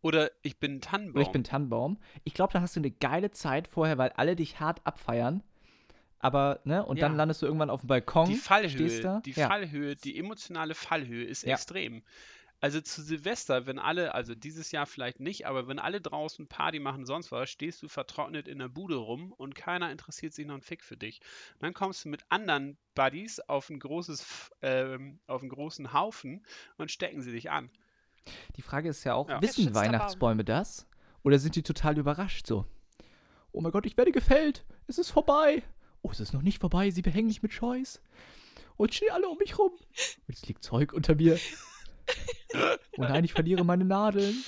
Oder 0.00 0.30
ich 0.42 0.58
bin 0.58 0.80
Tannenbaum. 0.80 1.14
oder 1.14 1.22
ich 1.22 1.32
bin 1.32 1.44
Tannenbaum. 1.44 1.98
Ich 2.24 2.34
glaube, 2.34 2.52
da 2.52 2.60
hast 2.60 2.74
du 2.74 2.80
eine 2.80 2.90
geile 2.90 3.30
Zeit 3.30 3.68
vorher, 3.68 3.98
weil 3.98 4.10
alle 4.10 4.34
dich 4.34 4.58
hart 4.60 4.80
abfeiern. 4.84 5.42
Aber, 6.22 6.60
ne, 6.64 6.86
und 6.86 7.02
dann 7.02 7.12
Ja. 7.12 7.16
landest 7.18 7.42
du 7.42 7.46
irgendwann 7.46 7.68
auf 7.68 7.80
dem 7.80 7.88
Balkon. 7.88 8.28
Die 8.28 8.34
stehst 8.34 8.46
Fallhöhe, 8.46 9.00
da. 9.00 9.20
die 9.24 9.32
Ja. 9.32 9.48
Fallhöhe, 9.48 9.96
die 9.96 10.16
emotionale 10.18 10.74
Fallhöhe 10.74 11.24
ist 11.24 11.42
Ja. 11.42 11.54
extrem. 11.54 12.02
Also 12.60 12.80
zu 12.80 13.02
Silvester, 13.02 13.66
wenn 13.66 13.80
alle, 13.80 14.14
also 14.14 14.36
dieses 14.36 14.70
Jahr 14.70 14.86
vielleicht 14.86 15.18
nicht, 15.18 15.48
aber 15.48 15.66
wenn 15.66 15.80
alle 15.80 16.00
draußen 16.00 16.46
Party 16.46 16.78
machen, 16.78 17.06
sonst 17.06 17.32
was, 17.32 17.50
stehst 17.50 17.82
du 17.82 17.88
vertrocknet 17.88 18.46
in 18.46 18.60
der 18.60 18.68
Bude 18.68 18.94
rum 18.94 19.32
und 19.32 19.56
keiner 19.56 19.90
interessiert 19.90 20.32
sich 20.32 20.46
noch 20.46 20.54
einen 20.54 20.62
Fick 20.62 20.84
für 20.84 20.96
dich. 20.96 21.20
dann 21.58 21.74
kommst 21.74 22.04
du 22.04 22.08
mit 22.08 22.22
anderen 22.28 22.78
Buddies 22.94 23.40
auf 23.40 23.68
ein 23.68 23.80
großes, 23.80 24.52
ähm, 24.62 25.18
auf 25.26 25.40
einen 25.40 25.50
großen 25.50 25.92
Haufen 25.92 26.46
und 26.78 26.92
stecken 26.92 27.20
sie 27.20 27.32
dich 27.32 27.50
an. 27.50 27.68
Die 28.54 28.62
Frage 28.62 28.90
ist 28.90 29.02
ja 29.02 29.14
auch, 29.14 29.28
Ja. 29.28 29.42
wissen. 29.42 29.74
Weihnachtsbäume 29.74 30.44
das? 30.44 30.86
Oder 31.24 31.40
sind 31.40 31.56
die 31.56 31.64
total 31.64 31.98
überrascht 31.98 32.46
so? 32.46 32.64
Oh 33.50 33.60
mein 33.60 33.72
Gott, 33.72 33.86
ich 33.86 33.96
werde 33.96 34.12
gefällt. 34.12 34.64
Es 34.86 34.98
ist 34.98 35.10
vorbei. 35.10 35.64
Oh, 36.02 36.10
es 36.10 36.20
ist 36.20 36.32
noch 36.32 36.42
nicht 36.42 36.60
vorbei. 36.60 36.90
Sie 36.90 37.02
behängen 37.02 37.28
mich 37.28 37.42
mit 37.42 37.52
Scheuß. 37.52 38.00
Und 38.76 38.94
stehen 38.94 39.10
alle 39.12 39.28
um 39.28 39.38
mich 39.38 39.58
rum. 39.58 39.72
Und 40.26 40.34
es 40.34 40.46
liegt 40.46 40.62
Zeug 40.62 40.92
unter 40.92 41.14
mir. 41.14 41.38
Oh 42.98 43.02
nein, 43.02 43.24
ich 43.24 43.32
verliere 43.32 43.64
meine 43.64 43.86
Nadeln. 43.86 44.44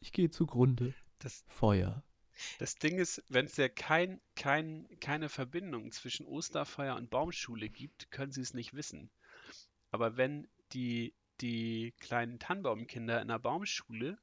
Ich 0.00 0.12
gehe 0.12 0.30
zugrunde. 0.30 0.94
Das, 1.18 1.44
Feuer. 1.48 2.02
das 2.58 2.76
Ding 2.76 2.98
ist, 2.98 3.22
wenn 3.28 3.44
es 3.46 3.56
ja 3.56 3.68
kein, 3.68 4.20
kein, 4.34 4.88
keine 5.00 5.28
Verbindung 5.28 5.92
zwischen 5.92 6.24
Osterfeier 6.24 6.96
und 6.96 7.10
Baumschule 7.10 7.68
gibt, 7.68 8.10
können 8.10 8.32
sie 8.32 8.40
es 8.40 8.54
nicht 8.54 8.72
wissen. 8.72 9.10
Aber 9.90 10.16
wenn 10.16 10.48
die, 10.72 11.14
die 11.40 11.92
kleinen 11.98 12.38
Tannenbaumkinder 12.38 13.20
in 13.20 13.28
der 13.28 13.38
Baumschule 13.38 14.18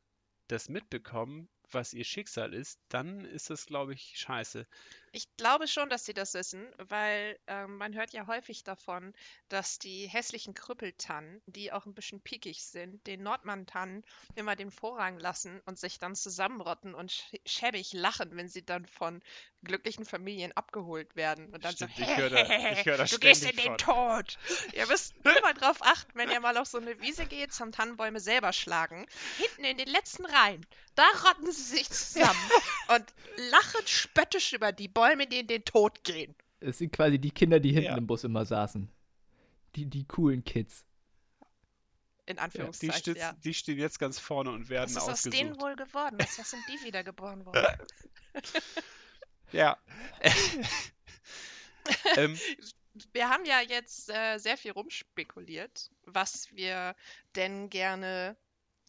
das 0.48 0.70
mitbekommen, 0.70 1.50
was 1.72 1.94
ihr 1.94 2.06
Schicksal 2.06 2.54
ist, 2.54 2.80
dann 2.90 3.26
ist 3.26 3.50
das, 3.50 3.66
glaube 3.66 3.94
ich, 3.94 4.18
scheiße. 4.18 4.68
Ich 5.16 5.28
glaube 5.38 5.68
schon, 5.68 5.90
dass 5.92 6.06
sie 6.06 6.16
das 6.16 6.34
wissen, 6.34 6.68
weil 6.80 7.38
ähm, 7.46 7.78
man 7.78 7.94
hört 7.94 8.14
ja 8.14 8.26
häufig 8.26 8.64
davon, 8.64 9.14
dass 9.48 9.78
die 9.78 10.08
hässlichen 10.08 10.56
Krüppeltannen, 10.56 11.40
die 11.46 11.72
auch 11.72 11.86
ein 11.86 11.94
bisschen 11.94 12.20
piekig 12.20 12.64
sind, 12.66 13.06
den 13.06 13.22
Nordmann-Tannen 13.22 14.04
immer 14.34 14.56
den 14.56 14.72
Vorrang 14.72 15.20
lassen 15.20 15.62
und 15.66 15.78
sich 15.78 16.00
dann 16.00 16.16
zusammenrotten 16.16 16.96
und 16.96 17.12
sch 17.12 17.24
schäbig 17.46 17.94
lachen, 17.94 18.36
wenn 18.36 18.48
sie 18.50 18.66
dann 18.66 18.88
von 18.88 19.22
glücklichen 19.64 20.04
Familien 20.06 20.52
abgeholt 20.54 21.16
werden. 21.16 21.54
Und 21.54 21.64
dann 21.64 21.74
Stimmt, 21.74 21.96
so, 21.96 22.02
ich 22.02 22.18
höre 22.18 22.30
da- 22.32 22.72
ich 22.72 22.86
höre 22.86 22.98
da 22.98 23.06
du 23.06 23.20
gehst 23.20 23.44
in 23.46 23.56
den 23.56 23.66
von. 23.66 23.78
Tod. 23.78 24.40
Ihr 24.74 24.88
müsst 24.88 25.14
immer 25.24 25.54
drauf 25.54 25.78
achten, 25.82 26.12
wenn 26.16 26.32
ihr 26.32 26.40
mal 26.40 26.58
auf 26.58 26.68
so 26.68 26.80
eine 26.80 27.00
Wiese 27.02 27.28
geht, 27.28 27.54
zum 27.54 27.72
Tannenbäume 27.72 28.20
selber 28.20 28.52
schlagen. 28.52 29.06
Hinten 29.38 29.64
in 29.64 29.78
den 29.78 29.88
letzten 29.90 30.26
Reihen, 30.26 30.66
da 30.96 31.06
rotten 31.28 31.52
sie 31.52 31.62
sich 31.62 31.90
zusammen 31.92 32.50
und 32.96 33.06
lachen 33.52 33.86
spöttisch 33.88 34.54
über 34.54 34.72
die 34.72 34.88
Bäume, 34.88 35.03
die 35.30 35.40
in 35.40 35.48
den 35.48 35.64
Tod 35.66 36.04
gehen. 36.04 36.36
Es 36.60 36.78
sind 36.78 36.92
quasi 36.94 37.20
die 37.20 37.32
Kinder, 37.32 37.60
die 37.60 37.72
hinten 37.72 37.86
Ja. 37.92 37.98
im 37.98 38.08
Bus 38.08 38.24
immer 38.24 38.46
saßen. 38.46 38.90
Die, 39.76 39.86
die 39.86 40.06
coolen 40.06 40.44
Kids. 40.44 40.86
In 42.26 42.38
Die, 42.38 42.42
Anführungszeichen, 42.42 42.94
stützen, 43.00 43.20
ja. 43.20 43.34
die 43.44 43.54
stehen 43.54 43.78
jetzt 43.80 44.00
ganz 44.00 44.18
vorne 44.18 44.52
und 44.52 44.70
werden 44.70 44.96
Was 44.96 45.04
ist 45.04 45.10
aus 45.10 45.22
denen 45.24 45.52
ausgesucht. 45.52 45.62
wohl 45.62 45.76
geworden? 45.76 46.16
Was, 46.20 46.40
was 46.40 46.52
sind 46.52 46.64
die 46.70 46.86
wiedergeboren 46.86 47.46
worden? 47.46 47.68
Ja. 49.52 49.78
ähm, 52.18 52.36
Wir 53.12 53.30
haben 53.30 53.46
ja 53.46 53.62
jetzt 53.62 54.10
äh, 54.10 54.38
sehr 54.40 54.58
viel 54.58 54.72
rumspekuliert, 54.72 55.92
was 56.06 56.52
wir 56.56 56.96
denn 57.36 57.70
gerne 57.70 58.36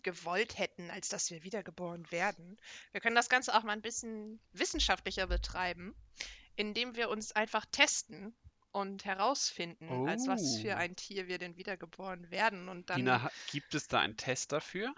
gewollt 0.05 0.57
hätten, 0.59 0.91
als 0.91 1.09
dass 1.09 1.31
wir 1.33 1.43
wiedergeboren 1.43 2.09
werden. 2.13 2.57
Wir 2.93 3.01
können 3.01 3.17
das 3.17 3.29
Ganze 3.29 3.55
auch 3.57 3.65
mal 3.65 3.73
ein 3.73 3.83
bisschen 3.83 4.39
wissenschaftlicher 4.53 5.27
betreiben, 5.27 5.97
indem 6.55 6.95
wir 6.95 7.09
uns 7.09 7.33
einfach 7.33 7.67
testen 7.73 8.33
und 8.71 9.05
herausfinden, 9.05 10.09
als 10.09 10.29
was 10.29 10.59
für 10.59 10.75
Oh. 10.75 10.77
ein 10.79 10.95
Tier 10.97 11.27
wir 11.29 11.39
denn 11.39 11.57
wiedergeboren 11.57 12.31
werden. 12.31 12.69
Und 12.69 12.91
dann, 12.91 12.99
Dina, 12.99 13.31
gibt 13.51 13.75
es 13.75 13.89
da 13.89 13.99
einen 14.01 14.17
Test 14.17 14.53
dafür? 14.53 14.95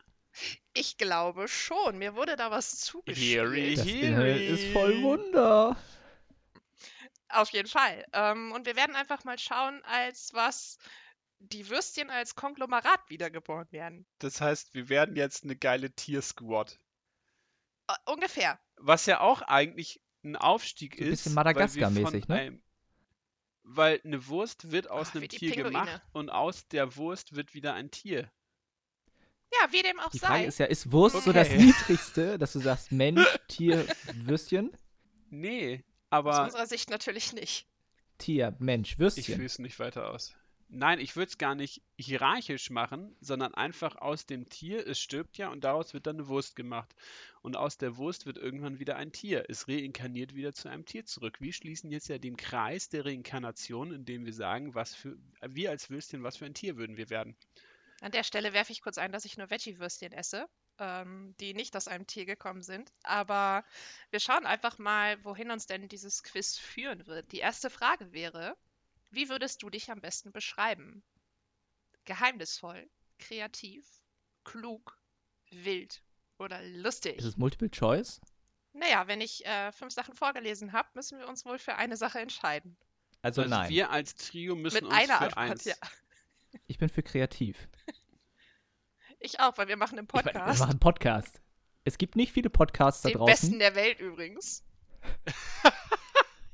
ich 0.75 0.99
glaube 0.99 1.49
schon, 1.49 1.97
mir 1.97 2.15
wurde 2.15 2.37
da 2.37 2.51
was 2.51 2.79
zugespielt. 2.81 3.79
Das. 3.79 3.87
Internet 3.87 4.41
ist 4.43 4.73
voll 4.75 5.01
Wunder. 5.03 5.77
Auf 7.29 7.51
jeden 7.51 7.69
Fall. 7.69 8.05
Ähm, 8.13 8.53
und 8.53 8.67
wir 8.67 8.77
werden 8.77 8.95
einfach 8.97 9.25
mal 9.25 9.39
schauen, 9.39 9.83
als 9.85 10.33
was 10.35 10.79
die 11.39 11.69
Würstchen 11.69 12.11
als 12.11 12.35
Konglomerat 12.35 13.01
wiedergeboren 13.09 13.71
werden. 13.71 14.07
Das 14.19 14.41
heißt, 14.41 14.75
wir 14.75 14.89
werden 14.89 15.17
jetzt 15.17 15.45
eine 15.45 15.57
geile 15.57 15.91
Tier-Squad. 15.93 16.79
Äh, 17.89 17.95
ungefähr. 18.07 18.59
Was 18.77 19.07
ja 19.07 19.21
auch 19.21 19.43
eigentlich 19.43 20.01
ein 20.25 20.37
Aufstieg 20.37 20.97
So 20.97 21.05
ein 21.05 21.13
ist. 21.13 21.25
bisschen 21.25 21.35
Madagaskar-mäßig, 21.35 22.29
ne? 22.29 22.35
einem- 22.35 22.63
Weil 23.63 24.01
eine 24.05 24.27
Wurst 24.29 24.71
wird 24.71 24.89
aus 24.91 25.09
Ah, 25.09 25.13
einem 25.13 25.23
die 25.23 25.29
Tier 25.39 25.53
Pinguine. 25.53 25.71
gemacht 25.71 26.03
und 26.13 26.31
aus 26.31 26.67
der 26.69 26.97
Wurst 26.97 27.35
wird 27.35 27.55
wieder 27.55 27.75
ein 27.75 27.91
Tier. 27.91 28.31
Ja, 29.53 29.73
wie 29.73 29.83
dem 29.83 29.99
auch 30.01 30.11
Die 30.11 30.19
Frage 30.19 30.43
sei. 30.43 30.47
ist 30.47 30.59
ja, 30.59 30.67
ist 30.67 30.91
Wurst 30.93 31.23
so 31.23 31.33
das 31.33 31.49
Okay. 31.49 31.59
Niedrigste, 31.59 32.39
dass 32.39 32.53
du 32.53 32.61
sagst 32.61 32.91
Mensch, 32.93 33.25
Tier, 33.49 33.87
Würstchen? 34.15 34.77
Nee, 35.31 35.85
Aus 36.11 36.11
aber 36.11 36.45
unserer 36.45 36.67
Sicht 36.67 36.91
natürlich 36.91 37.33
nicht. 37.33 37.69
Tier, 38.19 38.57
Mensch, 38.59 38.93
ich 38.93 38.99
Würstchen. 38.99 39.25
führe 39.37 39.47
es 39.47 39.59
nicht 39.59 39.79
weiter 39.79 40.11
aus. 40.11 40.35
Nein, 40.69 40.99
ich 40.99 41.15
würde 41.15 41.29
es 41.29 41.39
gar 41.39 41.55
nicht 41.55 41.83
hierarchisch 41.97 42.71
machen, 42.71 43.15
sondern 43.21 43.55
einfach 43.55 43.97
aus 43.97 44.27
dem 44.27 44.49
Tier, 44.49 44.85
es 44.87 44.99
stirbt 44.99 45.39
ja 45.39 45.49
und 45.51 45.63
daraus 45.63 45.95
wird 45.95 46.07
dann 46.07 46.17
eine 46.17 46.27
Wurst 46.27 46.57
gemacht. 46.57 46.93
Und 47.41 47.57
aus 47.57 47.79
der 47.79 47.97
Wurst 47.97 48.27
wird 48.27 48.37
irgendwann 48.37 48.81
wieder 48.81 48.97
ein 48.97 49.13
Tier. 49.13 49.45
Es 49.49 49.69
reinkarniert 49.69 50.35
wieder 50.35 50.53
zu 50.53 50.69
einem 50.69 50.85
Tier 50.85 51.05
zurück. 51.07 51.41
Wir 51.41 51.53
schließen 51.53 51.93
jetzt 51.93 52.09
ja 52.09 52.19
den 52.19 52.37
Kreis 52.37 52.89
der 52.89 53.05
Reinkarnation, 53.05 53.93
indem 53.93 54.27
wir 54.27 54.33
sagen, 54.33 54.75
was 54.75 54.95
für, 54.95 55.17
wir 55.41 55.71
als 55.71 55.89
Würstchen, 55.89 56.25
was 56.25 56.37
für 56.37 56.47
ein 56.47 56.55
Tier 56.55 56.77
würden 56.77 56.97
wir 56.97 57.11
werden. 57.11 57.37
An 58.01 58.11
der 58.11 58.25
Stelle 58.25 58.53
werfe 58.53 58.73
ich 58.73 58.83
kurz 58.83 58.99
ein, 58.99 59.13
dass 59.13 59.25
ich 59.25 59.39
nur 59.39 59.49
Veggie-Würstchen 59.49 60.13
esse, 60.13 60.49
ähm, 60.79 61.35
die 61.39 61.55
nicht 61.55 61.77
aus 61.77 61.87
einem 61.87 62.09
Tier 62.09 62.27
gekommen 62.27 62.63
sind. 62.63 62.93
Aber 63.05 63.65
wir 64.11 64.21
schauen 64.21 64.45
einfach 64.47 64.79
mal, 64.79 65.25
wohin 65.25 65.53
uns 65.53 65.67
denn 65.67 65.89
dieses 65.89 66.25
Quiz 66.25 66.59
führen 66.59 67.07
wird. 67.07 67.31
Die 67.31 67.39
erste 67.39 67.71
Frage 67.71 68.13
wäre, 68.13 68.57
wie 69.17 69.29
würdest 69.29 69.63
du 69.63 69.71
dich 69.71 69.91
am 69.91 70.01
besten 70.01 70.31
beschreiben? 70.33 71.03
Geheimnisvoll, 72.05 72.89
kreativ, 73.19 73.85
klug, 74.45 74.99
wild 75.51 76.03
oder 76.39 76.63
lustig? 76.63 77.17
Ist 77.19 77.25
es 77.25 77.37
Multiple 77.37 77.71
Choice? 77.71 78.21
Naja, 78.73 79.09
wenn 79.09 79.21
ich 79.21 79.45
äh, 79.47 79.73
fünf 79.73 79.93
Sachen 79.93 80.15
vorgelesen 80.15 80.73
habe, 80.73 80.89
müssen 80.95 81.19
wir 81.19 81.29
uns 81.29 81.45
wohl 81.45 81.59
für 81.59 81.75
eine 81.77 81.97
Sache 81.97 82.21
entscheiden. 82.21 82.77
Also, 83.23 83.43
Also 83.43 83.51
nein. 83.55 83.71
wir 83.71 83.91
als 83.91 84.15
Trio 84.15 84.55
müssen 84.55 84.75
Mit 84.75 84.85
uns 84.85 84.95
einer 84.95 85.17
für 85.19 85.25
Antwort, 85.25 85.37
eins. 85.39 85.65
ja. 85.65 85.75
Ich 86.67 86.79
bin 86.79 86.89
für 86.89 87.03
kreativ. 87.03 87.69
Ich 89.19 89.41
auch, 89.41 89.57
weil 89.57 89.67
wir 89.67 89.79
machen 89.79 89.99
einen 89.99 90.07
Ich 90.07 90.13
mein, 90.15 90.27
wir 90.27 90.33
Podcast. 90.33 90.61
machen 90.61 90.71
einen 90.73 90.79
Podcast. 90.79 91.41
Es 91.85 91.97
gibt 91.97 92.17
nicht 92.17 92.33
viele 92.33 92.51
Podcasts 92.51 93.01
da 93.01 93.09
den 93.09 93.17
draußen. 93.17 93.33
besten 93.33 93.59
der 93.59 93.75
Welt 93.75 93.99
übrigens. 93.99 94.63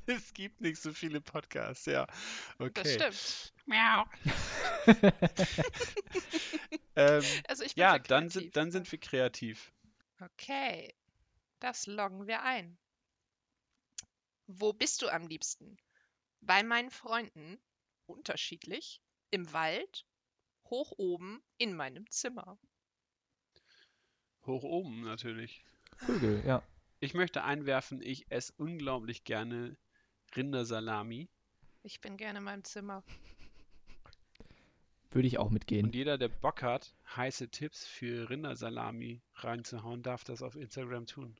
Es 0.07 0.33
gibt 0.33 0.61
nicht 0.61 0.81
so 0.81 0.93
viele 0.93 1.21
Podcasts, 1.21 1.85
ja. 1.85 2.07
Das 2.73 2.89
Okay. 2.89 2.93
stimmt. 2.93 3.37
Miau. 3.65 4.05
Ähm, 6.95 7.43
Also 7.47 7.63
ich 7.63 7.77
bin 7.77 7.87
ja, 7.87 7.99
dann 7.99 8.29
sind, 8.29 8.55
dann 8.57 8.71
sind 8.71 8.91
wir 8.91 8.99
kreativ. 8.99 9.71
Okay, 10.19 10.95
das 11.59 11.87
loggen 11.87 12.27
wir 12.27 12.43
ein. 12.43 12.77
Wo 14.47 14.71
bist 14.71 15.01
du 15.01 15.09
am 15.09 15.27
liebsten? 15.27 15.77
Bei 16.41 16.63
meinen 16.63 16.91
Freunden, 16.91 17.59
unterschiedlich, 18.05 19.01
im 19.31 19.53
Wald, 19.53 20.05
hoch 20.69 20.93
oben, 20.97 21.43
in 21.57 21.75
meinem 21.75 22.09
Zimmer. 22.09 22.59
Hoch 24.45 24.63
oben 24.63 25.01
natürlich. 25.01 25.65
Vögel, 25.97 26.43
ja. 26.45 26.61
Ich 26.99 27.13
möchte 27.13 27.43
einwerfen, 27.43 28.01
ich 28.01 28.25
esse 28.31 28.51
unglaublich 28.57 29.23
gerne 29.25 29.77
Rindersalami. 30.35 31.29
Ich 31.83 32.01
bin 32.01 32.17
gerne 32.17 32.39
in 32.39 32.45
meinem 32.45 32.63
Zimmer. 32.63 33.03
Würde 35.11 35.27
ich 35.27 35.37
auch 35.37 35.47
Und 35.47 35.53
mitgehen. 35.53 35.91
jeder, 35.91 36.17
der 36.17 36.29
Bock 36.29 36.63
hat, 36.63 36.95
heiße 37.15 37.49
Tipps 37.49 37.85
für 37.85 38.29
Rindersalami 38.29 39.21
reinzuhauen, 39.35 40.01
darf 40.01 40.23
das 40.23 40.41
auf 40.41 40.55
Instagram 40.55 41.05
tun. 41.05 41.37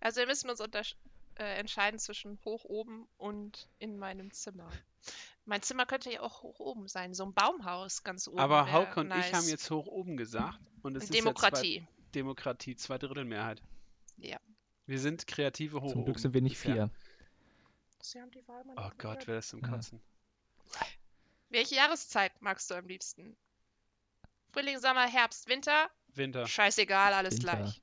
Also 0.00 0.20
wir 0.20 0.26
müssen 0.26 0.50
uns 0.50 0.60
äh, 0.60 1.44
entscheiden 1.58 1.98
zwischen 1.98 2.38
hoch 2.44 2.64
oben 2.64 3.08
und 3.16 3.68
in 3.78 3.98
meinem 3.98 4.30
Zimmer. 4.30 4.70
Mein 5.46 5.62
Zimmer 5.62 5.86
könnte 5.86 6.12
ja 6.12 6.20
auch 6.20 6.42
hoch 6.42 6.58
oben 6.60 6.88
sein, 6.88 7.14
so 7.14 7.24
ein 7.24 7.34
Baumhaus 7.34 8.02
ganz 8.02 8.28
oben. 8.28 8.38
Aber 8.38 8.72
Hauke 8.72 9.00
und 9.00 9.08
nice. 9.08 9.28
ich 9.28 9.34
haben 9.34 9.48
jetzt 9.48 9.70
hoch 9.70 9.86
oben 9.86 10.16
gesagt. 10.16 10.58
Und 10.82 10.96
es 10.96 11.04
ist 11.04 11.14
Demokratie. 11.14 11.78
Ja 11.78 11.82
zwei, 11.82 12.10
Demokratie, 12.12 12.76
Zweidrittelmehrheit. 12.76 13.62
Ja. 14.18 14.38
Wir 14.86 15.00
sind 15.00 15.26
kreative 15.26 15.80
hoch 15.80 15.92
Zum 15.92 16.04
Glück 16.04 16.18
sind 16.18 16.34
wir 16.34 16.42
nicht 16.42 16.56
bisher. 16.56 16.74
vier. 16.74 16.90
Sie 18.04 18.20
haben 18.20 18.30
die 18.30 18.46
Wahl 18.46 18.60
Oh 18.60 18.66
manipuliert. 18.66 18.98
Gott, 18.98 19.26
wer 19.26 19.38
ist 19.38 19.52
Ja. 19.54 19.60
Kotzen? 19.60 20.00
Welche 21.48 21.76
Jahreszeit 21.76 22.32
magst 22.42 22.70
du 22.70 22.74
am 22.74 22.86
liebsten? 22.86 23.34
Frühling, 24.52 24.78
Sommer, 24.78 25.06
Herbst, 25.08 25.48
Winter? 25.48 25.90
Winter, 26.08 26.46
Scheißegal, 26.46 27.14
alles 27.14 27.34
Winter. 27.36 27.56
gleich. 27.56 27.80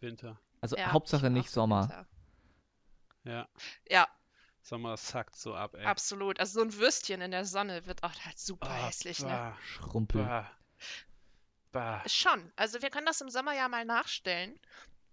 Winter. 0.00 0.40
Also 0.60 0.76
Ja, 0.76 0.92
Hauptsache 0.92 1.26
ich 1.26 1.32
nicht 1.32 1.50
Sommer. 1.50 1.82
Winter. 1.82 2.06
Ja, 3.24 3.48
Ja, 3.88 4.08
Sommer 4.62 4.96
sackt 4.96 5.36
so 5.36 5.54
ab, 5.54 5.74
ey. 5.74 5.84
absolut. 5.84 6.38
Also 6.40 6.60
so 6.60 6.64
ein 6.66 6.74
Würstchen 6.74 7.20
in 7.20 7.30
der 7.32 7.44
Sonne 7.44 7.86
wird 7.86 8.02
auch 8.04 8.12
halt 8.24 8.38
super 8.38 8.68
Oh, 8.70 8.86
hässlich, 8.86 9.18
ne? 9.20 9.26
bah, 9.26 9.58
Schrumpel. 9.64 10.22
bah, 10.24 10.50
bah. 11.72 12.02
Schon. 12.08 12.52
Also 12.56 12.82
wir 12.82 12.90
können 12.90 13.06
das 13.06 13.20
im 13.20 13.30
Sommer 13.30 13.54
ja 13.54 13.68
mal 13.68 13.84
nachstellen, 13.84 14.58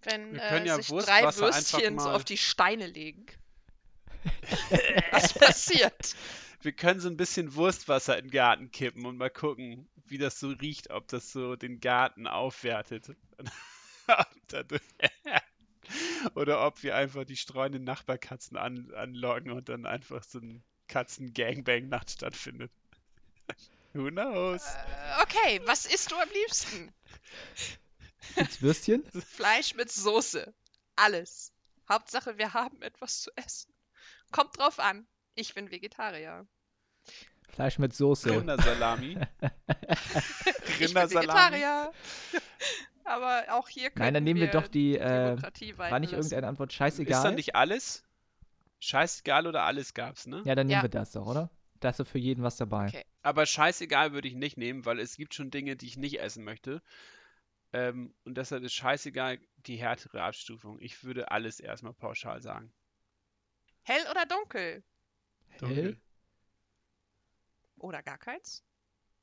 wenn 0.04 0.34
Wir 0.34 0.42
äh, 0.44 0.50
können 0.50 0.66
ja 0.68 0.76
sich 0.78 0.88
drei 0.88 0.92
Wurstwasser 0.92 1.46
einfach 1.46 1.80
Würstchen 1.82 2.00
so 2.00 2.06
mal- 2.10 2.16
auf 2.16 2.24
die 2.24 2.38
Steine 2.38 2.88
legen. 2.88 3.26
Was 5.12 5.34
passiert? 5.34 6.16
Wir 6.62 6.74
können 6.74 7.00
so 7.00 7.08
ein 7.08 7.18
bisschen 7.18 7.56
Wurstwasser 7.56 8.18
in 8.18 8.26
den 8.26 8.32
Garten 8.32 8.72
kippen 8.72 9.06
und 9.06 9.18
mal 9.18 9.30
gucken, 9.30 9.88
wie 10.06 10.18
das 10.18 10.40
so 10.40 10.50
riecht, 10.50 10.90
ob 10.90 11.08
das 11.08 11.32
so 11.32 11.56
den 11.56 11.80
Garten 11.80 12.28
aufwertet. 12.28 13.16
Oder 16.36 16.66
ob 16.66 16.84
wir 16.84 16.96
einfach 16.96 17.24
die 17.24 17.38
streuenden 17.38 17.84
Nachbarkatzen 17.84 18.58
an, 18.58 18.92
anlocken 18.94 19.52
und 19.52 19.70
dann 19.70 19.86
einfach 19.86 20.24
so 20.24 20.40
ein 20.40 20.64
Katzen-Gangbang-Nacht 20.88 22.12
stattfindet. 22.12 22.72
Who 23.94 24.10
knows? 24.10 24.66
Äh, 24.66 25.24
okay, 25.24 25.62
was 25.66 25.86
isst 25.86 26.12
du 26.12 26.16
am 26.16 26.30
liebsten? 26.30 26.94
Gibt's 28.36 28.62
Würstchen? 28.62 29.04
Fleisch 29.12 29.76
mit 29.76 29.92
Soße. 29.92 30.54
Alles. 30.96 31.54
Hauptsache, 31.88 32.38
wir 32.38 32.54
haben 32.54 32.82
etwas 32.82 33.22
zu 33.22 33.32
essen. 33.36 33.74
Kommt 34.32 34.58
drauf 34.58 34.80
an. 34.80 35.08
Ich 35.36 35.54
bin 35.54 35.72
Vegetarier. 35.72 36.48
Fleisch 37.50 37.80
mit 37.80 37.96
Soße. 37.96 38.32
Rindersalami. 38.32 39.18
Ich 40.80 40.94
bin 40.94 40.98
Rindersalami. 40.98 41.28
Vegetarier. 41.58 41.92
Aber 43.06 43.44
auch 43.50 43.68
hier 43.70 43.86
Nein, 43.90 43.94
können 43.96 44.14
dann 44.14 44.24
nehmen 44.24 44.40
wir 44.40 44.52
doch 44.52 44.68
die, 44.68 44.96
äh, 44.98 45.36
war 45.78 46.00
nicht 46.00 46.14
irgendeine 46.14 46.48
Antwort 46.48 46.70
Ist 46.72 46.76
scheißegal? 46.76 47.24
dann 47.24 47.36
nicht 47.36 47.56
alles? 47.56 48.04
Scheißegal 48.80 49.48
oder 49.48 49.64
alles 49.64 49.94
gab's, 49.94 50.28
ne? 50.28 50.42
ja, 50.46 50.54
dann 50.56 50.68
nehmen 50.68 50.78
Ja. 50.78 50.84
wir 50.84 50.90
das 50.90 51.12
doch, 51.12 51.26
oder? 51.26 51.50
Da 51.80 51.90
ist 51.90 52.00
doch 52.00 52.08
für 52.08 52.20
jeden 52.20 52.44
was 52.44 52.58
dabei. 52.58 52.88
Okay. 52.88 53.06
Aber 53.24 53.46
scheißegal 53.46 54.14
würde 54.14 54.28
ich 54.28 54.36
nicht 54.36 54.58
nehmen, 54.58 54.86
weil 54.86 55.00
es 55.00 55.16
gibt 55.18 55.34
schon 55.34 55.50
Dinge, 55.50 55.76
die 55.76 55.88
ich 55.88 55.98
nicht 55.98 56.20
essen 56.20 56.44
möchte. 56.44 56.82
Ähm, 57.74 58.14
und 58.26 58.38
deshalb 58.38 58.64
ist 58.64 58.74
scheißegal 58.74 59.40
die 59.58 59.78
härtere 59.78 60.22
Abstufung. 60.22 60.78
Ich 60.80 61.04
würde 61.04 61.32
alles 61.32 61.60
erstmal 61.60 61.94
pauschal 61.94 62.42
sagen. 62.42 62.72
Hell 63.90 64.06
oder 64.12 64.26
dunkel? 64.28 64.84
Hell? 65.62 65.98
Oder 67.80 68.04
gar 68.04 68.20
keins? 68.20 68.64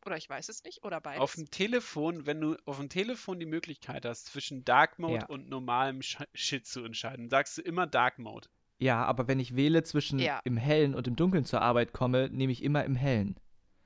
Oder 0.04 0.16
ich 0.16 0.28
weiß 0.28 0.48
es 0.48 0.64
nicht. 0.64 0.82
Oder 0.82 1.00
beides. 1.00 1.20
Auf 1.20 1.34
dem 1.36 1.50
Telefon, 1.50 2.26
wenn 2.26 2.40
du 2.40 2.56
auf 2.64 2.78
dem 2.78 2.88
Telefon 2.88 3.38
die 3.38 3.46
Möglichkeit 3.46 4.04
hast, 4.04 4.26
zwischen 4.26 4.64
Dark 4.64 4.98
Mode 4.98 5.14
Ja. 5.20 5.26
und 5.26 5.48
normalem 5.48 6.02
Sch 6.02 6.18
Shit 6.34 6.66
zu 6.66 6.82
entscheiden, 6.84 7.28
sagst 7.28 7.58
du 7.58 7.62
immer 7.62 7.86
Dark 7.86 8.18
Mode. 8.18 8.48
Ja, 8.78 9.04
aber 9.04 9.28
wenn 9.28 9.38
ich 9.38 9.54
wähle 9.54 9.84
zwischen 9.84 10.18
Ja. 10.18 10.40
im 10.44 10.56
Hellen 10.56 10.96
und 10.96 11.06
im 11.06 11.14
Dunkeln 11.14 11.44
zur 11.44 11.62
Arbeit 11.62 11.92
komme, 11.92 12.28
nehme 12.30 12.52
ich 12.52 12.62
immer 12.64 12.84
im 12.84 12.96
Hellen. 12.96 13.38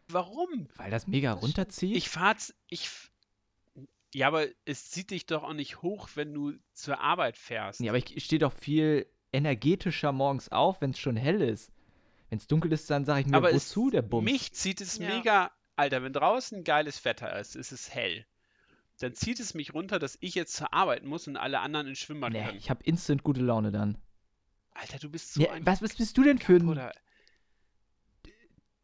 Warum? 0.09 0.67
Weil 0.77 0.91
das 0.91 1.07
mega 1.07 1.33
runterzieht. 1.33 1.95
Ich 1.95 2.09
fahr's, 2.09 2.55
ich. 2.69 2.91
Ja, 4.15 4.29
aber 4.29 4.47
es 4.65 4.89
zieht 4.91 5.11
dich 5.11 5.27
doch 5.27 5.43
auch 5.43 5.53
nicht 5.53 5.83
hoch, 5.83 6.09
wenn 6.15 6.33
du 6.33 6.55
zur 6.73 7.01
Arbeit 7.01 7.37
fährst. 7.37 7.81
Ja, 7.81 7.93
aber 7.93 7.99
ich 7.99 8.25
stehe 8.25 8.41
doch 8.41 8.53
viel 8.55 9.07
energetischer 9.33 10.13
morgens 10.13 10.49
auf, 10.51 10.81
wenn 10.81 10.91
es 10.91 10.99
schon 10.99 11.17
hell 11.17 11.41
ist. 11.43 11.71
Wenn 12.29 12.39
es 12.39 12.47
dunkel 12.47 12.73
ist, 12.73 12.89
dann 12.91 13.05
sage 13.05 13.21
ich 13.23 13.27
mir, 13.27 13.37
Aber 13.37 13.53
wozu 13.53 13.87
es, 13.89 13.93
der 13.93 14.03
Bums? 14.03 14.25
mich 14.25 14.53
zieht 14.53 14.81
es 14.81 14.99
Ja. 14.99 15.09
mega. 15.09 15.51
Alter, 15.77 16.03
wenn 16.03 16.13
draußen 16.13 16.63
geiles 16.65 17.05
Wetter 17.05 17.39
ist, 17.39 17.57
ist 17.57 17.73
es 17.73 17.95
hell. 17.95 18.27
dann 18.99 19.15
zieht 19.15 19.41
es 19.41 19.55
mich 19.55 19.73
runter, 19.73 19.99
dass 19.99 20.19
ich 20.21 20.35
jetzt 20.35 20.53
zur 20.55 20.75
Arbeit 20.75 21.05
muss 21.05 21.27
und 21.27 21.39
alle 21.39 21.61
anderen 21.61 21.87
ins 21.87 22.01
Schwimmbad 22.01 22.33
Nee, 22.35 22.45
können. 22.45 22.59
ich 22.59 22.69
habe 22.69 22.85
instant 22.85 23.23
gute 23.25 23.41
Laune 23.41 23.71
dann. 23.73 23.97
Alter, 24.73 24.99
du 24.99 25.09
bist 25.09 25.33
so 25.33 25.41
Nee, 25.41 25.49
ein 25.49 25.65
was, 25.65 25.81
was 25.81 25.95
bist 25.97 26.19
du 26.19 26.23
denn 26.23 26.39
für 26.39 26.53
ein 26.57 26.61
Kaputter. 26.61 26.93
Ich 28.25 28.31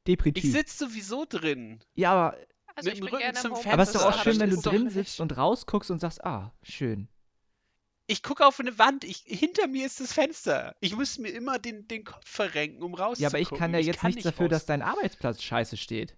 Depri-Typ? 0.06 0.42
sitze 0.52 0.86
sowieso 0.88 1.26
drin. 1.28 1.80
Ja, 1.94 2.12
aber, 2.12 2.36
Also 2.74 2.88
Mit 2.90 2.94
ich 2.94 3.00
dem 3.00 3.10
bin 3.10 3.14
Rücken 3.14 3.34
zum 3.34 3.50
Homeoffice. 3.52 3.72
aber 3.72 3.82
es 3.82 3.88
ist 3.90 3.94
doch 3.96 4.00
Fenster, 4.02 4.20
auch 4.20 4.24
schön, 4.24 4.40
wenn 4.40 4.50
du 4.50 4.60
drin 4.62 4.90
sitzt 4.90 5.20
und 5.20 5.36
rausguckst 5.36 5.90
und 5.90 5.98
sagst, 6.00 6.24
ah, 6.24 6.52
schön. 6.62 7.08
Ich 8.08 8.22
gucke 8.22 8.46
auf 8.46 8.60
eine 8.60 8.78
Wand. 8.78 9.02
Ich, 9.04 9.24
hinter 9.26 9.66
mir 9.66 9.84
ist 9.86 9.98
das 10.00 10.12
Fenster. 10.12 10.76
Ich 10.80 10.94
muss 10.94 11.18
mir 11.18 11.30
immer 11.30 11.58
den, 11.58 11.88
den 11.88 12.04
Kopf 12.04 12.28
verrenken, 12.28 12.82
um 12.82 12.94
rauszugucken. 12.94 13.22
Ja, 13.22 13.28
aber 13.28 13.38
ich 13.40 13.50
kann 13.50 13.72
ja 13.74 13.80
jetzt 13.80 13.98
kann 14.00 14.10
nichts 14.10 14.22
dafür, 14.24 14.46
raus. 14.46 14.50
dass 14.50 14.66
dein 14.66 14.82
Arbeitsplatz 14.82 15.42
scheiße 15.42 15.76
steht. 15.76 16.14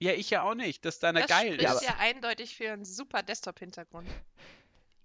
Ja, 0.00 0.12
ich 0.12 0.30
ja 0.30 0.42
auch 0.42 0.54
nicht. 0.54 0.84
Dass 0.84 0.98
deiner 0.98 1.20
Das 1.20 1.28
geil 1.30 1.52
spricht 1.52 1.62
Ja, 1.62 1.74
ist. 1.74 1.82
ja 1.82 1.96
eindeutig 2.00 2.56
für 2.56 2.72
einen 2.72 2.84
super 2.84 3.22
Desktop-Hintergrund. 3.22 4.08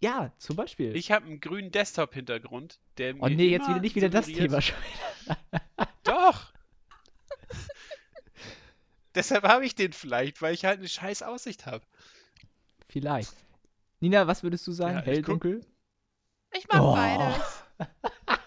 Ja, 0.01 0.33
zum 0.39 0.57
Beispiel. 0.57 0.93
Ich 0.95 1.09
habe 1.11 1.25
einen 1.25 1.39
grünen 1.39 1.71
Desktop-Hintergrund, 1.71 2.79
der 2.97 3.15
oh 3.15 3.29
mir 3.29 3.35
nee, 3.35 3.47
jetzt 3.47 3.67
wieder 3.69 3.79
nicht 3.79 3.95
wieder 3.95 4.09
das 4.09 4.25
suggeriert- 4.27 4.49
Thema 4.49 4.61
schon. 4.61 4.75
Doch. 6.03 6.51
Deshalb 9.15 9.43
habe 9.45 9.65
ich 9.65 9.73
den 9.75 9.93
vielleicht, 9.93 10.41
weil 10.41 10.53
ich 10.53 10.65
halt 10.65 10.79
eine 10.79 10.89
scheiß 10.89 11.23
Aussicht 11.23 11.65
habe. 11.65 11.83
Vielleicht. 12.89 13.33
Nina, 14.01 14.27
was 14.27 14.43
würdest 14.43 14.67
du 14.67 14.73
sagen? 14.73 14.97
Ja, 14.97 15.03
Hell, 15.03 15.21
guck- 15.21 15.41
dunkel? 15.41 15.65
Ich 16.57 16.67
mag 16.67 16.81
Oh. 16.81 16.93
beides. 16.93 17.63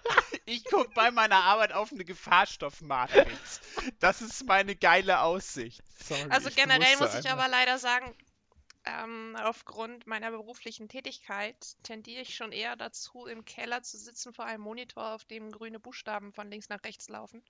Ich 0.51 0.65
gucke 0.65 0.89
bei 0.95 1.11
meiner 1.11 1.37
Arbeit 1.45 1.73
auf 1.75 1.93
eine 1.93 2.07
Gefahrstoffmatrix. 2.07 3.61
Das 3.99 4.23
ist 4.23 4.47
meine 4.47 4.75
geile 4.77 5.21
Aussicht. 5.21 5.83
Sorry, 6.03 6.25
Also 6.31 6.49
generell 6.49 6.97
muss 6.97 7.15
ich 7.15 7.29
aber 7.29 7.49
leider 7.49 7.77
sagen, 7.79 8.15
ähm, 8.87 9.37
aufgrund 9.43 10.07
meiner 10.07 10.31
beruflichen 10.31 10.89
Tätigkeit 10.89 11.77
tendiere 11.83 12.23
ich 12.23 12.35
schon 12.35 12.53
eher 12.53 12.77
dazu, 12.77 13.27
im 13.27 13.45
Keller 13.45 13.83
zu 13.83 13.99
sitzen 13.99 14.33
vor 14.33 14.47
einem 14.47 14.63
Monitor, 14.63 15.13
auf 15.15 15.27
dem 15.27 15.53
grüne 15.53 15.79
Buchstaben 15.79 16.33
von 16.33 16.51
links 16.51 16.71
nach 16.71 16.83
rechts 16.83 17.11
laufen. 17.11 17.43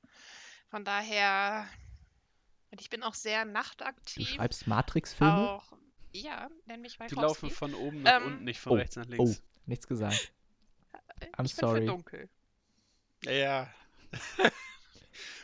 Von 0.68 0.84
daher, 0.84 1.68
und 2.72 2.80
ich 2.80 2.90
bin 2.90 3.04
auch 3.04 3.14
sehr 3.14 3.44
Du 3.44 3.52
nachtaktiv. 3.52 4.28
schreibst 4.28 4.66
Matrix-Filme? 4.66 5.50
Auch, 5.50 5.72
ja, 6.12 6.48
nenn 6.66 6.80
mich 6.80 6.98
Die 7.08 7.14
laufen 7.14 7.48
von 7.50 7.74
oben 7.74 8.02
nach 8.02 8.16
Ähm, 8.16 8.26
unten, 8.26 8.44
nicht 8.44 8.58
von 8.58 8.72
oh, 8.72 8.76
rechts 8.76 8.96
nach 8.96 9.06
Oh, 9.18 9.24
links. 9.26 9.40
nichts 9.66 9.86
gesagt. 9.86 10.32
I'm 11.36 11.44
ich 11.46 11.56
bin 11.56 11.66
sorry. 11.66 11.80
für 11.80 11.86
dunkel. 11.86 12.28
Ja. 13.24 13.68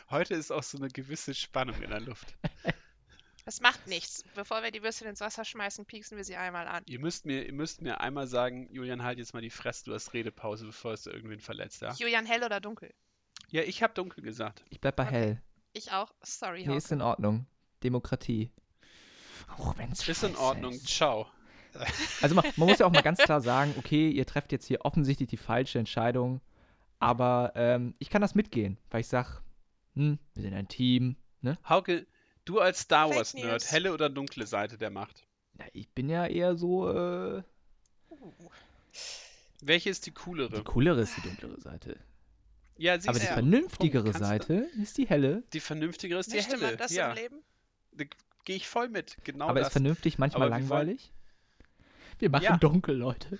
Heute 0.09 0.35
ist 0.35 0.51
auch 0.51 0.63
so 0.63 0.77
eine 0.77 0.87
gewisse 0.89 1.33
Spannung 1.33 1.81
in 1.81 1.89
der 1.89 1.99
Luft. 1.99 2.35
Das 3.43 3.59
macht 3.61 3.87
nichts. 3.87 4.23
Bevor 4.35 4.63
wir 4.63 4.71
die 4.71 4.81
Würstchen 4.83 5.07
ins 5.07 5.19
Wasser 5.19 5.43
schmeißen, 5.45 5.85
pieksen 5.85 6.17
wir 6.17 6.23
sie 6.23 6.35
einmal 6.35 6.67
an. 6.67 6.83
Ihr 6.87 6.99
müsst 6.99 7.25
mir, 7.25 7.45
ihr 7.45 7.53
müsst 7.53 7.81
mir 7.81 7.99
einmal 8.01 8.27
sagen, 8.27 8.67
Julian, 8.71 9.03
halt 9.03 9.19
jetzt 9.19 9.33
mal 9.33 9.41
die 9.41 9.49
Fresse, 9.49 9.85
du 9.85 9.93
hast 9.93 10.13
Redepause, 10.13 10.65
bevor 10.65 10.93
es 10.93 11.05
irgendwen 11.05 11.39
verletzt, 11.39 11.81
ja? 11.81 11.93
Julian, 11.93 12.25
hell 12.25 12.43
oder 12.43 12.59
dunkel? 12.59 12.93
Ja, 13.49 13.61
ich 13.63 13.83
habe 13.83 13.93
dunkel 13.93 14.23
gesagt. 14.23 14.63
Ich 14.69 14.79
bleib 14.81 14.95
bei 14.95 15.03
Okay. 15.05 15.13
hell. 15.13 15.41
Ich 15.73 15.91
auch. 15.91 16.13
Sorry, 16.21 16.61
Nee, 16.61 16.67
Hauke. 16.69 16.77
ist 16.77 16.91
in 16.91 17.01
Ordnung. 17.01 17.45
Demokratie. 17.83 18.51
Auch 19.57 19.77
wenn's 19.77 20.07
Ist 20.07 20.23
in 20.23 20.35
Ordnung. 20.37 20.71
ist. 20.73 20.87
Ciao. 20.87 21.27
Also 22.21 22.35
man, 22.35 22.45
man 22.55 22.69
muss 22.69 22.79
ja 22.79 22.85
auch 22.85 22.91
mal 22.91 23.01
ganz 23.03 23.19
klar 23.19 23.41
sagen, 23.41 23.73
okay, 23.77 24.09
ihr 24.09 24.25
trefft 24.25 24.51
jetzt 24.51 24.65
hier 24.65 24.83
offensichtlich 24.85 25.29
die 25.29 25.37
falsche 25.37 25.79
Entscheidung, 25.79 26.41
aber 26.99 27.51
ähm, 27.55 27.95
ich 27.99 28.09
kann 28.09 28.21
das 28.21 28.35
mitgehen, 28.35 28.77
weil 28.89 29.01
ich 29.01 29.07
sag, 29.07 29.41
hm, 29.95 30.17
wir 30.33 30.41
sind 30.43 30.53
ein 30.53 30.67
Team, 30.67 31.15
ne? 31.41 31.57
Hauke, 31.67 32.05
du 32.45 32.59
als 32.59 32.79
Star 32.81 33.07
Fake 33.07 33.17
Wars 33.17 33.33
Nerd, 33.33 33.51
News. 33.51 33.71
helle 33.71 33.93
oder 33.93 34.09
dunkle 34.09 34.47
Seite 34.47 34.77
der 34.77 34.89
Macht? 34.89 35.25
Na, 35.57 35.65
ich 35.73 35.89
bin 35.89 36.09
ja 36.09 36.25
eher 36.25 36.55
so, 36.55 36.89
äh, 36.89 37.43
Uh. 38.09 38.31
Welche 39.61 39.89
ist 39.89 40.05
die 40.05 40.11
die 40.11 40.15
coolere? 40.15 40.63
coolere 40.63 41.01
ist 41.01 41.15
die 41.17 41.21
dunklere 41.21 41.59
Seite. 41.59 41.97
Ja, 42.77 42.95
siehst 42.95 43.07
Aber 43.09 43.19
die 43.19 43.25
du. 43.25 43.33
vernünftigere 43.33 44.03
Punkt. 44.03 44.19
Kannst 44.19 44.49
du- 44.49 44.53
Seite 44.57 44.67
ist 44.81 44.97
die 44.97 45.07
helle. 45.07 45.43
Die 45.53 45.59
vernünftigere 45.59 46.19
ist 46.19 46.31
die 46.31 46.35
Möchte 46.37 46.55
helle. 46.57 46.67
man 46.67 46.77
das 46.77 46.91
ja, 46.93 47.09
im 47.09 47.15
Leben? 47.15 47.43
da 47.93 48.03
gehe 48.43 48.55
ich 48.57 48.67
voll 48.67 48.89
mit. 48.89 49.17
Genau 49.23 49.47
aber 49.47 49.59
das. 49.59 49.69
ist 49.69 49.73
vernünftig 49.73 50.17
manchmal 50.17 50.49
langweilig? 50.49 51.11
Wir 52.19 52.29
machen 52.29 52.43
Ja. 52.43 52.57
dunkel, 52.57 52.95
Leute. 52.97 53.39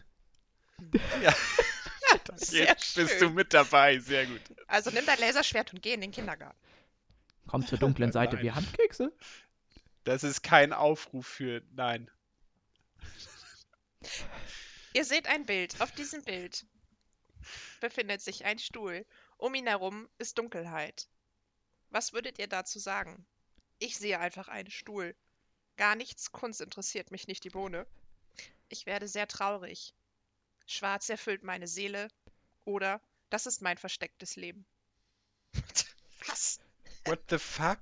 Sehr 2.36 2.66
Jetzt 2.68 2.96
bist 2.96 3.22
du 3.22 3.30
mit 3.30 3.54
dabei. 3.54 4.00
Sehr 4.00 4.26
gut. 4.26 4.42
Also 4.68 4.90
nimm 4.90 5.06
dein 5.06 5.20
Laserschwert 5.20 5.74
und 5.74 5.82
geh 5.82 5.94
in 5.94 6.02
den 6.02 6.12
Kindergarten. 6.12 6.58
Kommt 7.48 7.68
zur 7.68 7.78
dunklen 7.78 8.12
Seite, 8.12 8.42
wir 8.42 8.56
haben 8.56 8.68
Kekse. 8.74 9.14
Das 10.04 10.24
ist 10.24 10.42
kein 10.44 10.74
Aufruf 10.74 11.26
für 11.28 11.62
Nein. 11.72 12.10
Ihr 14.94 15.06
seht 15.06 15.28
ein 15.28 15.46
Bild. 15.46 15.82
Auf 15.82 15.92
diesem 15.92 16.24
Bild 16.24 16.66
befindet 17.80 18.22
sich 18.22 18.46
ein 18.46 18.60
Stuhl. 18.60 19.06
Um 19.38 19.54
ihn 19.56 19.68
herum 19.68 20.08
ist 20.18 20.38
Dunkelheit. 20.38 21.08
Was 21.90 22.14
würdet 22.14 22.40
ihr 22.40 22.48
dazu 22.48 22.80
sagen? 22.80 23.26
Ich 23.80 23.98
sehe 23.98 24.20
einfach 24.20 24.48
einen 24.48 24.72
Stuhl. 24.72 25.16
Gar 25.78 25.96
nichts 25.96 26.32
Kunst 26.32 26.62
interessiert 26.62 27.12
mich 27.12 27.28
nicht 27.28 27.44
die 27.44 27.50
Bohne. 27.50 27.86
Ich 28.70 28.86
werde 28.86 29.08
sehr 29.08 29.28
traurig. 29.28 29.94
Schwarz 30.66 31.10
erfüllt 31.10 31.44
meine 31.44 31.68
Seele. 31.68 32.08
Oder 32.64 33.00
das 33.30 33.46
ist 33.46 33.62
mein 33.62 33.78
verstecktes 33.78 34.36
Leben. 34.36 34.66
Was? 36.28 36.60
What 37.06 37.20
the 37.30 37.38
fuck? 37.38 37.80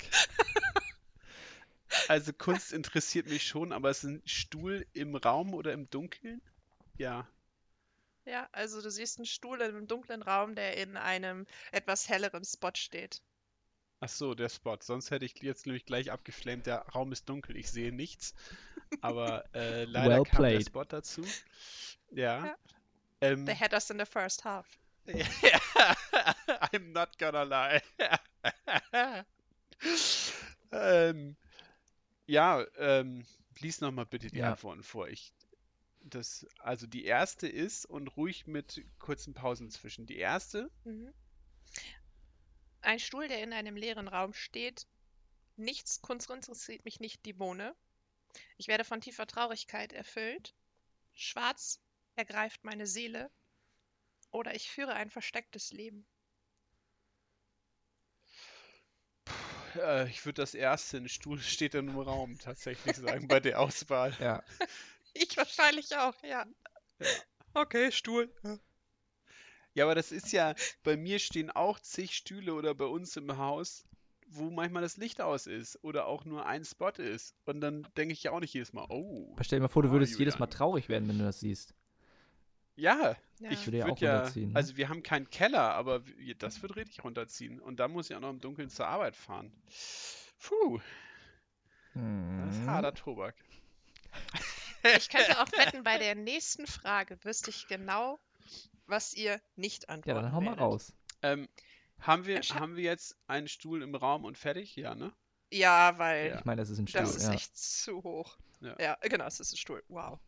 Also 2.07 2.33
Kunst 2.33 2.73
interessiert 2.73 3.27
mich 3.27 3.43
schon, 3.43 3.71
aber 3.71 3.91
ist 3.91 4.03
ein 4.03 4.21
Stuhl 4.25 4.85
im 4.93 5.15
Raum 5.15 5.53
oder 5.53 5.73
im 5.73 5.89
Dunkeln? 5.89 6.41
Ja. 6.97 7.27
Ja, 8.25 8.47
also 8.51 8.81
du 8.81 8.89
siehst 8.89 9.17
einen 9.17 9.25
Stuhl 9.25 9.61
in 9.61 9.69
einem 9.69 9.87
dunklen 9.87 10.21
Raum, 10.21 10.55
der 10.55 10.77
in 10.77 10.97
einem 10.97 11.45
etwas 11.71 12.09
helleren 12.09 12.43
Spot 12.45 12.71
steht. 12.73 13.21
Ach 13.99 14.09
so, 14.09 14.33
der 14.33 14.49
Spot. 14.49 14.77
Sonst 14.81 15.11
hätte 15.11 15.25
ich 15.25 15.41
jetzt 15.41 15.65
nämlich 15.65 15.85
gleich 15.85 16.11
abgeflamed. 16.11 16.65
Der 16.65 16.79
Raum 16.89 17.11
ist 17.11 17.29
dunkel, 17.29 17.55
ich 17.55 17.71
sehe 17.71 17.93
nichts. 17.93 18.33
Aber 19.01 19.43
äh, 19.53 19.85
leider 19.85 20.17
Well 20.17 20.23
kam 20.23 20.49
der 20.49 20.57
played. 20.57 20.65
Spot 20.67 20.85
dazu. 20.85 21.23
Ja. 22.11 22.45
Ja. 22.45 22.55
Ähm, 23.21 23.45
They 23.45 23.55
had 23.55 23.73
us 23.73 23.89
in 23.89 23.99
the 23.99 24.05
first 24.05 24.43
half. 24.43 24.67
I'm 25.07 26.91
not 26.93 27.17
gonna 27.17 27.43
lie. 27.43 27.81
ähm, 30.71 31.35
ja, 32.25 32.65
ähm, 32.77 33.25
lies 33.59 33.81
nochmal 33.81 34.05
bitte 34.05 34.27
die 34.29 34.37
Ja. 34.39 34.51
Antworten 34.51 34.83
vor. 34.83 35.07
Ich, 35.09 35.33
das, 36.01 36.45
also 36.59 36.87
die 36.87 37.05
erste 37.05 37.47
ist 37.47 37.85
und 37.85 38.07
ruhig 38.17 38.47
mit 38.47 38.85
kurzen 38.99 39.33
Pausen 39.33 39.69
zwischen. 39.71 40.05
Die 40.05 40.17
erste, 40.17 40.69
Mhm. 40.85 41.13
Ein 42.81 42.99
Stuhl, 42.99 43.29
der 43.29 43.41
in 43.41 43.53
einem 43.53 43.77
leeren 43.77 44.09
Raum 44.09 44.33
steht. 44.33 44.87
Nichts 45.55 46.01
Kunst 46.01 46.29
interessiert 46.29 46.83
mich 46.83 46.99
nicht 46.99 47.25
die 47.25 47.31
Bohne. 47.33 47.73
Ich 48.57 48.67
werde 48.67 48.83
von 48.83 49.01
tiefer 49.01 49.27
Traurigkeit 49.27 49.93
erfüllt. 49.93 50.53
Schwarz 51.13 51.79
ergreift 52.15 52.63
meine 52.63 52.87
Seele. 52.87 53.29
Oder 54.31 54.55
ich 54.55 54.69
führe 54.69 54.93
ein 54.93 55.09
verstecktes 55.09 55.71
Leben. 55.71 56.05
äh, 59.75 60.09
ich 60.09 60.25
würde 60.25 60.41
das 60.41 60.53
erste, 60.53 60.97
ein 60.97 61.09
Stuhl 61.09 61.39
steht 61.39 61.73
in 61.75 61.89
einem 61.89 61.99
Raum, 61.99 62.37
tatsächlich 62.39 62.95
sagen, 62.97 63.27
bei 63.27 63.39
der 63.39 63.59
Auswahl. 63.59 64.15
Ja. 64.19 64.43
Ich 65.15 65.37
wahrscheinlich 65.37 65.95
auch, 65.95 66.15
ja. 66.23 66.43
Ja. 66.97 67.07
Okay, 67.53 67.91
Stuhl. 67.91 68.33
Ja, 69.75 69.83
aber 69.83 69.93
das 69.93 70.11
ist 70.11 70.31
ja, 70.31 70.55
bei 70.81 70.97
mir 70.97 71.19
stehen 71.19 71.51
auch 71.51 71.79
zig 71.79 72.15
Stühle 72.15 72.55
oder 72.55 72.73
bei 72.73 72.85
uns 72.85 73.15
im 73.15 73.37
Haus, 73.37 73.85
wo 74.35 74.49
manchmal 74.49 74.81
das 74.81 74.97
Licht 74.97 75.21
aus 75.21 75.47
ist 75.47 75.83
oder 75.83 76.07
auch 76.07 76.25
nur 76.25 76.45
ein 76.45 76.65
Spot 76.65 76.89
ist. 76.89 77.35
Und 77.45 77.61
dann 77.61 77.87
denke 77.97 78.13
ich 78.13 78.23
ja 78.23 78.31
auch 78.31 78.39
nicht 78.39 78.53
jedes 78.53 78.73
Mal, 78.73 78.85
oh, 78.89 79.33
Aber 79.35 79.43
stell 79.43 79.59
dir 79.59 79.63
mal 79.63 79.67
vor, 79.69 79.83
du 79.83 79.91
würdest 79.91 80.17
jedes 80.17 80.39
Mal 80.39 80.47
traurig 80.47 80.89
werden, 80.89 81.07
wenn 81.07 81.17
du 81.19 81.23
das 81.25 81.39
siehst. 81.39 81.73
ja, 82.75 83.15
Ja. 83.39 83.49
ich 83.51 83.65
würde 83.67 83.77
ja 83.77 83.85
würd 83.85 83.97
auch 83.97 84.01
runterziehen, 84.01 84.51
ne? 84.53 84.55
Also 84.57 84.77
wir 84.77 84.89
haben 84.89 85.03
keinen 85.03 85.29
Keller, 85.29 85.73
aber 85.73 86.03
das 86.39 86.61
wird 86.61 86.75
richtig 86.75 87.03
runterziehen. 87.03 87.59
Und 87.59 87.77
dann 87.79 87.91
muss 87.91 88.09
ich 88.09 88.15
auch 88.15 88.21
noch 88.21 88.29
im 88.29 88.39
Dunkeln 88.39 88.69
zur 88.69 88.87
Arbeit 88.87 89.15
fahren. 89.15 89.51
Puh, 90.39 90.79
das 92.35 92.55
ist 92.55 92.61
Hm. 92.61 92.67
harter 92.67 92.93
Tobak. 92.93 93.35
Ich 94.97 95.09
könnte 95.09 95.39
auch 95.39 95.47
wetten, 95.57 95.83
bei 95.83 95.97
der 95.97 96.15
nächsten 96.15 96.67
Frage 96.67 97.17
wüsste 97.23 97.49
ich 97.49 97.67
genau, 97.67 98.19
was 98.87 99.13
ihr 99.13 99.41
nicht 99.55 99.89
Ja, 100.05 100.13
antworten 100.13 100.23
dann 100.23 100.31
hau 100.33 100.41
mal 100.41 100.51
werdet. 100.51 100.59
raus. 100.59 100.93
Ähm, 101.21 101.47
haben 102.05 102.25
wir, 102.25 102.39
Entsch- 102.41 102.55
haben 102.55 102.75
wir 102.75 102.83
jetzt 102.83 103.15
einen 103.27 103.47
Stuhl 103.47 103.81
im 103.81 103.95
Raum 103.95 104.25
und 104.25 104.37
fertig? 104.37 104.75
Ja, 104.75 104.93
ne? 104.95 105.11
Ja, 105.51 105.97
weil 105.97 106.29
Ja. 106.29 106.39
Ich 106.39 106.45
meine, 106.45 106.61
das 106.61 106.69
ist 106.69 106.79
ein 106.79 106.87
Stuhl, 106.87 107.01
das 107.01 107.15
ist 107.15 107.27
ja. 107.27 107.33
echt 107.33 107.57
zu 107.57 108.03
hoch. 108.03 108.37
Ja. 108.61 108.75
Ja. 108.79 108.97
genau, 109.01 109.25
es 109.25 109.39
ist 109.39 109.53
ein 109.53 109.57
Stuhl. 109.57 109.83
Wow. 109.87 110.13
Und 110.13 110.19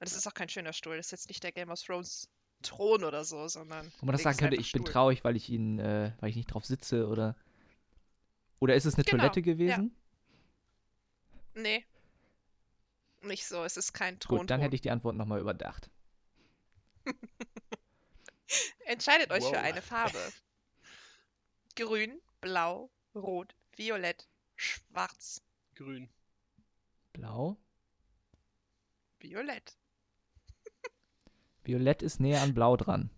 das 0.00 0.14
ist 0.14 0.26
auch 0.26 0.34
kein 0.34 0.48
schöner 0.48 0.72
Stuhl. 0.72 0.96
Das 0.96 1.06
ist 1.06 1.12
jetzt 1.12 1.28
nicht 1.28 1.42
der 1.42 1.52
Game 1.52 1.70
of 1.70 1.80
Thrones 1.82 2.28
Thron 2.62 3.04
oder 3.04 3.24
so, 3.24 3.48
sondern. 3.48 3.92
Wo 4.00 4.06
man 4.06 4.12
das 4.14 4.22
sagen 4.22 4.36
könnte, 4.38 4.56
ich 4.56 4.72
bin 4.72 4.82
Stuhl. 4.82 4.92
traurig, 4.92 5.24
weil 5.24 5.36
ich 5.36 5.48
ihn, 5.50 5.78
äh, 5.78 6.12
weil 6.20 6.30
ich 6.30 6.36
nicht 6.36 6.46
drauf 6.46 6.64
sitze 6.64 7.06
oder. 7.06 7.36
Oder 8.60 8.74
ist 8.74 8.86
es 8.86 8.94
eine 8.94 9.04
Genau, 9.04 9.18
Toilette 9.22 9.40
ja. 9.40 9.44
gewesen? 9.44 9.94
Nee. 11.54 11.84
Nicht 13.22 13.46
so, 13.46 13.64
es 13.64 13.76
ist 13.76 13.92
kein 13.92 14.18
Thron. 14.20 14.38
Gut, 14.40 14.50
dann 14.50 14.60
hätte 14.60 14.74
ich 14.74 14.80
die 14.82 14.90
Antwort 14.90 15.16
nochmal 15.16 15.40
überdacht. 15.40 15.90
Entscheidet 18.86 19.30
euch 19.30 19.44
für 19.44 19.50
Wow. 19.56 19.62
eine 19.62 19.82
Farbe. 19.82 20.18
Grün, 21.76 22.20
blau, 22.40 22.90
rot, 23.14 23.54
violett, 23.76 24.26
schwarz, 24.56 25.40
Grün. 25.76 26.08
Blau. 27.12 27.56
violett. 29.20 29.76
Violett 31.64 32.02
ist 32.02 32.18
näher 32.20 32.40
an 32.42 32.54
Blau 32.54 32.76
dran. 32.78 33.10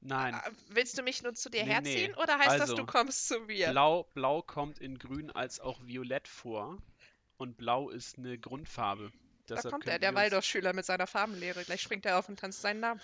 Nein. 0.00 0.34
Ah, 0.34 0.50
Willst 0.68 0.98
du 0.98 1.02
mich 1.02 1.22
nur 1.22 1.34
zu 1.34 1.48
dir 1.48 1.64
Nee, 1.64 1.70
herziehen 1.70 2.12
nee. 2.12 2.22
oder 2.22 2.38
heißt 2.38 2.58
das, 2.58 2.60
Also, 2.62 2.76
du 2.76 2.86
kommst 2.86 3.28
zu 3.28 3.40
mir? 3.40 3.70
Blau, 3.70 4.04
Blau 4.14 4.42
kommt 4.42 4.78
in 4.80 4.98
Grün 4.98 5.30
als 5.30 5.60
auch 5.60 5.80
Violett 5.86 6.26
vor. 6.28 6.78
Und 7.36 7.56
Blau 7.56 7.88
ist 7.90 8.18
eine 8.18 8.38
Grundfarbe. 8.38 9.12
Da 9.46 9.54
Deshalb 9.56 9.72
kommt 9.72 9.86
er, 9.86 9.98
der 9.98 10.14
Waldorfschüler 10.14 10.72
mit 10.72 10.84
seiner 10.84 11.06
Farbenlehre. 11.06 11.64
Gleich 11.64 11.80
springt 11.82 12.04
er 12.06 12.18
auf 12.18 12.28
und 12.28 12.38
tanzt 12.40 12.60
seinen 12.62 12.80
Namen. 12.80 13.00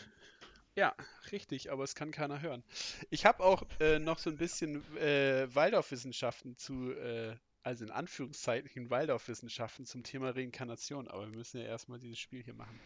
Ja, 0.79 0.95
richtig, 1.33 1.73
aber 1.73 1.83
es 1.83 1.97
kann 1.97 2.12
keiner 2.12 2.41
hören. 2.41 2.62
Ich 3.11 3.27
habe 3.27 3.43
auch 3.43 3.64
äh, 3.81 3.99
noch 3.99 4.19
so 4.21 4.31
ein 4.31 4.37
bisschen 4.37 4.85
äh, 4.97 5.53
Waldorfwissenschaften 5.53 6.57
zu, 6.57 6.93
äh, 6.93 7.35
also 7.64 7.85
in 7.85 7.91
Anführungszeichen 7.91 8.88
Waldorfwissenschaften 8.88 9.87
zum 9.87 10.05
Thema 10.05 10.31
Reinkarnation, 10.31 11.09
aber 11.09 11.29
wir 11.29 11.37
müssen 11.37 11.61
ja 11.61 11.67
erstmal 11.67 11.99
dieses 11.99 12.21
Spiel 12.21 12.45
hier 12.45 12.55
machen. 12.55 12.79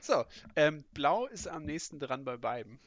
So, 0.00 0.24
ähm, 0.54 0.84
Blau 0.94 1.26
ist 1.26 1.48
am 1.48 1.64
nächsten 1.64 1.98
dran 1.98 2.24
bei 2.24 2.36
beiden. 2.36 2.78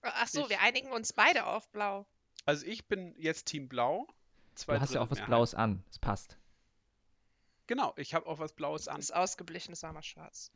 Ach 0.00 0.26
so, 0.26 0.44
Ich- 0.44 0.48
wir 0.48 0.62
einigen 0.62 0.90
uns 0.92 1.12
beide 1.12 1.44
auf 1.44 1.68
blau. 1.72 2.06
Also 2.46 2.64
ich 2.64 2.86
bin 2.86 3.14
jetzt 3.18 3.44
Team 3.48 3.68
Blau. 3.68 4.06
Zwei 4.54 4.76
Du 4.76 4.80
hast 4.80 4.94
ja 4.94 5.02
auch 5.02 5.10
was. 5.10 5.22
Blaues 5.26 5.54
an. 5.54 5.84
Es 5.90 5.98
passt. 5.98 6.38
Genau, 7.66 7.92
ich 7.98 8.14
habe 8.14 8.24
auch 8.26 8.38
was 8.38 8.54
Blaues 8.54 8.88
an. 8.88 8.98
Ist 9.00 9.14
ausgeblichen, 9.14 9.72
ist 9.72 9.84
einmal 9.84 10.02
schwarz. 10.04 10.50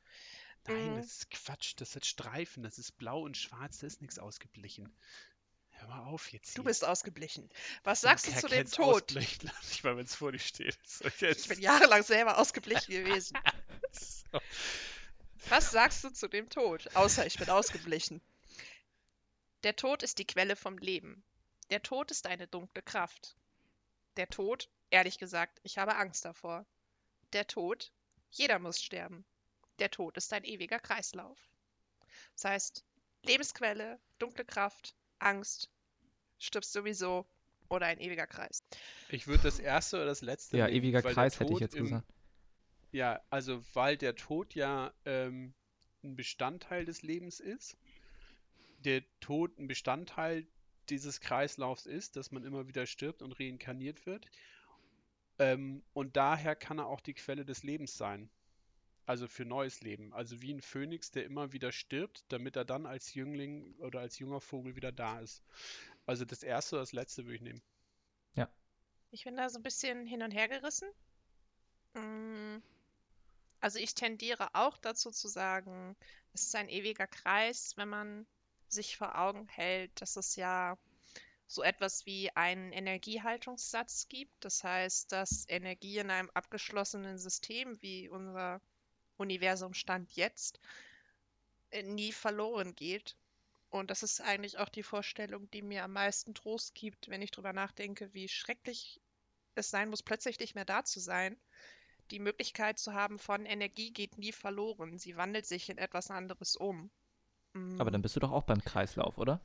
Nein, 0.66 0.92
Mhm. 0.92 0.96
das 0.98 1.06
ist 1.06 1.30
Quatsch, 1.30 1.72
das 1.76 1.96
hat 1.96 2.04
Streifen, 2.06 2.62
das 2.62 2.78
ist 2.78 2.92
blau 2.98 3.22
und 3.22 3.36
schwarz, 3.36 3.78
das 3.78 3.94
ist 3.94 4.00
nichts 4.02 4.18
ausgeblichen. 4.18 4.94
Hör 5.70 5.88
mal 5.88 6.04
auf 6.04 6.30
jetzt 6.32 6.56
Du 6.58 6.62
hier. 6.62 6.68
bist 6.68 6.84
ausgeblichen. 6.84 7.48
Was 7.84 8.02
Du 8.02 8.08
sagst 8.08 8.26
du 8.26 8.32
zu 8.38 8.48
dem 8.48 8.70
Tod? 8.70 9.12
Nicht 9.14 9.42
mal, 9.84 9.96
wenn 9.96 10.04
es 10.04 10.14
vor 10.14 10.32
dir 10.32 10.38
steht. 10.38 10.78
So, 10.86 11.06
Ich 11.06 11.48
bin 11.48 11.60
jahrelang 11.60 12.02
selber 12.02 12.38
ausgeblichen 12.38 12.92
gewesen. 12.92 13.38
So. 13.92 14.38
Was 15.48 15.70
sagst 15.72 16.04
du 16.04 16.10
zu 16.10 16.28
dem 16.28 16.48
Tod? 16.50 16.94
Außer 16.94 17.26
ich 17.26 17.38
bin 17.38 17.48
ausgeblichen. 17.50 18.20
Der 19.64 19.74
Tod 19.74 20.02
ist 20.02 20.18
die 20.18 20.26
Quelle 20.26 20.54
vom 20.54 20.78
Leben. 20.78 21.24
Der 21.70 21.82
Tod 21.82 22.10
ist 22.10 22.26
eine 22.26 22.46
dunkle 22.46 22.82
Kraft. 22.82 23.34
Der 24.16 24.28
Tod, 24.28 24.68
ehrlich 24.90 25.18
gesagt, 25.18 25.58
ich 25.64 25.78
habe 25.78 25.96
Angst 25.96 26.24
davor. 26.24 26.66
Der 27.32 27.46
Tod, 27.46 27.90
jeder 28.30 28.58
muss 28.58 28.82
sterben. 28.82 29.24
Der 29.80 29.90
Tod 29.90 30.16
ist 30.16 30.32
ein 30.32 30.44
ewiger 30.44 30.78
Kreislauf. 30.78 31.38
Das 32.34 32.44
heißt, 32.44 32.84
Lebensquelle, 33.22 33.98
dunkle 34.18 34.44
Kraft, 34.44 34.94
Angst, 35.18 35.70
stirbst 36.38 36.72
sowieso 36.72 37.26
oder 37.68 37.86
ein 37.86 38.00
ewiger 38.00 38.26
Kreis. 38.26 38.62
Ich 39.10 39.26
würde 39.26 39.42
das 39.44 39.58
erste 39.58 39.96
oder 39.96 40.06
das 40.06 40.20
letzte 40.22 40.56
Ja, 40.58 40.66
nehmen, 40.66 40.78
ewiger 40.78 41.02
Kreis 41.02 41.38
hätte 41.40 41.52
ich 41.52 41.60
jetzt 41.60 41.74
im- 41.74 41.84
gesagt. 41.84 42.06
Ja, 42.92 43.20
also 43.30 43.62
weil 43.74 43.96
der 43.96 44.16
Tod 44.16 44.54
ja 44.54 44.92
ähm, 45.04 45.54
ein 46.02 46.16
Bestandteil 46.16 46.84
des 46.84 47.02
Lebens 47.02 47.38
ist. 47.40 47.76
Der 48.78 49.02
Tod 49.20 49.58
ein 49.58 49.68
Bestandteil 49.68 50.46
dieses 50.88 51.20
Kreislaufs 51.20 51.86
ist, 51.86 52.16
dass 52.16 52.32
man 52.32 52.42
immer 52.44 52.66
wieder 52.66 52.86
stirbt 52.86 53.22
und 53.22 53.32
reinkarniert 53.32 54.06
wird. 54.06 54.26
Ähm, 55.38 55.84
und 55.92 56.16
daher 56.16 56.56
kann 56.56 56.78
er 56.78 56.86
auch 56.86 57.00
die 57.00 57.14
Quelle 57.14 57.44
des 57.44 57.62
Lebens 57.62 57.96
sein. 57.96 58.28
Also 59.06 59.28
für 59.28 59.44
neues 59.44 59.82
Leben. 59.82 60.12
Also 60.14 60.40
wie 60.40 60.54
ein 60.54 60.62
Phönix, 60.62 61.10
der 61.10 61.24
immer 61.26 61.52
wieder 61.52 61.72
stirbt, 61.72 62.24
damit 62.28 62.56
er 62.56 62.64
dann 62.64 62.86
als 62.86 63.12
Jüngling 63.14 63.74
oder 63.78 64.00
als 64.00 64.18
junger 64.18 64.40
Vogel 64.40 64.76
wieder 64.76 64.92
da 64.92 65.20
ist. 65.20 65.42
Also 66.06 66.24
das 66.24 66.42
erste 66.42 66.76
oder 66.76 66.82
das 66.82 66.92
letzte 66.92 67.24
würde 67.24 67.36
ich 67.36 67.42
nehmen. 67.42 67.62
Ich 69.12 69.24
bin 69.24 69.36
da 69.36 69.48
so 69.48 69.58
ein 69.58 69.62
bisschen 69.62 70.04
hin 70.06 70.22
und 70.22 70.32
her 70.32 70.48
gerissen. 70.48 70.88
Mm, 71.94 72.58
Also 73.60 73.78
ich 73.78 73.94
tendiere 73.94 74.54
auch 74.54 74.76
dazu 74.78 75.10
zu 75.10 75.28
sagen, 75.28 75.96
es 76.34 76.42
ist 76.46 76.54
ein 76.54 76.68
ewiger 76.68 77.06
Kreis, 77.06 77.74
wenn 77.76 77.88
man 77.88 78.26
sich 78.68 78.96
vor 78.96 79.18
Augen 79.18 79.48
hält, 79.48 80.00
dass 80.00 80.16
es 80.16 80.36
ja 80.36 80.78
so 81.46 81.62
etwas 81.62 82.06
wie 82.06 82.30
einen 82.36 82.72
Energiehaltungssatz 82.72 84.08
gibt. 84.08 84.44
Das 84.44 84.64
heißt, 84.64 85.12
dass 85.12 85.46
Energie 85.48 85.98
in 85.98 86.10
einem 86.10 86.30
abgeschlossenen 86.34 87.18
System 87.18 87.80
wie 87.82 88.08
unser 88.08 88.60
Universum 89.20 89.74
Stand 89.74 90.12
jetzt 90.12 90.60
äh, 91.70 91.82
nie 91.82 92.12
verloren 92.12 92.74
geht. 92.74 93.16
Und 93.70 93.90
das 93.90 94.02
ist 94.02 94.20
eigentlich 94.20 94.58
auch 94.58 94.68
die 94.68 94.82
Vorstellung, 94.82 95.50
die 95.50 95.62
mir 95.62 95.84
am 95.84 95.92
meisten 95.92 96.34
Trost 96.34 96.74
gibt, 96.74 97.08
wenn 97.08 97.22
ich 97.22 97.30
drüber 97.30 97.52
nachdenke, 97.52 98.12
wie 98.14 98.28
schrecklich 98.28 99.00
es 99.54 99.70
sein 99.70 99.90
muss, 99.90 100.02
plötzlich 100.02 100.40
nicht 100.40 100.54
mehr 100.56 100.64
da 100.64 100.84
zu 100.84 100.98
sein. 101.00 101.36
Die 102.10 102.18
Möglichkeit 102.18 102.78
zu 102.78 102.94
haben 102.94 103.18
von 103.20 103.46
Energie 103.46 103.92
geht 103.92 104.18
nie 104.18 104.32
verloren. 104.32 104.98
Sie 104.98 105.16
wandelt 105.16 105.46
sich 105.46 105.68
in 105.70 105.78
etwas 105.78 106.10
anderes 106.10 106.56
um. 106.56 106.90
Aber 107.78 107.90
Mm, 107.90 107.92
dann 107.92 108.02
bist 108.02 108.16
du 108.16 108.20
doch 108.20 108.32
auch 108.32 108.44
beim 108.44 108.62
Kreislauf, 108.64 109.18
oder? 109.18 109.40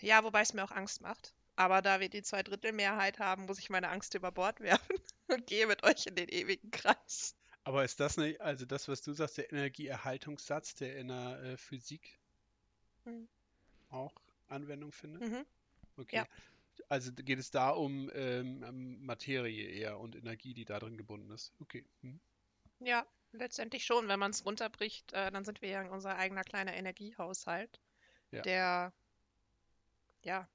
Ja, 0.00 0.24
wobei 0.24 0.42
es 0.42 0.52
mir 0.54 0.64
auch 0.64 0.70
Angst 0.72 1.00
macht. 1.00 1.34
Aber 1.56 1.82
da 1.82 2.00
wir 2.00 2.08
die 2.08 2.22
Zweidrittelmehrheit 2.22 3.18
haben, 3.18 3.46
muss 3.46 3.58
ich 3.58 3.70
meine 3.70 3.88
Angst 3.90 4.14
über 4.14 4.32
Bord 4.32 4.60
werfen 4.60 4.96
und 5.28 5.46
gehe 5.46 5.66
mit 5.66 5.82
euch 5.84 6.06
in 6.06 6.14
den 6.16 6.28
ewigen 6.28 6.70
Kreis. 6.70 7.36
Aber 7.64 7.84
ist 7.84 8.00
das 8.00 8.16
nicht, 8.16 8.40
also 8.40 8.64
das, 8.64 8.88
was 8.88 9.02
du 9.02 9.12
sagst, 9.12 9.38
der 9.38 9.52
Energieerhaltungssatz, 9.52 10.74
der 10.74 10.96
in 10.96 11.08
der 11.08 11.42
äh, 11.42 11.56
Physik 11.56 12.18
Mhm. 13.04 13.28
auch 13.90 14.12
Anwendung 14.48 14.92
findet? 14.92 15.22
Mhm. 15.22 15.46
Okay. 15.96 16.16
Ja. 16.16 16.26
Also 16.88 17.12
geht 17.12 17.38
es 17.38 17.50
da 17.50 17.70
um 17.70 18.10
ähm, 18.14 18.62
um 18.62 19.04
Materie 19.04 19.68
eher 19.68 19.98
und 19.98 20.16
Energie, 20.16 20.54
die 20.54 20.64
da 20.64 20.78
drin 20.78 20.96
gebunden 20.96 21.30
ist. 21.30 21.52
Okay. 21.60 21.84
Hm. 22.02 22.18
Ja, 22.80 23.06
letztendlich 23.32 23.84
schon. 23.84 24.08
Wenn 24.08 24.18
man 24.18 24.30
es 24.30 24.44
runterbricht, 24.44 25.12
äh, 25.12 25.30
dann 25.30 25.44
sind 25.44 25.60
wir 25.62 25.68
ja 25.68 25.82
in 25.82 25.90
unser 25.90 26.16
eigener 26.16 26.42
kleiner 26.42 26.74
Energiehaushalt, 26.74 27.80
Ja. 28.32 28.42
der 28.42 28.92
ja 30.22 30.48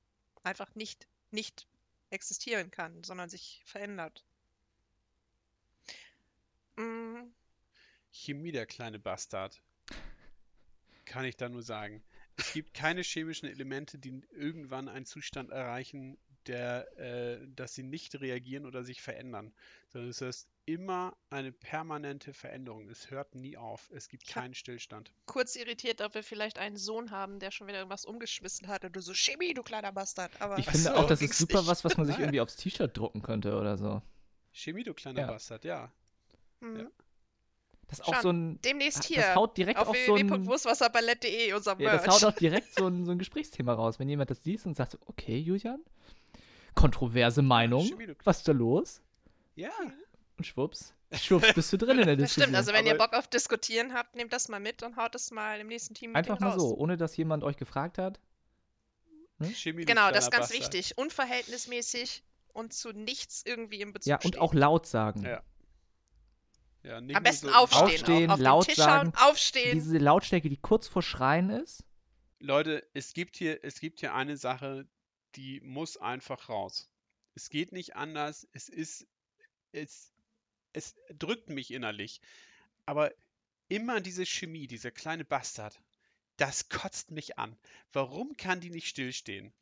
einfach 0.43 0.73
nicht, 0.75 1.07
nicht 1.31 1.67
existieren 2.09 2.71
kann, 2.71 3.03
sondern 3.03 3.29
sich 3.29 3.61
verändert. 3.65 4.23
Mm, 6.77 7.31
Chemie, 8.11 8.51
der 8.51 8.65
kleine 8.65 8.99
Bastard. 8.99 9.61
Kann 11.05 11.25
ich 11.25 11.37
da 11.37 11.49
nur 11.49 11.61
sagen. 11.61 12.03
Es 12.37 12.51
gibt 12.53 12.73
keine 12.73 13.01
chemischen 13.01 13.47
Elemente, 13.47 13.97
die 13.99 14.21
irgendwann 14.31 14.89
einen 14.89 15.05
Zustand 15.05 15.51
erreichen, 15.51 16.17
der, 16.47 16.87
äh, 16.99 17.47
dass 17.55 17.73
sie 17.75 17.83
nicht 17.83 18.19
reagieren 18.19 18.65
oder 18.65 18.83
sich 18.83 19.01
verändern, 19.01 19.53
sondern 19.89 20.09
es 20.09 20.21
ist 20.21 20.47
immer 20.65 21.15
eine 21.29 21.51
permanente 21.51 22.33
Veränderung. 22.33 22.89
Es 22.89 23.09
hört 23.11 23.35
nie 23.35 23.55
auf. 23.57 23.89
Es 23.93 24.09
gibt 24.09 24.23
Ich 24.23 24.29
keinen 24.29 24.53
Stillstand. 24.53 25.13
kurz 25.25 25.55
irritiert, 25.55 26.01
ob 26.01 26.13
wir 26.15 26.23
vielleicht 26.23 26.57
einen 26.57 26.75
Sohn 26.75 27.11
haben, 27.11 27.39
der 27.39 27.51
schon 27.51 27.67
wieder 27.67 27.77
irgendwas 27.77 28.05
umgeschmissen 28.05 28.67
hat 28.67 28.83
und 28.83 28.95
du 28.95 29.01
so, 29.01 29.13
Chemie, 29.13 29.53
du 29.53 29.63
kleiner 29.63 29.91
Bastard. 29.91 30.31
Aber 30.41 30.57
Ich 30.57 30.65
finde 30.65 30.79
so, 30.79 30.93
auch, 30.95 31.07
das 31.07 31.21
ist 31.21 31.37
super 31.37 31.59
nicht. 31.59 31.67
was, 31.67 31.83
was 31.83 31.97
man 31.97 32.05
sich 32.07 32.17
irgendwie 32.19 32.41
aufs 32.41 32.55
T-Shirt 32.57 32.95
drucken 32.97 33.21
könnte 33.21 33.55
oder 33.57 33.77
so. 33.77 34.01
Chemie, 34.51 34.83
du 34.83 34.93
kleiner 34.93 35.21
Ja. 35.21 35.27
Bastard, 35.27 35.63
ja. 35.65 35.91
Hm, 36.73 36.79
Ja. 36.79 36.85
Das 37.87 37.99
ist 37.99 38.05
auch 38.07 38.19
so 38.21 38.31
ein. 38.31 38.59
demnächst 38.61 38.97
Das 38.99 39.05
hier 39.05 39.35
haut 39.35 39.55
direkt 39.57 39.79
auf 39.79 39.89
auf 39.89 39.95
so 40.07 40.15
ein. 40.15 40.27
www.wurstwasserballett.de, 40.29 41.53
unser 41.53 41.79
Ja, 41.79 41.91
das 41.93 42.01
Merch. 42.07 42.15
haut 42.23 42.33
auch 42.33 42.37
direkt 42.37 42.73
so 42.73 42.87
ein, 42.87 43.05
so 43.05 43.11
ein 43.11 43.19
Gesprächsthema 43.19 43.73
raus. 43.73 43.99
Wenn 43.99 44.09
jemand 44.09 44.31
das 44.31 44.43
liest 44.43 44.65
und 44.65 44.75
sagt, 44.75 44.93
so, 44.93 44.97
okay, 45.05 45.37
Julian, 45.37 45.79
kontroverse 46.73 47.41
Meinung, 47.43 47.87
was 48.23 48.37
ist 48.39 48.47
da 48.47 48.53
los? 48.53 49.01
Ja, 49.55 49.69
Und 50.37 50.45
schwupps, 50.45 50.93
schwupps 51.13 51.53
bist 51.53 51.71
du 51.73 51.77
drin 51.77 51.99
in 51.99 52.05
der 52.07 52.15
Das 52.17 52.23
Diskussion. 52.25 52.43
stimmt, 52.45 52.57
also 52.57 52.73
wenn 52.73 52.87
ihr 52.87 52.97
Bock 52.97 53.13
auf 53.13 53.27
Diskutieren 53.27 53.93
habt, 53.93 54.15
nehmt 54.15 54.33
das 54.33 54.49
mal 54.49 54.59
mit 54.59 54.81
und 54.83 54.97
haut 54.97 55.13
es 55.15 55.29
mal 55.31 55.59
im 55.59 55.67
nächsten 55.67 55.93
Team 55.93 56.15
Einfach 56.15 56.39
mal 56.39 56.49
raus. 56.49 56.61
so, 56.61 56.75
ohne 56.75 56.97
dass 56.97 57.15
jemand 57.15 57.43
euch 57.43 57.55
gefragt 57.55 57.97
hat. 57.99 58.19
Du 59.37 59.47
Genau, 59.63 60.11
das 60.11 60.25
ist 60.25 60.31
ganz 60.31 60.47
Bastard. 60.49 60.73
wichtig. 60.73 60.97
Unverhältnismäßig 60.97 62.23
und 62.53 62.73
zu 62.73 62.91
nichts 62.93 63.43
irgendwie 63.45 63.81
im 63.81 63.93
Bezug 63.93 64.09
Ja, 64.09 64.15
und 64.15 64.21
stehen. 64.29 64.39
auch 64.41 64.53
laut 64.53 64.87
sagen. 64.87 65.23
Ja. 65.23 65.43
Ja, 66.85 66.97
Am 66.97 67.23
besten 67.23 67.47
so- 67.47 67.53
aufstehen. 67.53 67.83
Aufstehen, 67.83 68.31
auf 68.31 68.39
laut 68.39 68.63
den 68.67 68.75
Tisch 68.75 68.83
sagen, 68.83 69.11
schauen, 69.15 69.29
aufstehen. 69.31 69.73
Diese 69.73 69.97
Lautstärke, 69.97 70.49
die 70.49 70.57
kurz 70.57 70.87
vor 70.87 71.01
Schreien 71.01 71.49
ist. 71.49 71.83
Leute, 72.39 72.87
es 72.93 73.13
gibt 73.13 73.37
hier, 73.37 73.63
es 73.63 73.79
gibt 73.79 74.01
hier 74.01 74.13
eine 74.13 74.37
Sache, 74.37 74.87
die 75.35 75.61
muss 75.61 75.97
einfach 75.97 76.47
raus. 76.49 76.89
Es 77.33 77.49
geht 77.49 77.71
nicht 77.71 77.95
anders. 77.95 78.47
Es 78.53 78.69
ist, 78.69 79.07
es, 79.71 80.11
es 80.73 80.95
drückt 81.17 81.49
mich 81.49 81.71
innerlich. 81.71 82.21
Aber 82.85 83.11
immer 83.67 83.99
diese 83.99 84.25
Chemie, 84.25 84.67
dieser 84.67 84.91
kleine 84.91 85.25
Bastard, 85.25 85.81
das 86.37 86.69
kotzt 86.69 87.09
mich 87.09 87.39
an. 87.39 87.57
Warum 87.93 88.37
kann 88.37 88.59
die 88.61 88.69
nicht 88.69 88.87
stillstehen? 88.87 89.53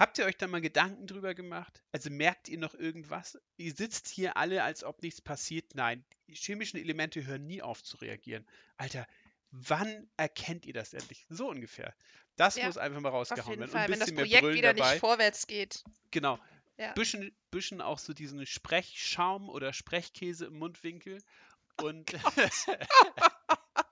Habt 0.00 0.16
ihr 0.16 0.24
euch 0.24 0.38
da 0.38 0.46
mal 0.46 0.62
Gedanken 0.62 1.06
drüber 1.06 1.34
gemacht? 1.34 1.82
Also 1.92 2.08
merkt 2.08 2.48
ihr 2.48 2.56
noch 2.56 2.72
irgendwas? 2.72 3.38
Ihr 3.58 3.74
sitzt 3.74 4.08
hier 4.08 4.38
alle, 4.38 4.64
als 4.64 4.82
ob 4.82 5.02
nichts 5.02 5.20
passiert. 5.20 5.74
Nein, 5.74 6.02
die 6.26 6.34
chemischen 6.36 6.80
Elemente 6.80 7.26
hören 7.26 7.46
nie 7.46 7.60
auf 7.60 7.82
zu 7.82 7.98
reagieren. 7.98 8.46
Alter, 8.78 9.06
wann 9.50 10.08
erkennt 10.16 10.64
ihr 10.64 10.72
das 10.72 10.94
endlich? 10.94 11.26
So 11.28 11.50
ungefähr. 11.50 11.94
Das 12.36 12.56
Ja, 12.56 12.64
muss 12.64 12.78
einfach 12.78 12.98
mal 13.00 13.10
rausgehauen 13.10 13.58
werden. 13.58 13.70
Fall, 13.70 13.82
ein 13.82 13.90
wenn 13.92 14.00
das 14.00 14.14
Projekt 14.14 14.48
wieder 14.48 14.72
dabei. 14.72 14.92
nicht 14.92 15.00
vorwärts 15.00 15.46
geht. 15.46 15.84
Genau. 16.10 16.38
Ja. 16.78 16.94
Bisschen, 16.94 17.36
bisschen 17.50 17.82
auch 17.82 17.98
so 17.98 18.14
diesen 18.14 18.46
Sprechschaum 18.46 19.50
oder 19.50 19.74
Sprechkäse 19.74 20.46
im 20.46 20.58
Mundwinkel 20.58 21.22
und, 21.82 22.10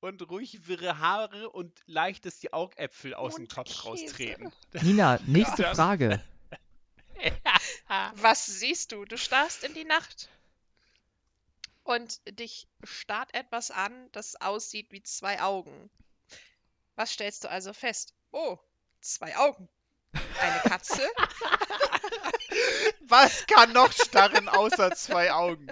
und 0.00 0.28
ruhig 0.30 0.66
wirre 0.66 0.98
Haare 0.98 1.50
und 1.50 1.72
leicht, 1.86 2.24
dass 2.26 2.38
die 2.40 2.52
Augäpfel 2.52 3.14
aus 3.14 3.36
dem 3.36 3.48
Kopf 3.48 3.68
Mundkäse. 3.84 3.88
raustreten. 3.88 4.52
Nina, 4.82 5.18
nächste 5.26 5.62
Ja. 5.62 5.74
Frage. 5.74 6.22
Was 8.14 8.46
siehst 8.46 8.92
du? 8.92 9.04
Du 9.04 9.18
starrst 9.18 9.64
in 9.64 9.74
die 9.74 9.84
Nacht. 9.84 10.28
Und 11.82 12.20
dich 12.38 12.68
starrt 12.84 13.34
etwas 13.34 13.70
an, 13.70 13.92
das 14.12 14.40
aussieht 14.40 14.88
wie 14.90 15.02
zwei 15.02 15.40
Augen. 15.40 15.90
Was 16.94 17.12
stellst 17.12 17.44
du 17.44 17.50
also 17.50 17.72
fest? 17.72 18.14
Oh, 18.32 18.58
zwei 19.00 19.36
Augen. 19.36 19.68
Eine 20.40 20.60
Katze? 20.60 21.00
Was 23.00 23.46
kann 23.46 23.72
noch 23.72 23.92
starren 23.92 24.48
außer 24.48 24.94
zwei 24.94 25.32
Augen? 25.32 25.66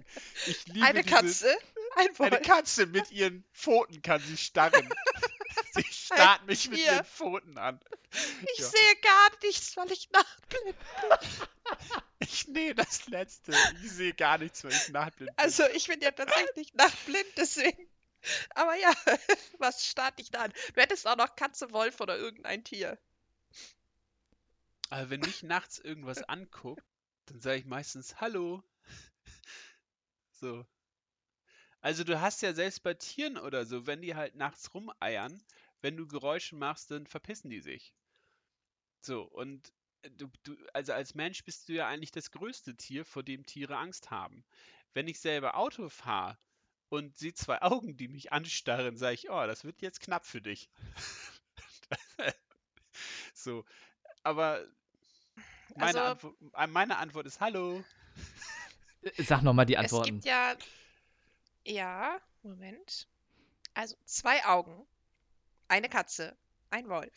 Ich 0.46 0.66
liebe 0.66 0.86
eine 0.86 1.02
diese, 1.02 1.14
Katze? 1.14 1.58
Ein 1.98 2.14
Eine? 2.18 2.40
Katze 2.40 2.86
mit 2.86 3.10
ihren 3.10 3.44
Pfoten 3.52 4.02
kann 4.02 4.20
sie 4.20 4.36
starren. 4.36 4.88
sie 5.72 5.84
starrt 5.84 6.46
mich 6.46 6.68
mit 6.70 6.78
ihren 6.78 7.04
Pfoten 7.04 7.58
an. 7.58 7.80
Ich 8.52 8.58
Ja. 8.60 8.68
sehe 8.68 8.96
gar 9.02 9.30
nichts, 9.42 9.76
weil 9.76 9.90
ich 9.92 10.10
nachtblind 10.10 10.76
Ich 12.20 12.48
nehme 12.48 12.74
das 12.76 13.06
letzte. 13.08 13.52
Ich 13.82 13.90
sehe 13.90 14.14
gar 14.14 14.38
nichts, 14.38 14.64
weil 14.64 14.72
ich 14.72 14.88
nachtblind 14.88 15.34
bin. 15.36 15.44
Also 15.44 15.64
ich 15.74 15.88
bin 15.88 16.00
ja 16.00 16.10
tatsächlich 16.10 16.72
nachtblind, 16.74 17.26
deswegen. 17.36 17.88
Aber 18.54 18.74
ja, 18.76 18.92
was 19.58 19.84
starrt 19.84 20.18
dich 20.18 20.30
da 20.30 20.42
an? 20.42 20.52
Du 20.74 20.80
hättest 20.80 21.06
auch 21.06 21.16
noch 21.16 21.36
Katze, 21.36 21.72
Wolf 21.72 22.00
oder 22.00 22.16
irgendein 22.16 22.64
Tier. 22.64 22.98
Aber 24.90 25.10
wenn 25.10 25.20
mich 25.20 25.42
nachts 25.42 25.78
irgendwas 25.78 26.22
anguckt, 26.22 26.82
dann 27.26 27.40
sage 27.40 27.58
ich 27.58 27.66
meistens 27.66 28.20
Hallo. 28.20 28.62
So. 30.32 30.64
Also 31.80 32.04
du 32.04 32.20
hast 32.20 32.42
ja 32.42 32.52
selbst 32.54 32.82
bei 32.82 32.94
Tieren 32.94 33.36
oder 33.38 33.64
so, 33.64 33.86
wenn 33.86 34.02
die 34.02 34.14
halt 34.14 34.34
nachts 34.34 34.74
rumeiern, 34.74 35.42
wenn 35.80 35.96
du 35.96 36.06
Geräusche 36.08 36.56
machst, 36.56 36.90
dann 36.90 37.06
verpissen 37.06 37.50
die 37.50 37.60
sich. 37.60 37.94
So, 39.00 39.22
und 39.22 39.72
äh, 40.02 40.10
du, 40.10 40.28
du, 40.42 40.56
also 40.72 40.92
als 40.92 41.14
Mensch 41.14 41.44
bist 41.44 41.68
du 41.68 41.74
ja 41.74 41.86
eigentlich 41.86 42.10
das 42.10 42.30
größte 42.32 42.76
Tier, 42.76 43.04
vor 43.04 43.22
dem 43.22 43.46
Tiere 43.46 43.76
Angst 43.76 44.10
haben. 44.10 44.44
Wenn 44.94 45.06
ich 45.06 45.20
selber 45.20 45.56
Auto 45.56 45.88
fahre 45.88 46.36
und 46.88 47.16
sehe 47.16 47.34
zwei 47.34 47.62
Augen, 47.62 47.96
die 47.96 48.08
mich 48.08 48.32
anstarren, 48.32 48.96
sage 48.96 49.14
ich, 49.14 49.30
oh, 49.30 49.46
das 49.46 49.64
wird 49.64 49.80
jetzt 49.80 50.00
knapp 50.00 50.26
für 50.26 50.42
dich. 50.42 50.68
so, 53.34 53.64
aber 54.24 54.66
meine, 55.76 56.00
Also- 56.02 56.28
Antwo 56.28 56.36
äh, 56.54 56.66
meine 56.66 56.96
Antwort 56.96 57.26
ist 57.26 57.40
Hallo. 57.40 57.84
Sag 59.16 59.42
nochmal 59.42 59.64
die 59.66 59.74
Es 59.74 59.80
Antworten. 59.80 60.14
gibt 60.14 60.24
ja. 60.24 60.56
Ja, 61.68 62.18
Moment. 62.42 63.08
Also 63.74 63.94
zwei 64.04 64.44
Augen, 64.46 64.86
eine 65.68 65.88
Katze, 65.88 66.36
ein 66.70 66.88
Wolf, 66.88 67.12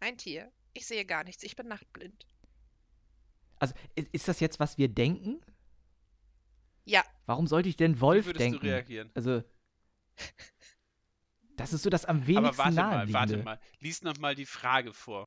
ein 0.00 0.16
Tier. 0.16 0.50
Ich 0.74 0.86
sehe 0.86 1.04
gar 1.04 1.24
nichts, 1.24 1.42
ich 1.42 1.56
bin 1.56 1.66
nachtblind. 1.68 2.26
Also, 3.58 3.74
ist 4.12 4.28
das 4.28 4.40
jetzt, 4.40 4.60
was 4.60 4.78
wir 4.78 4.88
denken? 4.88 5.40
Ja, 6.84 7.02
Warum 7.24 7.46
sollte 7.48 7.68
ich 7.68 7.76
denn 7.76 7.96
Wie 7.96 8.00
Wolf 8.00 8.26
würdest 8.26 8.44
denken? 8.44 8.60
du 8.60 8.66
reagieren? 8.66 9.10
Also, 9.14 9.42
das 11.56 11.72
ist 11.72 11.82
so 11.82 11.90
das 11.90 12.04
am 12.04 12.26
wenigsten 12.26 12.46
Aber 12.46 12.76
warte 12.76 12.76
mal, 12.76 13.12
warte 13.12 13.36
mal. 13.38 13.60
Lies 13.80 14.02
nochmal 14.02 14.34
die 14.36 14.46
Frage 14.46 14.92
vor. 14.94 15.26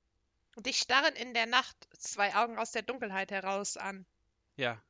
dich 0.57 0.77
starren 0.77 1.15
in 1.15 1.33
der 1.33 1.47
Nacht 1.47 1.75
zwei 1.97 2.33
Augen 2.35 2.57
aus 2.57 2.71
der 2.71 2.83
Dunkelheit 2.83 3.31
heraus 3.31 3.75
an. 3.77 4.05
Ja. 4.55 4.81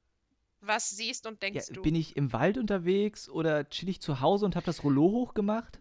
Was 0.61 0.89
siehst 0.89 1.25
und 1.25 1.35
Ja, 1.35 1.49
denkst 1.49 1.67
du? 1.67 1.81
bin 1.81 1.95
ich 1.95 2.17
im 2.17 2.33
Wald 2.33 2.57
unterwegs 2.57 3.29
oder 3.29 3.69
chill 3.69 3.89
ich 3.89 4.01
zu 4.01 4.19
Hause 4.19 4.45
und 4.45 4.55
habe 4.55 4.65
das 4.65 4.83
Rollo 4.83 5.03
hochgemacht? 5.03 5.79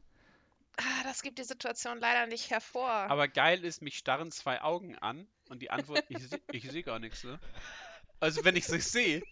Ah, 0.76 1.02
das 1.04 1.22
gibt 1.22 1.38
die 1.38 1.44
Situation 1.44 1.98
leider 1.98 2.26
nicht 2.26 2.50
hervor. 2.50 2.88
Aber 2.88 3.26
geil 3.26 3.64
ist, 3.64 3.82
mich 3.82 3.98
starren 3.98 4.30
zwei 4.30 4.62
Augen 4.62 4.94
an 4.96 5.26
und 5.48 5.60
die 5.60 5.70
Antwort, 5.70 6.04
ich, 6.08 6.18
ich 6.52 6.70
sehe 6.70 6.84
gar 6.84 7.00
nichts, 7.00 7.24
ne? 7.24 7.40
Also 8.20 8.44
wenn 8.44 8.54
ich 8.54 8.68
es 8.68 8.92
sehe, 8.92 9.22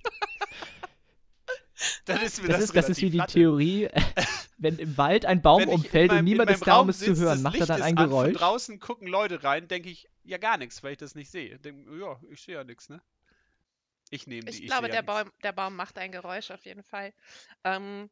dann 2.06 2.20
ist 2.22 2.42
mir 2.42 2.48
Das, 2.48 2.56
das, 2.58 2.64
ist, 2.70 2.76
das 2.76 2.88
ist 2.88 3.02
wie 3.02 3.10
die 3.10 3.18
Latte. 3.18 3.34
Theorie, 3.34 3.88
wenn 4.58 4.78
im 4.78 4.96
Wald 4.96 5.24
ein 5.26 5.42
Baum 5.42 5.68
umfällt 5.68 6.10
meinem- 6.10 6.18
und 6.20 6.24
niemand 6.24 6.50
ist 6.50 6.66
da, 6.66 6.80
um 6.80 6.88
es 6.88 6.98
zu 6.98 7.16
hören, 7.16 7.42
macht 7.42 7.60
er 7.60 7.66
dann 7.66 7.82
ein 7.82 7.96
an, 7.96 8.08
Von 8.10 8.10
Geräusch? 8.10 8.36
draußen 8.38 8.80
gucken 8.80 9.06
Leute 9.06 9.44
rein, 9.44 9.68
denke 9.68 9.90
ich, 9.90 10.08
ja 10.24 10.38
gar 10.38 10.56
nichts, 10.56 10.82
weil 10.82 10.92
ich 10.92 10.98
das 10.98 11.14
nicht 11.14 11.30
sehe. 11.30 11.58
Denk, 11.58 11.86
ja, 12.00 12.18
ich 12.30 12.40
sehe 12.42 12.54
ja 12.54 12.64
nichts, 12.64 12.88
ne? 12.88 13.00
Ich 14.10 14.26
nehme 14.26 14.50
die. 14.50 14.58
Ich 14.58 14.66
glaube, 14.66 14.86
sehe 14.88 14.96
der. 14.96 15.02
Baum, 15.02 15.32
der 15.42 15.52
Baum 15.52 15.76
macht 15.76 15.98
ein 15.98 16.12
Geräusch 16.12 16.50
auf 16.50 16.64
jeden 16.64 16.82
Fall. 16.82 17.12
Ähm, 17.64 18.10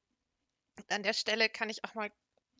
an 0.90 1.02
der 1.02 1.12
Stelle 1.12 1.48
kann 1.48 1.70
ich 1.70 1.84
auch 1.84 1.94
mal, 1.94 2.10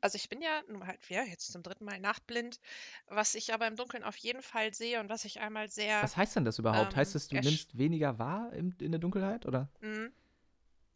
also 0.00 0.16
ich 0.16 0.28
bin 0.28 0.40
ja 0.42 0.62
nun 0.68 0.86
halt 0.86 1.08
ja, 1.08 1.24
jetzt 1.24 1.52
zum 1.52 1.62
dritten 1.62 1.84
Mal 1.84 1.98
nachtblind, 2.00 2.60
was 3.06 3.34
ich 3.34 3.52
aber 3.52 3.66
im 3.66 3.76
Dunkeln 3.76 4.04
auf 4.04 4.16
jeden 4.16 4.42
Fall 4.42 4.72
sehe 4.74 5.00
und 5.00 5.08
was 5.08 5.24
ich 5.24 5.40
einmal 5.40 5.68
sehr, 5.70 6.00
Was 6.02 6.16
heißt 6.16 6.36
denn 6.36 6.44
das 6.44 6.58
überhaupt? 6.58 6.92
Ähm, 6.92 6.96
heißt 6.96 7.14
es, 7.16 7.28
du 7.28 7.36
nimmst 7.36 7.76
weniger 7.78 8.18
wahr 8.18 8.52
im, 8.52 8.74
in 8.80 8.92
der 8.92 9.00
Dunkelheit? 9.00 9.46
Oder? 9.46 9.68
Mhm. 9.80 10.12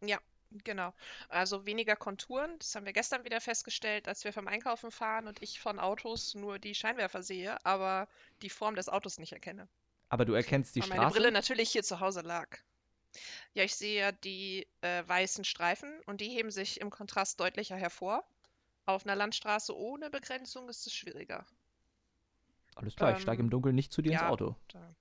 Ja, 0.02 0.20
genau. 0.64 0.94
Also 1.28 1.66
weniger 1.66 1.96
Konturen, 1.96 2.58
das 2.58 2.74
haben 2.74 2.86
wir 2.86 2.92
gestern 2.92 3.24
wieder 3.24 3.40
festgestellt, 3.40 4.08
als 4.08 4.24
wir 4.24 4.32
vom 4.32 4.48
Einkaufen 4.48 4.90
fahren 4.90 5.28
und 5.28 5.42
ich 5.42 5.60
von 5.60 5.78
Autos 5.78 6.34
nur 6.34 6.58
die 6.58 6.74
Scheinwerfer 6.74 7.22
sehe, 7.22 7.64
aber 7.64 8.08
die 8.42 8.50
Form 8.50 8.74
des 8.76 8.88
Autos 8.88 9.18
nicht 9.18 9.32
erkenne. 9.32 9.68
Aber 10.08 10.24
du 10.24 10.32
erkennst 10.32 10.74
die 10.74 10.80
Weil 10.80 10.88
meine 10.88 11.02
Straße? 11.02 11.14
Brille 11.14 11.32
natürlich 11.32 11.70
hier 11.70 11.82
zu 11.82 12.00
Hause 12.00 12.22
lag. 12.22 12.58
Ja, 13.54 13.64
ich 13.64 13.74
sehe 13.74 14.00
ja 14.00 14.12
die 14.12 14.66
äh, 14.80 15.02
weißen 15.06 15.44
Streifen 15.44 16.00
und 16.06 16.20
die 16.20 16.28
heben 16.28 16.50
sich 16.50 16.80
im 16.80 16.90
Kontrast 16.90 17.40
deutlicher 17.40 17.76
hervor. 17.76 18.24
Auf 18.86 19.04
einer 19.04 19.16
Landstraße 19.16 19.76
ohne 19.76 20.10
Begrenzung 20.10 20.68
ist 20.68 20.86
es 20.86 20.94
schwieriger. 20.94 21.46
Alles 22.74 22.94
klar, 22.94 23.16
ich 23.16 23.22
steige 23.22 23.40
ähm, 23.40 23.46
im 23.46 23.50
Dunkeln 23.50 23.74
nicht 23.74 23.92
zu 23.92 24.02
dir 24.02 24.12
ins 24.12 24.20
ja. 24.20 24.28
Auto. 24.28 24.54
Da. 24.68 24.94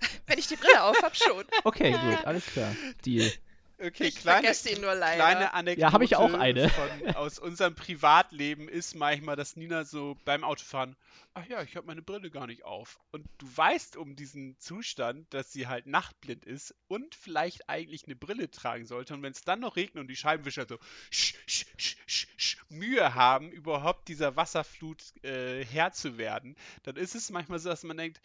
Wenn 0.26 0.38
ich 0.38 0.46
die 0.46 0.56
Brille 0.56 0.84
auf 0.84 1.02
habe, 1.02 1.14
schon. 1.14 1.44
Okay, 1.64 1.90
gut, 2.16 2.24
alles 2.24 2.46
klar. 2.46 2.74
Deal. 3.04 3.30
Okay, 3.78 4.04
Ich 4.04 4.16
kleine, 4.16 4.40
vergesse 4.40 4.70
ihn 4.70 4.80
nur 4.80 4.94
leider. 4.94 5.16
kleine 5.16 5.52
Anekdote 5.52 5.80
Ja, 5.80 5.92
hab 5.92 6.00
ich 6.00 6.16
auch 6.16 6.32
eine. 6.32 6.70
Von, 6.70 7.14
aus 7.16 7.38
unserem 7.38 7.74
Privatleben 7.74 8.68
ist 8.68 8.94
manchmal, 8.94 9.36
dass 9.36 9.56
Nina 9.56 9.84
so 9.84 10.16
beim 10.24 10.44
Autofahren, 10.44 10.96
ach 11.34 11.44
ja, 11.46 11.62
ich 11.62 11.76
habe 11.76 11.86
meine 11.86 12.00
Brille 12.00 12.30
gar 12.30 12.46
nicht 12.46 12.64
auf. 12.64 12.98
Und 13.12 13.26
du 13.36 13.46
weißt 13.54 13.98
um 13.98 14.16
diesen 14.16 14.58
Zustand, 14.58 15.32
dass 15.34 15.52
sie 15.52 15.66
halt 15.66 15.86
nachtblind 15.86 16.46
ist 16.46 16.74
und 16.88 17.14
vielleicht 17.14 17.68
eigentlich 17.68 18.06
eine 18.06 18.16
Brille 18.16 18.50
tragen 18.50 18.86
sollte. 18.86 19.12
Und 19.12 19.22
wenn 19.22 19.32
es 19.32 19.42
dann 19.42 19.60
noch 19.60 19.76
regnet 19.76 20.00
und 20.00 20.08
die 20.08 20.16
Scheibenwischer 20.16 20.66
so 20.66 20.78
sch, 21.10 21.34
sch, 21.46 21.66
sch, 21.76 21.96
sch, 22.06 22.26
sch, 22.36 22.56
Mühe 22.70 23.14
haben, 23.14 23.50
überhaupt 23.50 24.08
dieser 24.08 24.36
Wasserflut 24.36 25.02
äh, 25.22 25.64
Herr 25.64 25.92
zu 25.92 26.16
werden, 26.16 26.56
dann 26.84 26.96
ist 26.96 27.14
es 27.14 27.30
manchmal 27.30 27.58
so, 27.58 27.68
dass 27.68 27.82
man 27.82 27.98
denkt, 27.98 28.20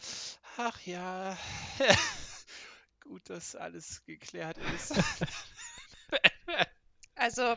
ach 0.57 0.79
ja, 0.85 1.37
gut, 3.01 3.29
dass 3.29 3.55
alles 3.55 4.03
geklärt 4.05 4.57
ist. 4.75 4.93
Also, 7.15 7.55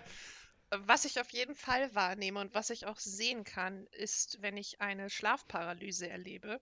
was 0.69 1.07
ich 1.07 1.19
auf 1.19 1.31
jeden 1.31 1.55
Fall 1.55 1.95
wahrnehme 1.95 2.39
und 2.39 2.55
was 2.55 2.69
ich 2.69 2.85
auch 2.85 2.99
sehen 2.99 3.45
kann, 3.45 3.87
ist, 3.93 4.43
wenn 4.43 4.59
ich 4.59 4.83
eine 4.83 5.09
Schlafparalyse 5.09 6.07
erlebe, 6.07 6.61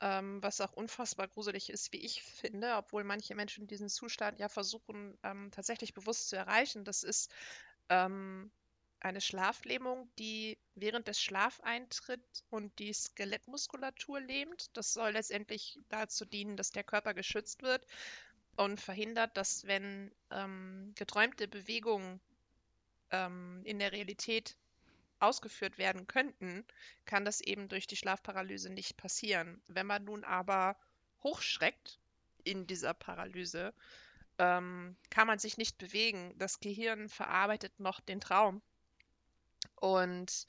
ähm, 0.00 0.40
was 0.40 0.60
auch 0.60 0.72
unfassbar 0.72 1.26
gruselig 1.26 1.68
ist, 1.68 1.92
wie 1.92 2.04
ich 2.04 2.22
finde, 2.22 2.76
obwohl 2.76 3.02
manche 3.02 3.34
Menschen 3.34 3.66
diesen 3.66 3.88
Zustand 3.88 4.38
ja 4.38 4.48
versuchen, 4.48 5.18
ähm, 5.24 5.50
tatsächlich 5.50 5.94
bewusst 5.94 6.28
zu 6.28 6.36
erreichen. 6.36 6.84
Das 6.84 7.02
ist 7.02 7.34
ähm, 7.88 8.52
eine 9.06 9.20
Schlaflähmung, 9.20 10.10
die 10.18 10.58
während 10.74 11.06
des 11.06 11.20
Schlaf 11.20 11.60
eintritt 11.60 12.44
und 12.50 12.76
die 12.80 12.92
Skelettmuskulatur 12.92 14.20
lähmt. 14.20 14.76
Das 14.76 14.92
soll 14.92 15.12
letztendlich 15.12 15.78
dazu 15.88 16.24
dienen, 16.24 16.56
dass 16.56 16.72
der 16.72 16.82
Körper 16.82 17.14
geschützt 17.14 17.62
wird 17.62 17.86
und 18.56 18.80
verhindert, 18.80 19.36
dass 19.36 19.64
wenn 19.64 20.10
ähm, 20.32 20.92
geträumte 20.96 21.46
Bewegungen 21.46 22.20
ähm, 23.12 23.62
in 23.64 23.78
der 23.78 23.92
Realität 23.92 24.56
ausgeführt 25.20 25.78
werden 25.78 26.08
könnten, 26.08 26.64
kann 27.04 27.24
das 27.24 27.40
eben 27.40 27.68
durch 27.68 27.86
die 27.86 27.96
Schlafparalyse 27.96 28.70
nicht 28.70 28.96
passieren. 28.96 29.62
Wenn 29.68 29.86
man 29.86 30.04
nun 30.04 30.24
aber 30.24 30.76
hochschreckt 31.22 32.00
in 32.42 32.66
dieser 32.66 32.92
Paralyse, 32.92 33.72
ähm, 34.38 34.96
kann 35.10 35.28
man 35.28 35.38
sich 35.38 35.58
nicht 35.58 35.78
bewegen. 35.78 36.34
Das 36.38 36.58
Gehirn 36.58 37.08
verarbeitet 37.08 37.78
noch 37.78 38.00
den 38.00 38.20
Traum 38.20 38.62
und 39.74 40.46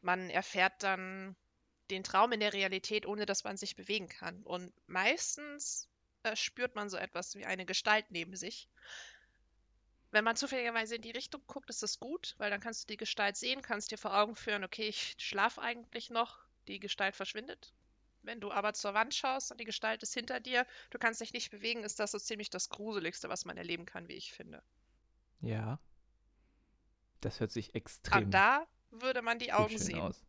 man 0.00 0.30
erfährt 0.30 0.82
dann 0.82 1.36
den 1.90 2.04
Traum 2.04 2.32
in 2.32 2.40
der 2.40 2.52
Realität, 2.52 3.06
ohne 3.06 3.26
dass 3.26 3.44
man 3.44 3.56
sich 3.56 3.76
bewegen 3.76 4.08
kann. 4.08 4.42
Und 4.42 4.72
meistens 4.86 5.88
äh, 6.22 6.36
spürt 6.36 6.74
man 6.74 6.88
so 6.88 6.96
etwas 6.96 7.34
wie 7.34 7.44
eine 7.44 7.66
Gestalt 7.66 8.06
neben 8.10 8.36
sich. 8.36 8.68
Wenn 10.10 10.24
man 10.24 10.36
zufälligerweise 10.36 10.94
in 10.94 11.02
die 11.02 11.10
Richtung 11.10 11.42
guckt, 11.46 11.68
ist 11.70 11.82
das 11.82 11.98
gut, 11.98 12.34
weil 12.38 12.50
dann 12.50 12.60
kannst 12.60 12.84
du 12.84 12.92
die 12.92 12.96
Gestalt 12.96 13.36
sehen, 13.36 13.62
kannst 13.62 13.90
dir 13.90 13.98
vor 13.98 14.16
Augen 14.16 14.36
führen, 14.36 14.64
okay, 14.64 14.88
ich 14.88 15.16
schlafe 15.18 15.60
eigentlich 15.60 16.08
noch, 16.10 16.38
die 16.68 16.78
Gestalt 16.78 17.16
verschwindet. 17.16 17.74
Wenn 18.22 18.40
du 18.40 18.50
aber 18.50 18.72
zur 18.72 18.94
Wand 18.94 19.14
schaust 19.14 19.50
und 19.50 19.60
die 19.60 19.64
Gestalt 19.66 20.02
ist 20.02 20.14
hinter 20.14 20.40
dir, 20.40 20.66
du 20.90 20.98
kannst 20.98 21.20
dich 21.20 21.32
nicht 21.32 21.50
bewegen, 21.50 21.82
ist 21.82 21.98
das 22.00 22.12
so 22.12 22.18
ziemlich 22.18 22.48
das 22.48 22.70
Gruseligste, 22.70 23.28
was 23.28 23.44
man 23.44 23.56
erleben 23.56 23.84
kann, 23.84 24.08
wie 24.08 24.14
ich 24.14 24.32
finde. 24.32 24.62
Ja. 25.40 25.78
Das 27.24 27.40
hört 27.40 27.52
sich 27.52 27.74
extrem 27.74 28.24
Und 28.24 28.30
da 28.32 28.66
würde 28.90 29.22
man 29.22 29.38
die 29.38 29.52
Augen 29.52 29.78
sehen. 29.78 29.98
aus. 30.00 30.22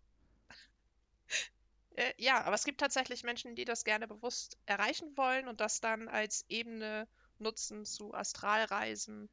Äh, 1.95 2.13
ja, 2.17 2.43
aber 2.43 2.55
es 2.55 2.63
gibt 2.63 2.79
tatsächlich 2.79 3.23
Menschen, 3.23 3.55
die 3.55 3.65
das 3.65 3.83
gerne 3.83 4.07
bewusst 4.07 4.57
erreichen 4.65 5.15
wollen 5.17 5.47
und 5.47 5.59
das 5.61 5.81
dann 5.81 6.07
als 6.07 6.45
Ebene 6.49 7.07
nutzen 7.37 7.85
zu 7.85 8.13
Astralreisen. 8.13 9.29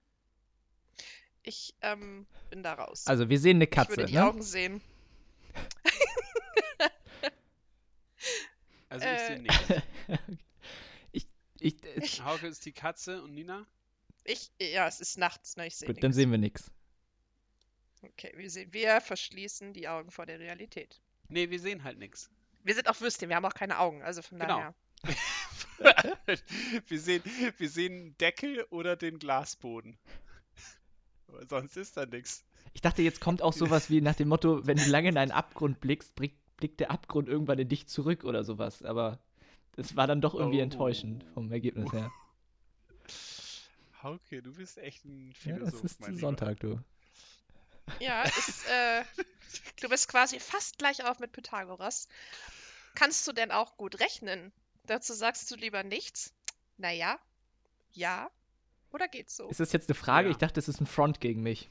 Ich 1.45 1.75
ähm, 1.81 2.27
bin 2.51 2.63
da 2.63 2.75
raus. 2.75 3.07
Also 3.07 3.29
wir 3.29 3.39
sehen 3.39 3.57
eine 3.59 3.65
ich 3.65 3.71
Katze, 3.71 3.91
würde 3.91 4.07
die 4.07 4.15
ne? 4.15 4.25
Augen 4.27 4.43
sehen. 4.43 4.81
Also 8.89 9.07
ich 9.07 9.21
sehe 9.21 9.37
Äh. 9.37 9.39
nichts. 9.39 9.65
ich, 11.13 11.27
ich, 11.61 11.85
äh, 11.85 12.23
Hauke 12.25 12.47
ist 12.47 12.67
die 12.67 12.73
Katze 12.73 13.23
und 13.23 13.33
Nina? 13.35 13.67
Ich, 14.25 14.53
ja, 14.61 14.87
es 14.87 15.01
ist 15.01 15.17
nachts, 15.17 15.57
ne? 15.57 15.67
Ich 15.67 15.77
sehe 15.77 15.87
gut, 15.89 15.97
dann 16.03 16.11
nichts. 16.11 16.17
sehen 16.17 16.31
wir 16.31 16.37
nichts. 16.37 16.71
Okay, 18.03 18.33
wir 18.37 18.51
sehen, 18.51 18.73
wir 18.73 19.01
verschließen 19.01 19.73
die 19.73 19.89
Augen 19.89 20.11
vor 20.11 20.27
der 20.27 20.39
Realität. 20.41 21.01
Nee, 21.29 21.51
wir 21.51 21.61
sehen 21.61 21.85
halt 21.85 21.99
nichts. 21.99 22.31
Wir 22.65 22.75
sind 22.75 22.89
auch 22.89 23.01
Würstchen, 23.01 23.29
wir 23.29 23.37
haben 23.37 23.45
auch 23.45 23.55
keine 23.55 23.79
Augen, 23.79 24.03
also 24.03 24.23
von 24.23 24.39
Genau. 24.39 24.59
daher. 24.59 24.75
wir, 26.87 27.01
sehen, 27.01 27.23
wir 27.59 27.69
sehen 27.69 27.93
einen 27.93 28.19
Deckel 28.19 28.65
oder 28.71 28.97
den 28.97 29.19
Glasboden. 29.19 29.99
Aber 31.29 31.47
sonst 31.49 31.77
ist 31.77 31.97
da 31.97 32.07
nichts. 32.07 32.45
Ich 32.75 32.81
dachte, 32.81 33.03
jetzt 33.03 33.21
kommt 33.21 33.43
auch 33.43 33.53
sowas 33.53 33.91
wie 33.91 34.01
nach 34.01 34.15
dem 34.15 34.29
Motto, 34.29 34.67
wenn 34.67 34.77
du 34.79 34.85
lange 34.89 35.09
in 35.09 35.19
einen 35.19 35.33
Abgrund 35.33 35.81
blickst, 35.81 36.15
blickt, 36.15 36.39
blickt 36.57 36.81
der 36.81 36.91
Abgrund 36.91 37.29
irgendwann 37.29 37.59
in 37.59 37.69
dich 37.69 37.89
zurück 37.89 38.25
oder 38.25 38.45
sowas. 38.45 38.83
Aber 38.83 39.19
das 39.73 39.97
war 39.97 40.07
dann 40.07 40.21
doch 40.21 40.35
irgendwie 40.35 40.61
Oh. 40.61 40.63
enttäuschend 40.65 41.25
vom 41.35 41.51
Ergebnis 41.51 41.93
her. 41.93 42.11
Hauke, 44.03 44.43
du 44.43 44.53
bist 44.55 44.79
echt 44.79 45.05
ein 45.05 45.29
Ja, 45.31 45.35
Philosoph, 45.57 45.75
es 45.85 45.93
ist 45.93 46.01
mein 46.01 46.11
Lieber. 46.11 46.21
Sonntag, 46.21 46.61
du. 46.61 46.81
Ja, 48.01 48.23
ist, 48.23 48.67
äh, 48.67 49.05
du 49.81 49.89
bist 49.89 50.09
quasi 50.09 50.41
fast 50.41 50.79
gleich 50.79 51.05
auf 51.05 51.19
mit 51.19 51.33
Pythagoras. 51.33 52.09
Kannst 52.95 53.27
du 53.27 53.33
denn 53.33 53.51
auch 53.51 53.77
gut 53.77 54.01
rechnen? 54.01 54.53
Dazu 54.85 55.15
sagst 55.15 55.51
du 55.51 55.57
lieber 55.57 55.83
nichts? 55.83 56.35
Naja, 56.77 57.19
ja. 57.93 58.31
Oder 58.91 59.09
geht's 59.09 59.37
so? 59.37 59.49
Ist 59.49 59.61
das 59.61 59.73
jetzt 59.73 59.89
eine 59.89 59.95
Frage? 59.95 60.29
Ja. 60.29 60.33
Ich 60.33 60.39
dachte, 60.39 60.55
das 60.55 60.69
ist 60.69 60.81
ein 60.81 60.87
Front 60.87 61.21
gegen 61.21 61.43
mich. 61.43 61.71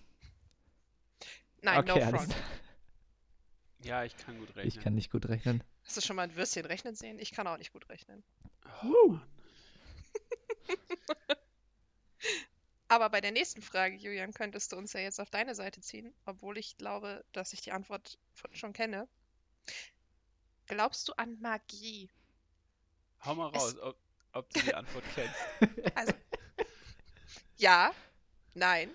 Nein, 1.62 1.80
okay, 1.80 2.06
no 2.06 2.18
front. 2.18 2.36
Ja, 3.84 4.04
ich 4.04 4.16
kann 4.18 4.40
gut 4.40 4.50
rechnen. 4.56 4.68
Ich 4.68 4.80
kann 4.80 4.96
nicht 4.96 5.12
gut 5.12 5.28
rechnen. 5.28 5.64
Hast 5.84 5.98
du 5.98 6.02
schon 6.02 6.16
mal 6.16 6.24
ein 6.24 6.36
Würstchen 6.36 6.66
rechnen 6.66 6.96
sehen? 6.96 7.20
Ich 7.20 7.32
kann 7.32 7.48
auch 7.48 7.58
nicht 7.58 7.74
gut 7.74 7.90
rechnen. 7.90 8.24
Oh, 8.84 9.10
Mann. 9.10 9.28
Aber 12.92 13.10
bei 13.10 13.22
der 13.22 13.32
nächsten 13.32 13.62
Frage, 13.62 13.96
Julian, 13.96 14.34
könntest 14.34 14.74
du 14.74 14.76
uns 14.76 14.92
ja 14.92 15.00
jetzt 15.00 15.22
auf 15.22 15.30
deine 15.30 15.56
Seite 15.56 15.80
ziehen, 15.80 16.14
obwohl 16.26 16.58
ich 16.58 16.76
glaube, 16.76 17.24
dass 17.32 17.54
ich 17.54 17.62
die 17.62 17.72
Antwort 17.72 18.20
schon 18.52 18.74
kenne. 18.74 19.08
Glaubst 20.66 21.08
du 21.08 21.14
an 21.14 21.40
Magie? 21.40 22.10
Hau 23.24 23.34
mal 23.36 23.48
raus, 23.48 23.78
ob, 23.80 23.98
ob 24.34 24.50
du 24.50 24.60
die 24.60 24.74
Antwort 24.74 25.06
kennst. 25.16 25.36
Also, 25.96 26.12
ja, 27.56 27.96
nein. 28.56 28.94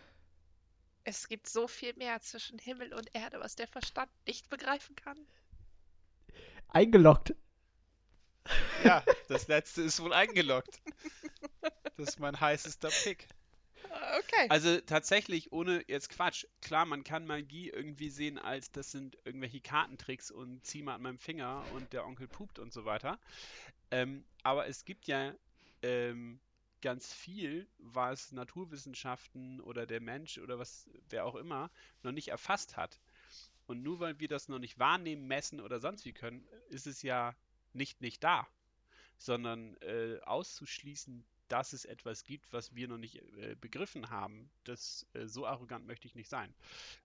Es 1.05 1.26
gibt 1.26 1.49
so 1.49 1.66
viel 1.66 1.94
mehr 1.94 2.20
zwischen 2.20 2.59
Himmel 2.59 2.92
und 2.92 3.14
Erde, 3.14 3.40
was 3.40 3.57
der 3.57 3.66
Verstand 3.66 4.11
nicht 4.26 4.51
begreifen 4.51 4.94
kann. 4.94 5.26
Eingeloggt. 6.68 7.34
Ja, 8.84 9.03
das 9.28 9.49
letzte 9.49 9.80
ist 9.80 10.01
wohl 10.03 10.12
eingeloggt. 10.12 10.82
Das 11.97 12.11
ist 12.11 12.20
mein 12.20 12.38
heißester 12.38 12.90
Pick. 12.90 13.26
Okay. 14.18 14.47
Also 14.49 14.80
tatsächlich, 14.80 15.53
ohne 15.53 15.84
jetzt 15.88 16.09
Quatsch. 16.11 16.47
Klar, 16.61 16.86
man 16.86 17.05
kann 17.05 17.26
Magie 17.26 17.70
irgendwie 17.70 18.11
sehen 18.11 18.38
als, 18.38 18.70
das 18.72 18.90
sind 18.90 19.16
irgendwelche 19.24 19.61
Kartentricks 19.61 20.30
und 20.30 20.64
zieh 20.64 20.82
mal 20.82 20.94
an 20.94 21.03
meinem 21.03 21.18
Finger 21.18 21.64
und 21.74 21.92
der 21.92 22.07
Onkel 22.07 22.28
pupt 22.28 22.59
und 22.59 22.72
so 22.72 22.84
weiter. 22.84 23.18
Ähm, 23.90 24.24
aber 24.42 24.66
es 24.66 24.84
gibt 24.84 25.07
ja 25.07 25.34
ähm, 25.82 26.40
ganz 26.80 27.12
viel, 27.12 27.66
was 27.78 28.32
Naturwissenschaften 28.32 29.61
oder 29.61 29.86
der 29.86 30.01
Mensch 30.01 30.38
oder 30.38 30.59
was, 30.59 30.88
wer 31.09 31.24
auch 31.24 31.34
immer, 31.34 31.70
noch 32.03 32.12
nicht 32.12 32.28
erfasst 32.28 32.76
hat. 32.76 33.01
Und 33.66 33.82
nur 33.82 34.01
weil 34.01 34.20
wir 34.20 34.28
das 34.28 34.49
noch 34.49 34.59
nicht 34.59 34.78
wahrnehmen, 34.78 35.26
messen 35.26 35.61
oder 35.61 35.80
sonst 35.80 36.05
wie 36.05 36.12
können, 36.12 36.47
ist 36.68 36.86
es 36.86 37.03
ja 37.03 37.34
nicht 37.72 38.01
nicht 38.01 38.22
da, 38.22 38.47
sondern 39.18 39.76
äh, 39.78 40.18
auszuschließen, 40.22 41.24
dass 41.49 41.72
es 41.72 41.84
etwas 41.84 42.24
gibt, 42.24 42.53
was 42.53 42.74
wir 42.74 42.88
noch 42.88 42.99
nicht 42.99 43.16
äh, 43.38 43.57
begriffen 43.61 44.11
haben. 44.11 44.51
Das 44.64 45.07
äh, 45.14 45.26
so 45.26 45.47
arrogant 45.47 45.86
möchte 45.86 46.07
ich 46.07 46.14
nicht 46.14 46.28
sein. 46.28 46.55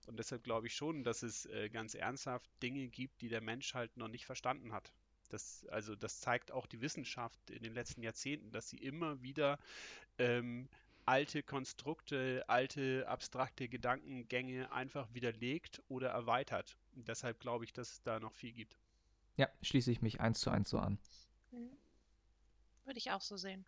Und 0.06 0.18
deshalb 0.18 0.44
glaube 0.44 0.66
ich 0.66 0.74
schon, 0.74 1.04
dass 1.04 1.22
es 1.22 1.46
äh, 1.46 1.68
ganz 1.68 1.94
ernsthaft 1.94 2.50
Dinge 2.62 2.88
gibt, 2.88 3.20
die 3.20 3.28
der 3.28 3.40
Mensch 3.40 3.74
halt 3.74 3.96
noch 3.96 4.08
nicht 4.08 4.26
verstanden 4.26 4.72
hat. 4.72 4.92
Das, 5.28 5.66
also 5.70 5.96
das 5.96 6.20
zeigt 6.20 6.52
auch 6.52 6.66
die 6.66 6.82
Wissenschaft 6.82 7.50
in 7.50 7.62
den 7.62 7.72
letzten 7.72 8.02
Jahrzehnten, 8.02 8.52
dass 8.52 8.68
sie 8.68 8.76
immer 8.76 9.22
wieder 9.22 9.58
ähm, 10.18 10.68
alte 11.06 11.42
Konstrukte, 11.42 12.44
alte 12.48 13.06
abstrakte 13.08 13.68
Gedankengänge 13.68 14.70
einfach 14.72 15.12
widerlegt 15.14 15.82
oder 15.88 16.10
erweitert. 16.10 16.76
Und 16.94 17.08
deshalb 17.08 17.40
glaube 17.40 17.64
ich, 17.64 17.72
dass 17.72 17.92
es 17.92 18.02
da 18.02 18.20
noch 18.20 18.34
viel 18.34 18.52
gibt. 18.52 18.76
Ja, 19.36 19.48
schließe 19.62 19.90
ich 19.90 20.02
mich 20.02 20.20
eins 20.20 20.40
zu 20.40 20.50
eins 20.50 20.70
so 20.70 20.78
an. 20.78 20.98
Mhm. 21.50 21.76
Würde 22.84 22.98
ich 22.98 23.10
auch 23.10 23.20
so 23.20 23.36
sehen. 23.36 23.64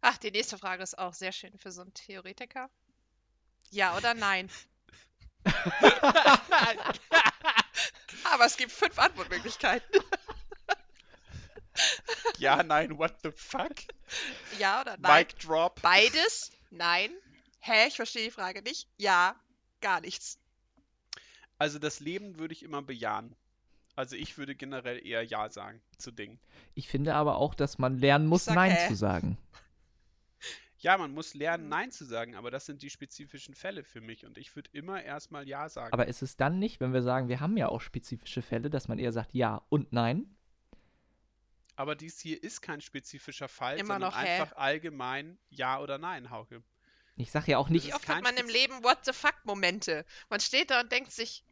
Ach, 0.00 0.16
die 0.18 0.30
nächste 0.30 0.56
Frage 0.58 0.82
ist 0.82 0.98
auch 0.98 1.14
sehr 1.14 1.32
schön 1.32 1.58
für 1.58 1.72
so 1.72 1.82
einen 1.82 1.92
Theoretiker. 1.94 2.70
Ja 3.70 3.96
oder 3.96 4.14
nein? 4.14 4.50
Aber 8.24 8.44
es 8.46 8.56
gibt 8.56 8.72
fünf 8.72 8.98
Antwortmöglichkeiten. 8.98 10.02
ja, 12.38 12.62
nein, 12.62 12.98
what 12.98 13.14
the 13.22 13.30
fuck? 13.30 13.74
Ja 14.58 14.80
oder 14.80 14.96
nein? 14.98 15.26
Mic 15.26 15.38
drop. 15.38 15.80
Beides? 15.82 16.50
Nein. 16.70 17.12
Hä? 17.60 17.88
Ich 17.88 17.96
verstehe 17.96 18.24
die 18.24 18.30
Frage 18.30 18.62
nicht. 18.62 18.88
Ja, 18.96 19.36
gar 19.80 20.00
nichts. 20.00 20.38
Also 21.58 21.78
das 21.78 22.00
Leben 22.00 22.38
würde 22.38 22.54
ich 22.54 22.62
immer 22.62 22.80
bejahen. 22.82 23.36
Also 24.00 24.16
ich 24.16 24.38
würde 24.38 24.54
generell 24.54 25.06
eher 25.06 25.22
Ja 25.22 25.50
sagen 25.50 25.82
zu 25.98 26.10
Dingen. 26.10 26.40
Ich 26.74 26.88
finde 26.88 27.14
aber 27.14 27.36
auch, 27.36 27.54
dass 27.54 27.78
man 27.78 27.98
lernen 27.98 28.26
muss, 28.26 28.46
sag 28.46 28.54
Nein 28.54 28.72
hä. 28.72 28.88
zu 28.88 28.94
sagen. 28.94 29.36
Ja, 30.82 30.96
man 30.96 31.12
muss 31.12 31.34
lernen. 31.34 31.68
Nein 31.68 31.92
zu 31.92 32.06
sagen, 32.06 32.34
aber 32.36 32.50
das 32.50 32.64
sind 32.64 32.80
die 32.80 32.88
spezifischen 32.88 33.54
Fälle 33.54 33.84
für 33.84 34.00
mich 34.00 34.24
und 34.24 34.38
ich 34.38 34.56
würde 34.56 34.70
immer 34.72 35.02
erstmal 35.02 35.46
Ja 35.46 35.68
sagen. 35.68 35.92
Aber 35.92 36.08
ist 36.08 36.22
es 36.22 36.38
dann 36.38 36.58
nicht, 36.58 36.80
wenn 36.80 36.94
wir 36.94 37.02
sagen, 37.02 37.28
wir 37.28 37.40
haben 37.40 37.58
ja 37.58 37.68
auch 37.68 37.82
spezifische 37.82 38.40
Fälle, 38.40 38.70
dass 38.70 38.88
man 38.88 38.98
eher 38.98 39.12
sagt 39.12 39.34
Ja 39.34 39.60
und 39.68 39.92
Nein? 39.92 40.34
Aber 41.76 41.94
dies 41.94 42.18
hier 42.18 42.42
ist 42.42 42.62
kein 42.62 42.80
spezifischer 42.80 43.48
Fall, 43.48 43.76
Immer 43.78 43.96
sondern 43.96 44.10
noch, 44.12 44.22
hä? 44.22 44.40
einfach 44.40 44.56
allgemein 44.56 45.36
Ja 45.50 45.80
oder 45.80 45.98
Nein, 45.98 46.30
Hauke. 46.30 46.62
Ich 47.16 47.30
sage 47.30 47.50
ja 47.50 47.58
auch 47.58 47.68
Wie 47.68 47.74
nicht, 47.74 47.88
ist 47.88 47.94
oft 47.96 48.08
hat 48.08 48.22
man 48.24 48.38
im 48.38 48.48
Leben 48.48 48.82
What 48.82 49.04
the 49.04 49.12
fuck 49.12 49.36
Momente? 49.44 50.06
Man 50.30 50.40
steht 50.40 50.70
da 50.70 50.80
und 50.80 50.90
denkt 50.90 51.12
sich, 51.12 51.44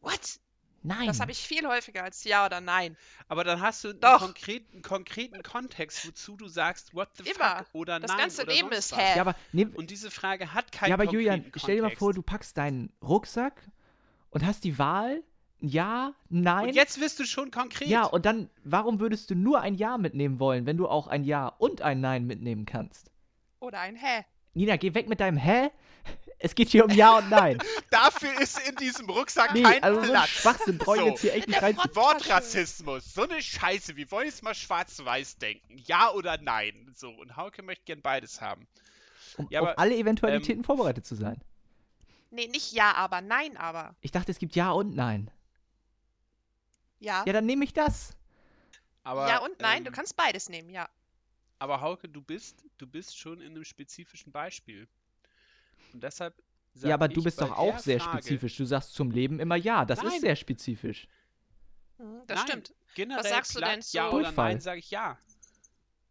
what? 0.00 0.40
Nein. 0.86 1.06
Das 1.06 1.18
habe 1.18 1.32
ich 1.32 1.38
viel 1.38 1.66
häufiger 1.66 2.04
als 2.04 2.22
Ja 2.24 2.44
oder 2.46 2.60
Nein. 2.60 2.96
Aber 3.26 3.42
dann 3.42 3.60
hast 3.60 3.82
du 3.84 3.88
einen 3.88 4.00
Doch. 4.00 4.18
konkreten, 4.18 4.82
konkreten 4.82 5.42
Kontext, 5.42 6.06
wozu 6.06 6.36
du 6.36 6.46
sagst 6.46 6.94
What 6.94 7.08
the 7.16 7.22
Immer. 7.30 7.56
fuck 7.56 7.66
oder 7.74 7.98
Das 8.00 8.10
Nein 8.10 8.18
ganze 8.18 8.42
oder 8.42 8.52
Leben 8.52 8.68
sonst 8.70 8.92
ist 8.92 8.96
hä. 8.96 9.16
Ja, 9.16 9.22
aber, 9.22 9.34
nehm, 9.52 9.72
Und 9.74 9.90
diese 9.90 10.10
Frage 10.10 10.52
hat 10.52 10.70
keinen 10.72 10.90
ja, 10.90 10.94
aber 10.94 11.04
Julian, 11.04 11.40
konkreten 11.40 11.58
stell 11.58 11.76
dir 11.76 11.82
mal 11.82 11.90
vor, 11.90 12.12
Kontext. 12.12 12.16
du 12.18 12.22
packst 12.22 12.58
deinen 12.58 12.92
Rucksack 13.02 13.62
und 14.30 14.44
hast 14.44 14.62
die 14.64 14.78
Wahl, 14.78 15.22
ein 15.62 15.68
Ja, 15.68 16.12
Nein. 16.28 16.68
Und 16.68 16.74
jetzt 16.74 17.00
wirst 17.00 17.18
du 17.18 17.24
schon 17.24 17.50
konkret. 17.50 17.88
ja, 17.88 18.04
und 18.04 18.26
dann, 18.26 18.50
warum 18.64 19.00
würdest 19.00 19.30
du 19.30 19.34
nur 19.34 19.62
ein 19.62 19.74
Ja 19.76 19.96
mitnehmen 19.96 20.38
wollen, 20.38 20.66
wenn 20.66 20.76
du 20.76 20.86
auch 20.86 21.06
ein 21.06 21.24
Ja 21.24 21.48
und 21.48 21.80
ein 21.80 22.00
Nein 22.00 22.26
mitnehmen 22.26 22.66
kannst? 22.66 23.10
Oder 23.60 23.80
ein 23.80 23.96
Hä. 23.96 24.26
Nina, 24.52 24.76
geh 24.76 24.92
weg 24.92 25.08
mit 25.08 25.20
deinem 25.20 25.38
Hä? 25.38 25.70
Es 26.38 26.54
geht 26.54 26.68
hier 26.68 26.84
um 26.84 26.90
Ja 26.90 27.18
und 27.18 27.30
Nein. 27.30 27.58
Dafür 27.90 28.38
ist 28.40 28.58
in 28.68 28.76
diesem 28.76 29.08
Rucksack 29.08 29.54
Nee, 29.54 29.62
kein 29.62 29.82
also 29.82 30.02
so 30.02 30.10
Platz. 30.10 30.28
Schwachsinn 30.28 30.76
brauche 30.78 30.96
ich 30.96 31.02
So. 31.02 31.08
jetzt 31.08 31.20
hier 31.22 31.34
echt 31.34 31.48
nicht 31.48 31.62
rein. 31.62 31.76
Wortrassismus, 31.94 33.14
so 33.14 33.22
eine 33.22 33.40
Scheiße. 33.40 33.96
Wir 33.96 34.10
wollen 34.10 34.26
jetzt 34.26 34.42
mal 34.42 34.54
schwarz-weiß 34.54 35.38
denken. 35.38 35.78
Ja 35.86 36.10
oder 36.10 36.36
nein. 36.38 36.92
So, 36.94 37.08
und 37.10 37.36
Hauke 37.36 37.62
möchte 37.62 37.84
gern 37.86 38.02
beides 38.02 38.40
haben. 38.42 38.66
Um 39.38 39.46
Ja, 39.50 39.60
auf 39.60 39.68
aber, 39.68 39.78
alle 39.78 39.96
Eventualitäten 39.96 40.64
vorbereitet 40.64 41.06
zu 41.06 41.14
sein. 41.14 41.40
Nee, 42.30 42.48
nicht 42.48 42.72
Ja, 42.72 42.92
aber 42.94 43.20
Nein, 43.20 43.56
aber. 43.56 43.94
Ich 44.00 44.10
dachte, 44.10 44.30
es 44.32 44.38
gibt 44.38 44.54
Ja 44.54 44.72
und 44.72 44.94
Nein. 44.94 45.30
Ja. 46.98 47.22
Ja, 47.26 47.32
dann 47.32 47.46
nehme 47.46 47.64
ich 47.64 47.72
das. 47.72 48.16
Aber, 49.02 49.28
ja 49.28 49.38
und 49.38 49.60
nein, 49.60 49.84
du 49.84 49.88
ähm, 49.90 49.94
kannst 49.94 50.16
beides 50.16 50.48
nehmen, 50.48 50.70
ja. 50.70 50.88
Aber 51.58 51.80
Hauke, 51.80 52.08
du 52.08 52.20
bist, 52.22 52.64
du 52.78 52.86
bist 52.86 53.18
schon 53.18 53.40
in 53.40 53.52
einem 53.52 53.64
spezifischen 53.64 54.32
Beispiel. 54.32 54.88
Und 55.92 56.02
deshalb 56.02 56.34
sag 56.74 56.88
ja, 56.88 56.94
aber 56.94 57.08
du 57.08 57.20
ich 57.20 57.24
bist 57.24 57.40
doch 57.40 57.56
auch 57.56 57.78
sehr 57.78 58.00
Frage, 58.00 58.18
spezifisch. 58.18 58.56
Du 58.56 58.64
sagst 58.64 58.94
zum 58.94 59.10
Leben 59.10 59.38
immer 59.40 59.56
ja. 59.56 59.84
Das 59.84 60.02
Nein. 60.02 60.12
ist 60.12 60.20
sehr 60.22 60.36
spezifisch. 60.36 61.06
Mhm, 61.98 62.22
Das 62.26 62.38
Nein, 62.38 62.46
stimmt. 62.48 62.74
Generell 62.94 63.24
sagst 63.30 63.54
du 63.56 63.60
denn 63.60 63.82
zu- 63.82 63.96
Ja 63.96 64.08
oder 64.08 64.24
Durchfall. 64.24 64.52
nein, 64.52 64.60
sage 64.60 64.78
ich 64.78 64.90
ja. 64.90 65.18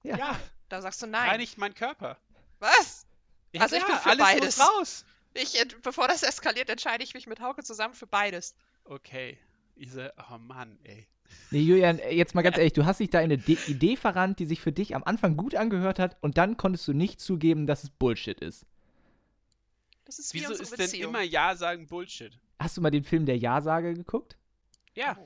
Ja. 0.03 0.17
Ja, 0.17 0.39
Da 0.69 0.81
sagst 0.81 1.01
du 1.01 1.07
nein. 1.07 1.29
reinigt 1.29 1.57
mein 1.57 1.73
Körper. 1.73 2.17
Was? 2.59 3.05
Ja, 3.53 3.61
Also 3.61 3.75
ich 3.77 3.85
bin 3.85 3.95
für 3.95 4.09
alles 4.09 4.17
beides. 4.25 4.59
raus. 4.59 5.05
Ich, 5.33 5.59
ent- 5.59 5.81
bevor 5.81 6.07
das 6.07 6.23
eskaliert, 6.23 6.69
entscheide 6.69 7.03
ich 7.03 7.13
mich 7.13 7.25
mit 7.27 7.39
Hauke 7.39 7.63
zusammen 7.63 7.93
für 7.93 8.07
beides. 8.07 8.53
Okay. 8.85 9.37
Diese, 9.75 10.13
oh 10.29 10.37
Mann, 10.37 10.77
ey. 10.83 11.07
Nee, 11.51 11.61
Julian, 11.61 11.97
äh, 11.99 12.13
jetzt 12.13 12.35
mal 12.35 12.41
ganz 12.43 12.57
ehrlich, 12.57 12.73
du 12.73 12.85
hast 12.85 12.99
dich 12.99 13.09
da 13.09 13.19
in 13.19 13.25
eine 13.25 13.37
De 13.39 13.57
Idee 13.67 13.95
verrannt, 13.95 14.39
die 14.39 14.45
sich 14.45 14.61
für 14.61 14.71
dich 14.71 14.95
am 14.95 15.03
Anfang 15.03 15.35
gut 15.37 15.55
angehört 15.55 15.97
hat 15.99 16.17
und 16.21 16.37
dann 16.37 16.57
konntest 16.57 16.87
du 16.87 16.93
nicht 16.93 17.19
zugeben, 17.21 17.65
dass 17.65 17.83
es 17.83 17.89
Bullshit 17.89 18.39
ist. 18.39 18.65
Das 20.05 20.19
ist 20.19 20.33
wie 20.33 20.39
Wieso 20.39 20.49
unsere 20.51 20.81
ist 20.81 20.93
denn 20.93 21.01
immer 21.01 21.21
Ja 21.21 21.55
sagen 21.55 21.87
Bullshit? 21.87 22.37
Hast 22.59 22.77
du 22.77 22.81
mal 22.81 22.91
den 22.91 23.03
Film 23.03 23.25
Der 23.25 23.37
Ja-Sager 23.37 23.93
geguckt? 23.93 24.37
Ja. 24.93 25.17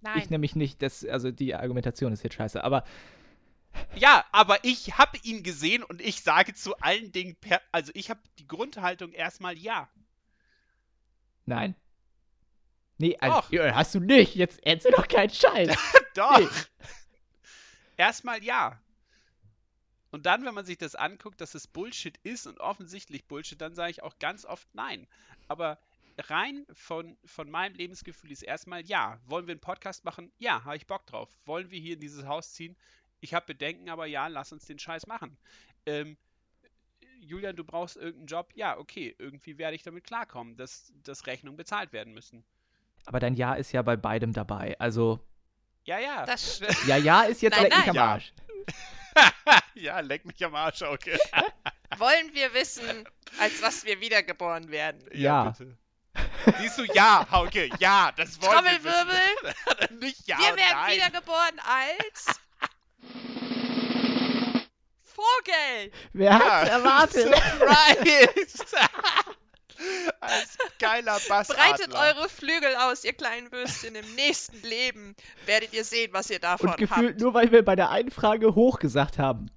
Nein. 0.00 0.18
Ich 0.18 0.30
nämlich 0.30 0.54
nicht, 0.54 0.82
das, 0.82 1.04
also 1.04 1.30
die 1.30 1.54
Argumentation 1.54 2.12
ist 2.12 2.22
jetzt 2.22 2.34
scheiße, 2.34 2.62
aber 2.62 2.84
Ja, 3.96 4.24
aber 4.32 4.64
ich 4.64 4.96
habe 4.96 5.18
ihn 5.22 5.42
gesehen 5.42 5.82
und 5.82 6.00
ich 6.00 6.22
sage 6.22 6.54
zu 6.54 6.76
allen 6.78 7.12
Dingen, 7.12 7.36
per, 7.36 7.60
also 7.72 7.90
ich 7.94 8.10
habe 8.10 8.20
die 8.38 8.46
Grundhaltung 8.46 9.12
erstmal 9.12 9.58
ja. 9.58 9.88
nein. 11.46 11.74
Nee, 13.00 13.16
also, 13.20 13.42
ja, 13.50 13.74
hast 13.76 13.94
du 13.94 14.00
nicht. 14.00 14.34
Jetzt 14.34 14.58
erzähl 14.64 14.90
doch 14.90 15.06
keinen 15.06 15.30
Scheiß. 15.30 15.76
Doch. 16.14 16.40
Nee. 16.40 16.48
Erstmal 17.96 18.42
ja. 18.42 18.80
Und 20.10 20.26
dann, 20.26 20.44
wenn 20.44 20.54
man 20.54 20.64
sich 20.64 20.78
das 20.78 20.94
anguckt, 20.94 21.40
dass 21.40 21.54
es 21.54 21.66
Bullshit 21.66 22.18
ist 22.22 22.46
und 22.46 22.60
offensichtlich 22.60 23.26
Bullshit, 23.26 23.60
dann 23.60 23.74
sage 23.74 23.90
ich 23.90 24.02
auch 24.02 24.18
ganz 24.18 24.44
oft 24.44 24.66
nein. 24.74 25.06
Aber 25.48 25.78
rein 26.16 26.66
von, 26.72 27.16
von 27.24 27.50
meinem 27.50 27.74
Lebensgefühl 27.74 28.32
ist 28.32 28.42
erstmal 28.42 28.84
ja. 28.84 29.20
Wollen 29.26 29.46
wir 29.46 29.52
einen 29.52 29.60
Podcast 29.60 30.04
machen? 30.04 30.32
Ja, 30.38 30.64
habe 30.64 30.76
ich 30.76 30.86
Bock 30.86 31.06
drauf. 31.06 31.28
Wollen 31.44 31.70
wir 31.70 31.78
hier 31.78 31.94
in 31.94 32.00
dieses 32.00 32.26
Haus 32.26 32.52
ziehen? 32.52 32.76
Ich 33.20 33.34
habe 33.34 33.46
Bedenken, 33.46 33.90
aber 33.90 34.06
ja, 34.06 34.28
lass 34.28 34.52
uns 34.52 34.64
den 34.64 34.78
Scheiß 34.78 35.06
machen. 35.06 35.36
Ähm, 35.86 36.16
Julian, 37.20 37.56
du 37.56 37.64
brauchst 37.64 37.96
irgendeinen 37.96 38.26
Job? 38.26 38.52
Ja, 38.54 38.78
okay, 38.78 39.14
irgendwie 39.18 39.58
werde 39.58 39.74
ich 39.74 39.82
damit 39.82 40.04
klarkommen, 40.04 40.56
dass, 40.56 40.92
dass 41.02 41.26
Rechnungen 41.26 41.56
bezahlt 41.56 41.92
werden 41.92 42.14
müssen. 42.14 42.44
Aber 43.06 43.20
dein 43.20 43.34
Ja 43.34 43.54
ist 43.54 43.72
ja 43.72 43.82
bei 43.82 43.96
beidem 43.96 44.32
dabei. 44.32 44.78
Also, 44.78 45.20
Ja, 45.84 45.98
ja. 45.98 46.26
Das 46.26 46.60
ja, 46.86 46.96
ja 46.96 47.22
ist 47.22 47.42
jetzt 47.42 47.58
Nein, 47.60 47.70
nein. 47.70 47.90
am. 47.90 47.98
Arsch. 47.98 48.32
ja, 48.66 48.74
leck 50.02 50.24
mich 50.24 50.44
am 50.44 50.54
Arsch, 50.54 50.82
okay. 50.82 51.18
Wollen 51.98 52.34
wir 52.34 52.52
wissen, 52.54 53.08
als 53.38 53.62
was 53.62 53.84
wir 53.84 54.00
wiedergeboren 54.00 54.70
werden? 54.70 55.04
Ja. 55.12 55.50
bitte. 55.50 55.76
Siehst 56.58 56.78
du, 56.78 56.84
ja, 56.84 57.26
Hauke, 57.30 57.70
ja, 57.78 58.12
das 58.16 58.40
wollen 58.42 58.64
wir 58.64 58.72
Trommelwirbel. 58.72 59.14
wissen. 59.42 59.98
Nicht 60.00 60.28
ja 60.28 60.38
wir 60.38 60.56
werden 60.56 60.72
nein. 60.72 60.96
wiedergeboren 60.96 61.60
als 61.60 62.40
Vogel. 65.02 65.92
Wer 66.12 66.38
hat's 66.38 66.70
erwartet? 66.70 67.34
Surprise! 67.34 68.64
Als 70.20 70.58
geiler 70.78 71.18
Bassadler. 71.28 71.54
Breitet 71.54 71.94
eure 71.94 72.28
Flügel 72.28 72.74
aus, 72.76 73.04
ihr 73.04 73.12
kleinen 73.12 73.50
Würstchen. 73.52 73.94
Im 73.94 74.14
nächsten 74.14 74.60
Leben 74.62 75.14
werdet 75.46 75.72
ihr 75.72 75.84
sehen, 75.84 76.12
was 76.12 76.30
ihr 76.30 76.40
davon 76.40 76.70
Und 76.70 76.76
gefühlt 76.78 77.10
habt. 77.12 77.20
nur, 77.20 77.34
weil 77.34 77.52
wir 77.52 77.64
bei 77.64 77.76
der 77.76 77.90
einen 77.90 78.10
Frage 78.10 78.54
hoch 78.54 78.78
gesagt 78.78 79.18
haben. 79.18 79.50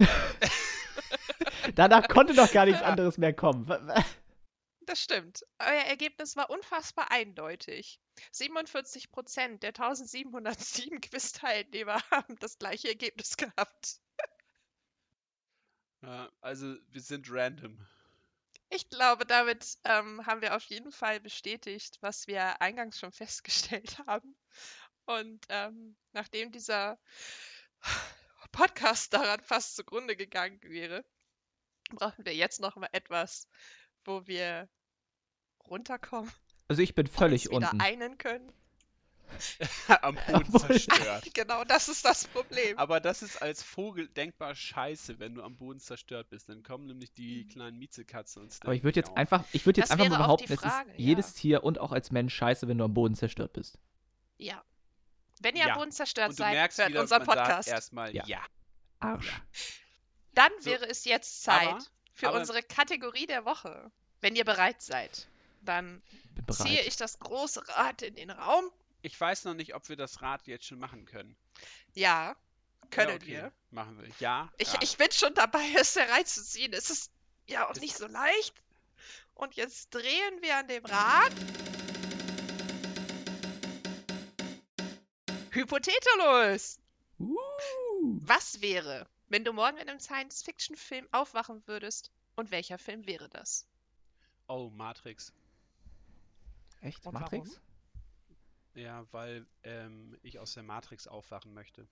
Danach 1.74 2.08
konnte 2.08 2.34
doch 2.34 2.50
gar 2.52 2.66
nichts 2.66 2.82
anderes 2.82 3.18
mehr 3.18 3.32
kommen. 3.32 3.66
Das 4.80 5.02
stimmt. 5.02 5.44
Euer 5.58 5.84
Ergebnis 5.84 6.34
war 6.36 6.50
unfassbar 6.50 7.10
eindeutig. 7.10 8.00
47% 8.34 9.58
der 9.58 9.68
1707 9.68 11.00
Quiz-Teilnehmer 11.02 12.00
haben 12.10 12.36
das 12.40 12.58
gleiche 12.58 12.88
Ergebnis 12.88 13.36
gehabt. 13.36 14.00
Also, 16.40 16.76
wir 16.90 17.00
sind 17.00 17.26
random. 17.28 17.78
Ich 18.70 18.88
glaube, 18.90 19.24
damit 19.24 19.78
ähm, 19.84 20.26
haben 20.26 20.42
wir 20.42 20.54
auf 20.54 20.64
jeden 20.64 20.92
Fall 20.92 21.20
bestätigt, 21.20 21.98
was 22.00 22.26
wir 22.26 22.60
eingangs 22.60 22.98
schon 22.98 23.12
festgestellt 23.12 23.98
haben. 24.06 24.36
Und 25.06 25.44
ähm, 25.48 25.96
nachdem 26.12 26.52
dieser 26.52 26.98
Podcast 28.52 29.12
daran 29.14 29.40
fast 29.40 29.76
zugrunde 29.76 30.16
gegangen 30.16 30.60
wäre, 30.62 31.04
brauchen 31.90 32.24
wir 32.24 32.34
jetzt 32.34 32.60
noch 32.60 32.76
mal 32.76 32.90
etwas, 32.92 33.48
wo 34.04 34.26
wir 34.26 34.68
runterkommen, 35.64 36.32
Also 36.68 36.82
ich 36.82 36.94
bin 36.94 37.06
uns 37.06 37.16
völlig 37.16 37.46
wieder 37.46 37.72
unten. 37.72 37.80
einen 37.80 38.18
können. 38.18 38.52
Am 40.02 40.16
Boden 40.26 40.58
zerstört. 40.58 41.24
Genau, 41.34 41.64
das 41.64 41.88
ist 41.88 42.04
das 42.04 42.26
Problem. 42.28 42.76
Aber 42.78 43.00
das 43.00 43.22
ist 43.22 43.40
als 43.40 43.62
Vogel 43.62 44.08
denkbar 44.08 44.54
scheiße, 44.54 45.18
wenn 45.18 45.34
du 45.34 45.42
am 45.42 45.56
Boden 45.56 45.80
zerstört 45.80 46.30
bist. 46.30 46.48
Dann 46.48 46.62
kommen 46.62 46.86
nämlich 46.86 47.12
die 47.12 47.46
kleinen 47.46 47.78
Miezekatzen 47.78 48.42
und 48.42 48.56
Aber 48.62 48.74
ich 48.74 48.82
würde 48.84 49.00
jetzt 49.00 49.10
auf. 49.10 49.16
einfach, 49.16 49.44
ich 49.52 49.64
würde 49.66 49.80
jetzt 49.80 49.90
Das 49.90 49.98
einfach 50.00 50.10
mal 50.10 50.18
behaupten, 50.24 50.56
Frage, 50.56 50.88
es 50.90 50.94
ist 50.94 50.98
ja. 51.00 51.04
jedes 51.06 51.34
Tier 51.34 51.62
und 51.64 51.78
auch 51.78 51.92
als 51.92 52.10
Mensch 52.10 52.34
scheiße, 52.34 52.66
wenn 52.68 52.78
du 52.78 52.84
am 52.84 52.94
Boden 52.94 53.14
zerstört 53.14 53.52
bist. 53.52 53.78
Ja. 54.36 54.62
Wenn 55.40 55.54
ihr 55.56 55.66
Ja. 55.66 55.72
am 55.74 55.78
Boden 55.80 55.92
zerstört 55.92 56.34
seid, 56.34 56.54
merkst 56.54 56.78
hört 56.78 56.88
wieder, 56.90 57.00
unseren 57.02 57.24
man 57.24 57.36
Podcast. 57.38 57.68
erstmal 57.68 58.14
Ja. 58.14 58.24
ja. 58.26 58.40
Arsch. 59.00 59.32
Dann 60.34 60.50
So. 60.60 60.66
wäre 60.70 60.88
es 60.88 61.04
jetzt 61.04 61.42
Zeit 61.42 61.68
Aber- 61.68 61.84
für 62.14 62.28
aber- 62.28 62.38
unsere 62.40 62.62
Kategorie 62.62 63.26
der 63.26 63.44
Woche. 63.44 63.90
Wenn 64.20 64.34
ihr 64.34 64.44
bereit 64.44 64.82
seid, 64.82 65.28
dann 65.62 66.02
Bin 66.34 66.44
ziehe 66.54 66.74
bereit. 66.74 66.86
ich 66.88 66.96
das 66.96 67.18
große 67.20 67.68
Rad 67.68 68.02
in 68.02 68.16
den 68.16 68.30
Raum. 68.30 68.64
Ich 69.08 69.18
weiß 69.18 69.46
noch 69.46 69.54
nicht, 69.54 69.74
ob 69.74 69.88
wir 69.88 69.96
das 69.96 70.20
Rad 70.20 70.46
jetzt 70.46 70.66
schon 70.66 70.78
machen 70.78 71.06
können. 71.06 71.34
Ja, 71.94 72.36
können 72.90 73.08
ja, 73.08 73.16
okay. 73.16 73.26
wir. 73.26 73.52
Machen 73.70 73.98
wir. 73.98 74.10
Ja. 74.20 74.52
Ich, 74.58 74.74
Rad. 74.74 74.84
ich 74.84 74.98
bin 74.98 75.10
schon 75.12 75.32
dabei, 75.32 75.64
es 75.78 75.96
hereinzuziehen. 75.96 76.74
Es 76.74 76.90
ist 76.90 77.10
ja 77.46 77.66
auch 77.66 77.70
Es- 77.70 77.80
nicht 77.80 77.96
so 77.96 78.06
leicht. 78.06 78.62
Und 79.32 79.54
jetzt 79.54 79.94
drehen 79.94 80.42
wir 80.42 80.58
an 80.58 80.68
dem 80.68 80.84
Rad. 80.84 81.32
Hypothetelus! 85.52 86.78
Uh. 87.18 87.34
Was 88.20 88.60
wäre, 88.60 89.08
wenn 89.28 89.42
du 89.42 89.54
morgen 89.54 89.78
in 89.78 89.88
einem 89.88 90.00
Science-Fiction-Film 90.00 91.08
aufwachen 91.12 91.62
würdest? 91.66 92.10
Und 92.36 92.50
welcher 92.50 92.76
Film 92.76 93.06
wäre 93.06 93.30
das? 93.30 93.66
Oh, 94.48 94.68
Matrix. 94.68 95.32
Echt? 96.82 97.06
Und 97.06 97.14
Matrix? 97.14 97.58
Ja, 98.74 99.06
weil 99.12 99.46
ähm, 99.64 100.16
ich 100.22 100.38
aus 100.38 100.54
der 100.54 100.62
Matrix 100.62 101.06
aufwachen 101.06 101.52
möchte. 101.54 101.86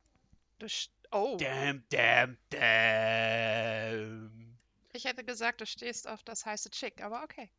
Du 0.58 0.66
st- 0.66 0.90
oh, 1.10 1.36
Damn, 1.38 1.84
damn, 1.90 2.36
damn. 2.50 4.56
ich 4.92 5.04
hätte 5.04 5.24
gesagt, 5.24 5.60
du 5.60 5.66
stehst 5.66 6.08
auf 6.08 6.22
das 6.22 6.46
heiße 6.46 6.70
Chick, 6.70 7.02
aber 7.02 7.22
okay. 7.22 7.50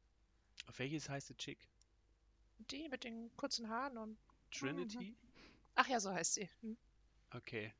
Auf 0.67 0.79
welches 0.79 1.09
heißt 1.09 1.29
die 1.29 1.37
Chick? 1.37 1.59
Die 2.71 2.89
mit 2.89 3.03
den 3.03 3.35
kurzen 3.37 3.69
Haaren 3.69 3.97
und. 3.97 4.17
Trinity? 4.51 5.15
Ach 5.75 5.87
ja, 5.87 5.99
so 5.99 6.11
heißt 6.11 6.35
sie. 6.35 6.49
Hm. 6.61 6.77
Okay. 7.31 7.73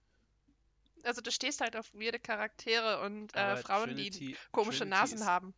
Also 1.03 1.21
du 1.21 1.31
stehst 1.31 1.61
halt 1.61 1.75
auf 1.77 1.91
weirde 1.93 2.19
Charaktere 2.19 3.01
und 3.01 3.33
äh, 3.35 3.57
Frauen, 3.57 3.95
die 3.95 4.11
Trinity- 4.11 4.37
komische 4.51 4.79
Trinity 4.79 4.99
Nasen 4.99 5.17
ist, 5.19 5.25
haben. 5.25 5.53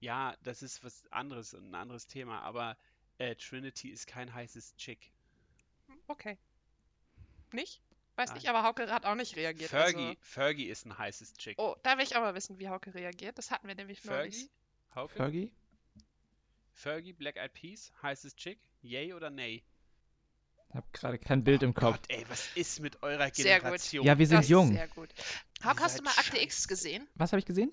Ja, 0.00 0.36
das 0.42 0.62
ist 0.62 0.82
was 0.82 1.06
anderes, 1.12 1.54
ein 1.54 1.74
anderes 1.74 2.08
Thema, 2.08 2.40
aber 2.42 2.76
äh, 3.22 3.36
Trinity 3.36 3.90
ist 3.90 4.06
kein 4.06 4.32
heißes 4.34 4.76
Chick. 4.76 5.12
Okay. 6.08 6.38
Nicht? 7.52 7.80
Weiß 8.16 8.28
Nein. 8.30 8.38
nicht, 8.38 8.48
aber 8.48 8.64
Hauke 8.64 8.90
hat 8.90 9.06
auch 9.06 9.14
nicht 9.14 9.36
reagiert. 9.36 9.70
Fergie, 9.70 10.08
Also. 10.08 10.18
Fergie 10.20 10.64
ist 10.68 10.84
ein 10.86 10.98
heißes 10.98 11.34
Chick. 11.34 11.58
Oh, 11.58 11.76
da 11.82 11.96
will 11.96 12.04
ich 12.04 12.16
auch 12.16 12.20
mal 12.20 12.34
wissen, 12.34 12.58
wie 12.58 12.68
Hauke 12.68 12.94
reagiert. 12.94 13.38
Das 13.38 13.50
hatten 13.50 13.68
wir 13.68 13.74
nämlich 13.74 14.04
neulich. 14.04 14.34
Fergie? 14.34 14.50
Hauke? 14.94 15.14
Fergie? 15.14 15.52
Fergie, 16.72 17.12
Black 17.12 17.36
Eyed 17.36 17.52
Peas, 17.54 17.92
heißes 18.02 18.34
Chick? 18.36 18.58
Yay 18.82 19.12
oder 19.14 19.30
nay? 19.30 19.62
Hab 20.74 20.90
gerade 20.92 21.18
kein 21.18 21.44
Bild 21.44 21.62
im 21.62 21.74
Kopf. 21.74 22.00
Gott, 22.00 22.04
ey, 22.08 22.24
was 22.28 22.48
ist 22.56 22.80
mit 22.80 23.02
eurer 23.02 23.30
Sehr 23.32 23.56
gut. 23.56 23.62
Generation? 23.62 24.06
Ja, 24.06 24.18
wir 24.18 24.26
sind 24.26 24.38
das 24.38 24.48
jung. 24.48 24.72
Sehr 24.72 24.88
gut. 24.88 25.10
Hauke, 25.62 25.82
hast 25.82 25.98
du 25.98 26.02
mal 26.02 26.14
Akte 26.18 26.38
X 26.40 26.66
gesehen? 26.66 27.06
Was 27.14 27.32
habe 27.32 27.40
ich 27.40 27.46
gesehen? 27.46 27.72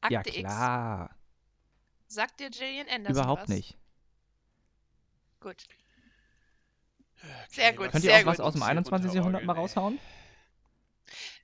Akte 0.00 0.14
ja, 0.14 0.20
X. 0.26 0.38
klar. 0.38 1.16
Sagt 2.08 2.40
dir 2.40 2.50
Gillian 2.50 2.88
Anderson 2.88 3.16
Überhaupt 3.22 3.42
was? 3.42 3.48
nicht. 3.48 3.78
Gut. 5.42 5.56
Okay, 7.18 7.30
Sehr 7.50 7.72
gut, 7.72 7.92
Könnt 7.92 8.04
ihr 8.04 8.10
sehr 8.10 8.20
auch 8.20 8.26
was 8.26 8.36
gut. 8.38 8.46
aus 8.46 8.52
dem 8.54 8.62
Hier 8.62 8.70
21. 8.70 9.12
Jahrhundert 9.12 9.44
mal 9.44 9.54
raushauen? 9.54 9.98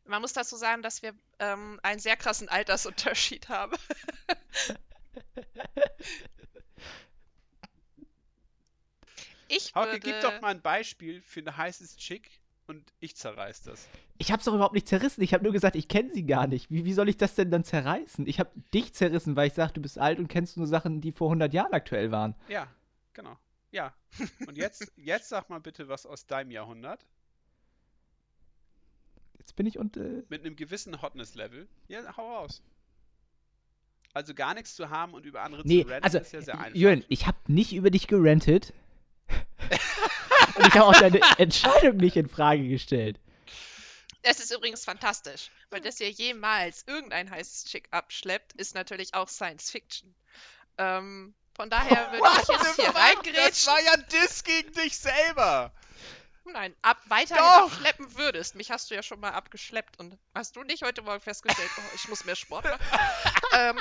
Man 0.04 0.22
muss 0.22 0.32
dazu 0.32 0.56
sagen, 0.56 0.82
dass 0.82 1.02
wir 1.02 1.14
ähm, 1.38 1.78
einen 1.82 2.00
sehr 2.00 2.16
krassen 2.16 2.48
Altersunterschied 2.48 3.48
haben. 3.48 3.76
Ich 9.48 9.74
Hauke, 9.74 9.92
würde... 9.92 10.00
gib 10.00 10.20
doch 10.20 10.40
mal 10.40 10.48
ein 10.48 10.60
Beispiel 10.60 11.22
für 11.22 11.40
ein 11.40 11.56
heißes 11.56 11.96
Chick 11.96 12.30
und 12.66 12.92
ich 13.00 13.16
zerreiß 13.16 13.62
das. 13.62 13.88
Ich 14.18 14.30
hab's 14.30 14.44
doch 14.44 14.54
überhaupt 14.54 14.74
nicht 14.74 14.86
zerrissen. 14.86 15.22
Ich 15.22 15.32
habe 15.32 15.42
nur 15.42 15.54
gesagt, 15.54 15.74
ich 15.74 15.88
kenne 15.88 16.12
sie 16.12 16.26
gar 16.26 16.46
nicht. 16.46 16.70
Wie, 16.70 16.84
wie 16.84 16.92
soll 16.92 17.08
ich 17.08 17.16
das 17.16 17.34
denn 17.34 17.50
dann 17.50 17.64
zerreißen? 17.64 18.26
Ich 18.26 18.40
habe 18.40 18.50
dich 18.74 18.92
zerrissen, 18.92 19.36
weil 19.36 19.48
ich 19.48 19.54
sage, 19.54 19.72
du 19.72 19.80
bist 19.80 19.98
alt 19.98 20.18
und 20.18 20.28
kennst 20.28 20.58
nur 20.58 20.66
Sachen, 20.66 21.00
die 21.00 21.12
vor 21.12 21.28
100 21.28 21.54
Jahren 21.54 21.72
aktuell 21.72 22.10
waren. 22.12 22.34
Ja, 22.48 22.68
genau. 23.14 23.38
Ja. 23.70 23.94
Und 24.46 24.56
jetzt, 24.56 24.90
jetzt 24.96 25.28
sag 25.28 25.50
mal 25.50 25.60
bitte 25.60 25.88
was 25.88 26.06
aus 26.06 26.26
deinem 26.26 26.50
Jahrhundert. 26.50 27.04
Jetzt 29.38 29.56
bin 29.56 29.66
ich 29.66 29.78
und. 29.78 29.96
Äh, 29.96 30.24
Mit 30.28 30.44
einem 30.44 30.56
gewissen 30.56 31.00
Hotness-Level. 31.00 31.68
Ja, 31.88 32.16
hau 32.16 32.36
raus. 32.36 32.62
Also 34.14 34.34
gar 34.34 34.54
nichts 34.54 34.74
zu 34.74 34.90
haben 34.90 35.14
und 35.14 35.26
über 35.26 35.42
andere 35.42 35.62
nee, 35.66 35.82
zu 35.82 35.88
ranten 35.88 36.04
also, 36.04 36.18
ist 36.18 36.32
ja 36.32 36.42
sehr 36.42 36.58
einfach. 36.58 36.76
Jürgen, 36.76 37.04
ich 37.08 37.26
habe 37.26 37.38
nicht 37.46 37.72
über 37.72 37.90
dich 37.90 38.06
gerantet. 38.06 38.72
und 39.28 40.66
ich 40.66 40.74
habe 40.74 40.86
auch 40.86 40.98
deine 40.98 41.20
Entscheidung 41.38 41.98
nicht 41.98 42.16
in 42.16 42.28
Frage 42.28 42.66
gestellt. 42.68 43.20
Es 44.22 44.40
ist 44.40 44.50
übrigens 44.50 44.84
fantastisch, 44.84 45.50
weil 45.70 45.80
dass 45.80 46.00
ihr 46.00 46.10
jemals 46.10 46.84
irgendein 46.86 47.30
heißes 47.30 47.66
Chick 47.66 47.88
abschleppt, 47.90 48.54
ist 48.54 48.74
natürlich 48.74 49.14
auch 49.14 49.28
Science 49.28 49.70
Fiction. 49.70 50.14
Ähm, 50.78 51.34
von 51.58 51.68
daher 51.70 52.12
würde 52.12 52.24
ich 52.42 52.48
jetzt 52.48 52.76
hier 52.76 52.92
Das 52.92 52.94
reingrätschen. 52.94 53.66
war 53.72 53.82
ja 53.82 53.92
ein 53.94 54.06
Diss 54.12 54.44
gegen 54.44 54.72
dich 54.72 54.96
selber. 54.96 55.72
Nein, 56.44 56.74
ab 56.82 56.98
weiterhin 57.08 57.42
Doch! 57.44 57.72
abschleppen 57.72 58.16
würdest. 58.16 58.54
Mich 58.54 58.70
hast 58.70 58.90
du 58.90 58.94
ja 58.94 59.02
schon 59.02 59.18
mal 59.20 59.32
abgeschleppt 59.32 59.98
und 59.98 60.16
hast 60.34 60.54
du 60.56 60.62
nicht 60.62 60.82
heute 60.84 61.02
Morgen 61.02 61.20
festgestellt, 61.20 61.68
oh, 61.76 61.82
ich 61.94 62.08
muss 62.08 62.24
mehr 62.24 62.36
Sport 62.36 62.64
machen. 62.64 62.80
ähm, 63.54 63.78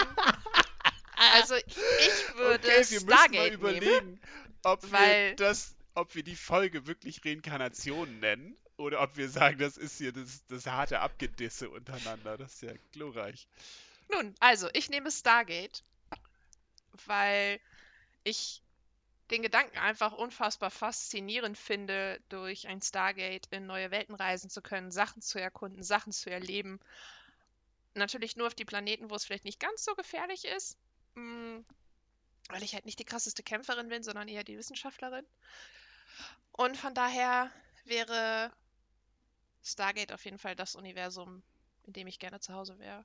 also 1.36 1.56
ich 1.56 2.36
würde 2.36 2.68
okay, 2.68 2.68
wir 2.72 2.78
müssen 2.80 3.06
mal 3.08 3.16
Stargate 3.18 3.34
nehmen. 3.52 3.54
überlegen, 3.54 4.22
ob 4.64 4.84
wir 4.84 4.92
weil- 4.92 5.36
das, 5.36 5.76
ob 5.94 6.14
wir 6.16 6.24
die 6.24 6.36
Folge 6.36 6.88
wirklich 6.88 7.24
Reinkarnation 7.24 8.20
nennen 8.20 8.58
oder 8.76 9.02
ob 9.02 9.16
wir 9.18 9.30
sagen, 9.30 9.60
das 9.60 9.78
ist 9.78 9.98
hier 10.00 10.12
das, 10.12 10.46
das 10.48 10.66
harte 10.66 11.00
Abgedisse 11.00 11.70
untereinander. 11.70 12.38
Das 12.38 12.56
ist 12.56 12.64
ja 12.64 12.74
glorreich. 12.92 13.48
Nun, 14.12 14.36
also 14.40 14.68
ich 14.74 14.90
nehme 14.90 15.10
Stargate, 15.12 15.84
weil 17.06 17.60
ich 18.28 18.62
den 19.32 19.42
Gedanken 19.42 19.78
einfach 19.78 20.14
unfassbar 20.14 20.72
faszinierend 20.72 21.58
finde, 21.58 22.22
durch 22.30 22.68
ein 22.68 22.82
Stargate 22.82 23.48
in 23.52 23.66
neue 23.66 23.92
Welten 23.92 24.16
reisen 24.16 24.50
zu 24.50 24.62
können, 24.62 24.92
Sachen 24.92 25.22
zu 25.22 25.40
erkunden, 25.40 25.84
Sachen 25.84 26.14
zu 26.14 26.30
erleben. 26.30 26.80
Natürlich 27.94 28.38
nur 28.38 28.48
auf 28.48 28.56
die 28.56 28.66
Planeten, 28.66 29.10
wo 29.10 29.16
es 29.16 29.26
vielleicht 29.26 29.46
nicht 29.46 29.60
ganz 29.60 29.84
so 29.84 29.96
gefährlich 29.96 30.46
ist, 30.46 30.78
mm, 31.16 31.60
weil 32.50 32.64
ich 32.64 32.74
halt 32.74 32.86
nicht 32.86 33.00
die 33.00 33.06
krasseste 33.06 33.44
Kämpferin 33.44 33.90
bin, 33.90 34.04
sondern 34.04 34.28
eher 34.28 34.44
die 34.44 34.58
Wissenschaftlerin. 34.58 35.26
Und 36.54 36.78
von 36.78 36.94
daher 36.94 37.52
wäre 37.84 38.52
Stargate 39.64 40.14
auf 40.14 40.24
jeden 40.24 40.40
Fall 40.40 40.56
das 40.56 40.76
Universum, 40.76 41.44
in 41.84 41.94
dem 41.94 42.08
ich 42.08 42.20
gerne 42.20 42.40
zu 42.40 42.54
Hause 42.54 42.80
wäre. 42.80 43.04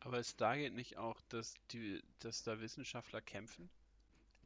Aber 0.00 0.18
ist 0.18 0.30
Stargate 0.30 0.72
nicht 0.72 0.96
auch, 0.96 1.20
dass, 1.28 1.54
die, 1.72 2.02
dass 2.20 2.42
da 2.42 2.60
Wissenschaftler 2.60 3.20
kämpfen? 3.20 3.68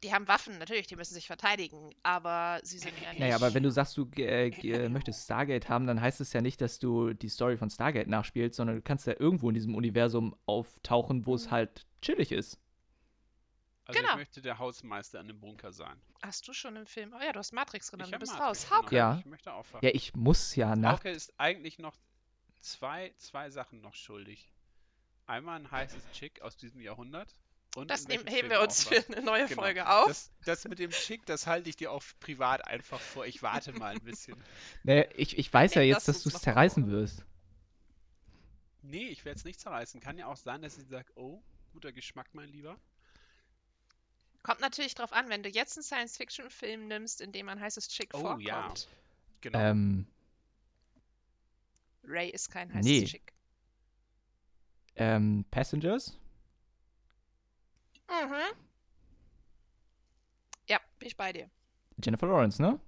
Die 0.03 0.13
haben 0.13 0.29
Waffen, 0.29 0.59
natürlich, 0.59 0.87
die 0.87 0.97
müssen 0.97 1.15
sich 1.15 1.27
verteidigen, 1.27 1.95
aber 2.03 2.61
sie 2.63 2.79
sind 2.79 2.93
ja 3.01 3.11
nicht. 3.11 3.21
Naja, 3.21 3.37
aber 3.37 3.55
wenn 3.55 3.63
du 3.63 3.71
sagst, 3.71 3.97
du 3.97 4.07
äh, 4.17 4.89
möchtest 4.91 5.25
Stargate 5.25 5.69
haben, 5.71 5.87
dann 5.87 6.01
heißt 6.01 6.21
es 6.21 6.33
ja 6.35 6.43
nicht, 6.43 6.61
dass 6.61 6.79
du 6.79 7.15
die 7.15 7.31
Story 7.31 7.57
von 7.57 7.71
Stargate 7.71 8.09
nachspielst, 8.09 8.57
sondern 8.57 8.77
du 8.77 8.83
kannst 8.83 9.07
ja 9.07 9.15
irgendwo 9.19 9.49
in 9.49 9.55
diesem 9.55 9.75
Universum 9.75 10.37
auftauchen, 10.45 11.25
wo 11.25 11.35
es 11.35 11.51
halt 11.51 11.87
chillig 12.03 12.33
ist. 12.33 12.59
Also 13.87 14.01
Genau. 14.01 14.13
ich 14.13 14.19
möchte 14.19 14.43
der 14.43 14.59
Hausmeister 14.59 15.21
in 15.21 15.29
dem 15.29 15.41
Bunker 15.41 15.73
sein. 15.73 16.01
Hast 16.23 16.49
du 16.49 16.53
schon 16.53 16.77
im 16.77 16.87
Film? 16.87 17.15
Oh 17.19 17.23
ja, 17.23 17.33
du 17.33 17.39
hast 17.39 17.53
Matrix 17.53 17.91
genommen, 17.91 18.09
Ich 18.09 18.13
du 18.13 18.19
bist 18.19 18.33
Matrix 18.39 18.71
raus. 18.71 18.79
Hauke. 18.79 18.97
Ja. 18.97 19.19
Ich 19.19 19.27
möchte 19.27 19.53
aufwachen. 19.53 19.87
Ja, 19.87 19.95
ich 19.95 20.15
muss 20.15 20.55
ja 20.57 20.75
nach. 20.75 20.95
Hauke 20.99 21.11
ist 21.11 21.33
eigentlich 21.39 21.79
noch 21.79 21.97
zwei, 22.61 23.13
zwei 23.19 23.51
Sachen 23.51 23.81
noch 23.81 23.95
schuldig. 23.95 24.51
Einmal 25.27 25.59
ein 25.61 25.71
heißes 25.71 26.11
Chick 26.13 26.43
aus 26.43 26.57
diesem 26.57 26.81
Jahrhundert. 26.81 27.35
Und 27.77 27.91
Das 27.91 28.07
nehmen, 28.07 28.27
heben 28.29 28.51
wir 28.51 28.61
uns 28.61 28.85
für 28.85 29.05
eine 29.09 29.23
neue 29.23 29.47
Genau. 29.49 29.63
Folge 29.63 29.89
auf. 29.89 30.07
Das, 30.07 30.31
das 30.45 30.65
mit 30.69 30.79
dem 30.79 30.91
Chick, 30.93 31.27
das 31.27 31.47
halte 31.49 31.69
ich 31.69 31.77
dir 31.77 31.91
auch 31.91 32.05
privat 32.21 32.67
einfach 32.67 33.01
vor. 33.01 33.27
Ich 33.27 33.43
warte 33.43 33.73
mal 33.73 33.95
ein 33.95 34.01
bisschen. 34.05 34.37
Nee, 34.85 35.09
ich, 35.17 35.37
ich 35.39 35.53
weiß 35.53 35.75
ja 35.75 35.81
Nee, 35.83 35.89
jetzt, 35.89 36.07
lass 36.07 36.17
dass 36.17 36.23
du 36.23 36.29
es 36.29 36.41
zerreißen 36.43 36.89
wirst. 36.91 37.25
Nee, 38.83 39.09
ich 39.09 39.25
werde 39.25 39.39
es 39.39 39.45
nicht 39.45 39.59
zerreißen. 39.61 40.01
Kann 40.01 40.19
ja 40.19 40.27
auch 40.27 40.37
sein, 40.37 40.63
dass 40.63 40.79
ich 40.79 40.87
sage, 40.87 41.11
oh, 41.17 41.43
guter 41.73 41.91
Geschmack, 41.93 42.29
mein 42.33 42.49
Lieber. 42.51 42.79
Kommt 44.43 44.61
natürlich 44.61 44.95
drauf 44.95 45.13
an, 45.13 45.29
wenn 45.31 45.43
du 45.43 45.49
jetzt 45.49 45.77
einen 45.77 45.83
Science-Fiction-Film 45.85 46.87
nimmst, 46.87 47.21
in 47.23 47.33
dem 47.33 47.49
ein 47.49 47.59
heißes 47.59 47.89
Chick 47.89 48.11
Oh, 48.13 48.21
vorkommt. 48.21 48.43
ja. 48.45 48.73
Genau. 49.41 49.59
Ähm, 49.59 50.07
Ray 52.05 52.29
ist 52.29 52.51
kein 52.51 52.69
heißes 52.73 52.85
Nee. 52.85 53.05
Chick. 53.07 53.33
ähm, 54.97 55.45
Passengers? 55.51 56.19
Mhm. 58.09 58.57
Ja, 60.69 60.81
bin 60.99 61.09
ich 61.09 61.17
bei 61.17 61.33
dir. 61.33 61.51
Jennifer 62.03 62.27
Lawrence, 62.27 62.61
ne? 62.61 62.81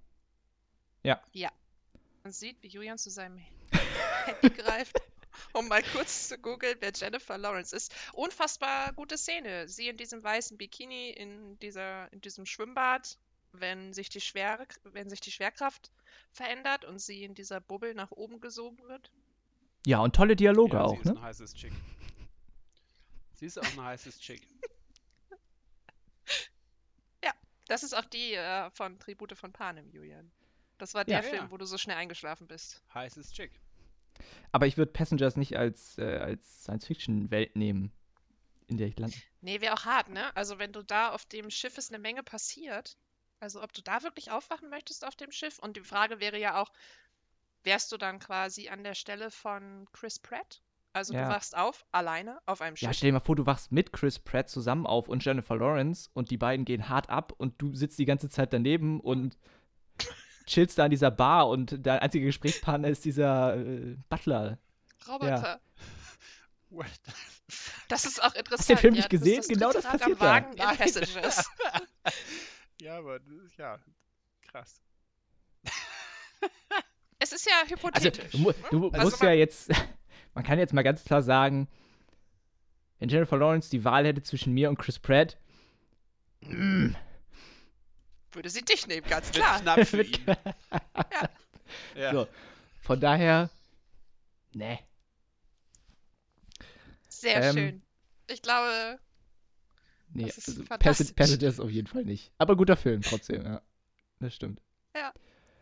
Man 2.26 2.32
sieht, 2.32 2.60
wie 2.60 2.66
Julian 2.66 2.98
zu 2.98 3.08
seinem 3.08 3.38
Handy 4.24 4.50
greift, 4.56 4.96
um 5.52 5.68
mal 5.68 5.80
kurz 5.92 6.26
zu 6.26 6.38
googeln, 6.38 6.76
wer 6.80 6.90
Jennifer 6.92 7.38
Lawrence 7.38 7.76
ist. 7.76 7.94
Unfassbar 8.14 8.92
gute 8.94 9.16
Szene. 9.16 9.68
Sie 9.68 9.86
in 9.86 9.96
diesem 9.96 10.24
weißen 10.24 10.58
Bikini, 10.58 11.10
in, 11.10 11.56
dieser, 11.60 12.12
in 12.12 12.20
diesem 12.20 12.44
Schwimmbad, 12.44 13.16
wenn 13.52 13.92
sich, 13.92 14.08
die 14.08 14.20
Schwere, 14.20 14.66
wenn 14.82 15.08
sich 15.08 15.20
die 15.20 15.30
Schwerkraft 15.30 15.92
verändert 16.32 16.84
und 16.84 17.00
sie 17.00 17.22
in 17.22 17.36
dieser 17.36 17.60
Bubbel 17.60 17.94
nach 17.94 18.10
oben 18.10 18.40
gesogen 18.40 18.82
wird. 18.88 19.12
Ja, 19.86 20.00
und 20.00 20.16
tolle 20.16 20.34
Dialoge 20.34 20.78
ja, 20.78 20.82
auch, 20.82 20.94
sie 20.94 20.98
ist 20.98 21.04
ne? 21.04 21.12
ein 21.12 21.22
heißes 21.22 21.54
Chick. 21.54 21.72
Sie 23.34 23.46
ist 23.46 23.56
auch 23.56 23.72
ein 23.72 23.84
heißes 23.84 24.18
Chick. 24.18 24.48
Das 27.68 27.82
ist 27.82 27.94
auch 27.94 28.04
die 28.04 28.34
äh, 28.34 28.70
von 28.70 28.98
Tribute 28.98 29.36
von 29.36 29.52
Panem, 29.52 29.90
Julian. 29.90 30.30
Das 30.78 30.94
war 30.94 31.04
der 31.04 31.16
Ja. 31.16 31.22
Film, 31.22 31.44
Ja. 31.44 31.50
wo 31.50 31.56
du 31.56 31.64
so 31.66 31.78
schnell 31.78 31.96
eingeschlafen 31.96 32.46
bist. 32.46 32.82
Heißes 32.94 33.32
Chick. 33.32 33.58
Aber 34.52 34.66
ich 34.66 34.76
würde 34.76 34.92
Passengers 34.92 35.36
nicht 35.36 35.56
als, 35.56 35.98
äh, 35.98 36.18
als 36.18 36.62
Science-Fiction-Welt 36.64 37.56
nehmen, 37.56 37.92
in 38.66 38.76
der 38.78 38.86
ich 38.88 38.98
lande. 38.98 39.16
Nee, 39.40 39.60
wäre 39.60 39.74
auch 39.74 39.84
hart, 39.84 40.08
ne? 40.08 40.34
Also 40.36 40.58
wenn 40.58 40.72
du 40.72 40.82
da 40.82 41.10
auf 41.10 41.24
dem 41.26 41.50
Schiff 41.50 41.76
ist 41.78 41.90
eine 41.90 41.98
Menge 41.98 42.22
passiert. 42.22 42.96
Also 43.40 43.62
ob 43.62 43.72
du 43.74 43.82
da 43.82 44.02
wirklich 44.02 44.30
aufwachen 44.30 44.70
möchtest 44.70 45.04
auf 45.04 45.14
dem 45.16 45.30
Schiff. 45.32 45.58
Und 45.58 45.76
die 45.76 45.82
Frage 45.82 46.20
wäre 46.20 46.38
ja 46.38 46.60
auch, 46.60 46.72
wärst 47.64 47.92
du 47.92 47.96
dann 47.98 48.18
quasi 48.18 48.68
an 48.68 48.82
der 48.84 48.94
Stelle 48.94 49.30
von 49.30 49.86
Chris 49.92 50.18
Pratt? 50.18 50.62
Also 50.96 51.12
Ja. 51.12 51.24
du 51.28 51.34
wachst 51.34 51.54
auf, 51.56 51.84
alleine, 51.92 52.38
auf 52.46 52.62
einem 52.62 52.74
Ja, 52.76 52.88
Schiff. 52.88 52.96
stell 52.96 53.08
dir 53.10 53.12
mal 53.14 53.20
vor, 53.20 53.36
du 53.36 53.44
wachst 53.44 53.70
mit 53.70 53.92
Chris 53.92 54.18
Pratt 54.18 54.48
zusammen 54.48 54.86
auf 54.86 55.08
und 55.08 55.22
Jennifer 55.22 55.54
Lawrence 55.56 56.08
und 56.14 56.30
die 56.30 56.38
beiden 56.38 56.64
gehen 56.64 56.88
hart 56.88 57.10
ab 57.10 57.32
und 57.36 57.60
du 57.60 57.74
sitzt 57.74 57.98
die 57.98 58.06
ganze 58.06 58.30
Zeit 58.30 58.52
daneben 58.54 59.00
und 59.00 59.36
chillst 60.46 60.78
da 60.78 60.84
an 60.84 60.90
dieser 60.90 61.10
Bar 61.10 61.48
und 61.48 61.86
dein 61.86 61.98
einziger 61.98 62.24
Gesprächspartner 62.26 62.88
ist 62.88 63.04
dieser 63.04 63.56
äh, 63.56 63.96
Butler. 64.08 64.58
Roboter. 65.06 65.60
What? 66.70 66.86
Das 67.88 68.04
ist 68.06 68.22
auch 68.22 68.34
interessant. 68.34 68.58
Hast 68.60 68.68
du 68.70 68.74
den 68.74 68.78
Film 68.80 68.94
ja, 68.94 68.98
nicht 69.00 69.10
gesehen? 69.10 69.36
Das 69.36 69.48
Genau 69.48 69.72
das 69.72 69.84
passiert 69.84 70.02
am 70.12 70.18
da. 70.18 70.24
Wagen 70.24 70.52
in 70.52 70.58
Nein. 70.58 70.76
Passengers. 70.78 71.50
Ja, 72.80 72.98
aber 72.98 73.18
das 73.20 73.36
ist 73.44 73.56
ja 73.56 73.78
krass. 74.42 74.82
Es 77.18 77.32
ist 77.32 77.46
ja 77.46 77.52
Also, 77.62 77.74
hypothetisch. 77.74 78.30
du, 78.32 78.38
mu- 78.38 78.50
ne? 78.50 78.54
du 78.70 78.90
Also 78.90 79.04
musst 79.06 79.22
ja 79.22 79.32
jetzt, 79.32 79.70
man 80.36 80.44
kann 80.44 80.58
jetzt 80.60 80.72
mal 80.72 80.82
ganz 80.82 81.02
klar 81.02 81.22
sagen, 81.22 81.66
wenn 83.00 83.08
Jennifer 83.08 83.36
Lawrence 83.38 83.68
die 83.70 83.84
Wahl 83.84 84.06
hätte 84.06 84.22
zwischen 84.22 84.52
mir 84.54 84.68
und 84.68 84.78
Chris 84.78 84.98
Pratt, 84.98 85.36
mm, 86.42 86.90
Würde 88.32 88.50
sie 88.50 88.62
dich 88.64 88.86
nehmen, 88.86 89.06
ganz 89.08 89.26
Wird 89.28 89.36
klar. 89.36 89.60
knapp 89.60 89.84
für 89.86 89.98
wird 89.98 90.18
ihn. 90.18 90.24
Ja. 91.96 92.12
So. 92.12 92.28
von 92.80 93.00
daher, 93.00 93.50
ne. 94.54 94.78
Sehr 97.08 97.42
Ähm, 97.42 97.54
schön. 97.56 97.82
Ich 98.28 98.42
glaube, 98.42 98.98
Nee, 100.10 100.26
Das 100.26 100.38
ist 100.38 100.48
also 100.50 100.64
fantastisch. 100.64 101.08
Passi- 101.08 101.14
Passengers 101.14 101.60
auf 101.60 101.70
jeden 101.70 101.88
Fall 101.88 102.04
nicht. 102.04 102.32
Aber 102.38 102.56
guter 102.56 102.76
Film 102.76 103.02
trotzdem, 103.02 103.42
ja. 103.42 103.62
Das 104.20 104.34
stimmt. 104.34 104.62
Ja. 104.94 105.12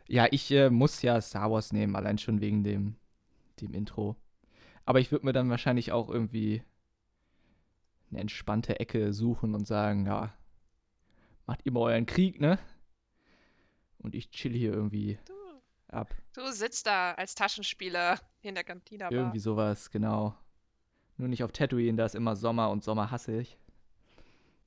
Ja, 0.07 0.27
ich 0.31 0.51
äh, 0.51 0.69
muss 0.71 1.01
ja 1.03 1.21
Star 1.21 1.51
Wars 1.51 1.73
nehmen, 1.73 1.97
allein 1.97 2.19
schon 2.19 2.41
wegen 2.41 2.63
dem, 2.63 2.97
dem 3.61 3.73
Intro. 3.73 4.17
Aber 4.87 5.01
ich 5.01 5.11
würde 5.11 5.27
mir 5.27 5.33
dann 5.33 5.51
wahrscheinlich 5.51 5.93
auch 5.93 6.09
irgendwie 6.11 6.63
eine 8.11 8.21
entspannte 8.21 8.79
Ecke 8.81 9.13
suchen 9.13 9.55
und 9.55 9.67
sagen, 9.67 10.07
ja, 10.07 10.33
macht 11.47 11.61
ihr 11.65 11.73
mal 11.73 11.81
euren 11.81 12.07
Krieg, 12.07 12.41
ne? 12.41 12.59
Und 13.99 14.15
ich 14.15 14.31
chill 14.31 14.53
hier 14.53 14.73
irgendwie 14.73 15.19
du, 15.25 15.33
ab. 15.89 16.15
du 16.35 16.53
sitzt 16.53 16.87
da 16.87 17.13
als 17.13 17.35
Taschenspieler 17.35 18.21
in 18.43 18.55
der 18.55 18.65
Cantina 18.65 19.11
Bar. 19.11 19.19
Irgendwie 19.19 19.39
sowas, 19.39 19.91
genau. 19.91 20.37
Nur 21.17 21.29
nicht 21.29 21.43
auf 21.45 21.53
Tatooine, 21.53 21.97
da 21.97 22.05
ist 22.05 22.15
immer 22.15 22.37
Sommer 22.37 22.71
und 22.71 22.85
Sommer 22.85 23.11
hasse 23.11 23.41
ich. 23.41 23.59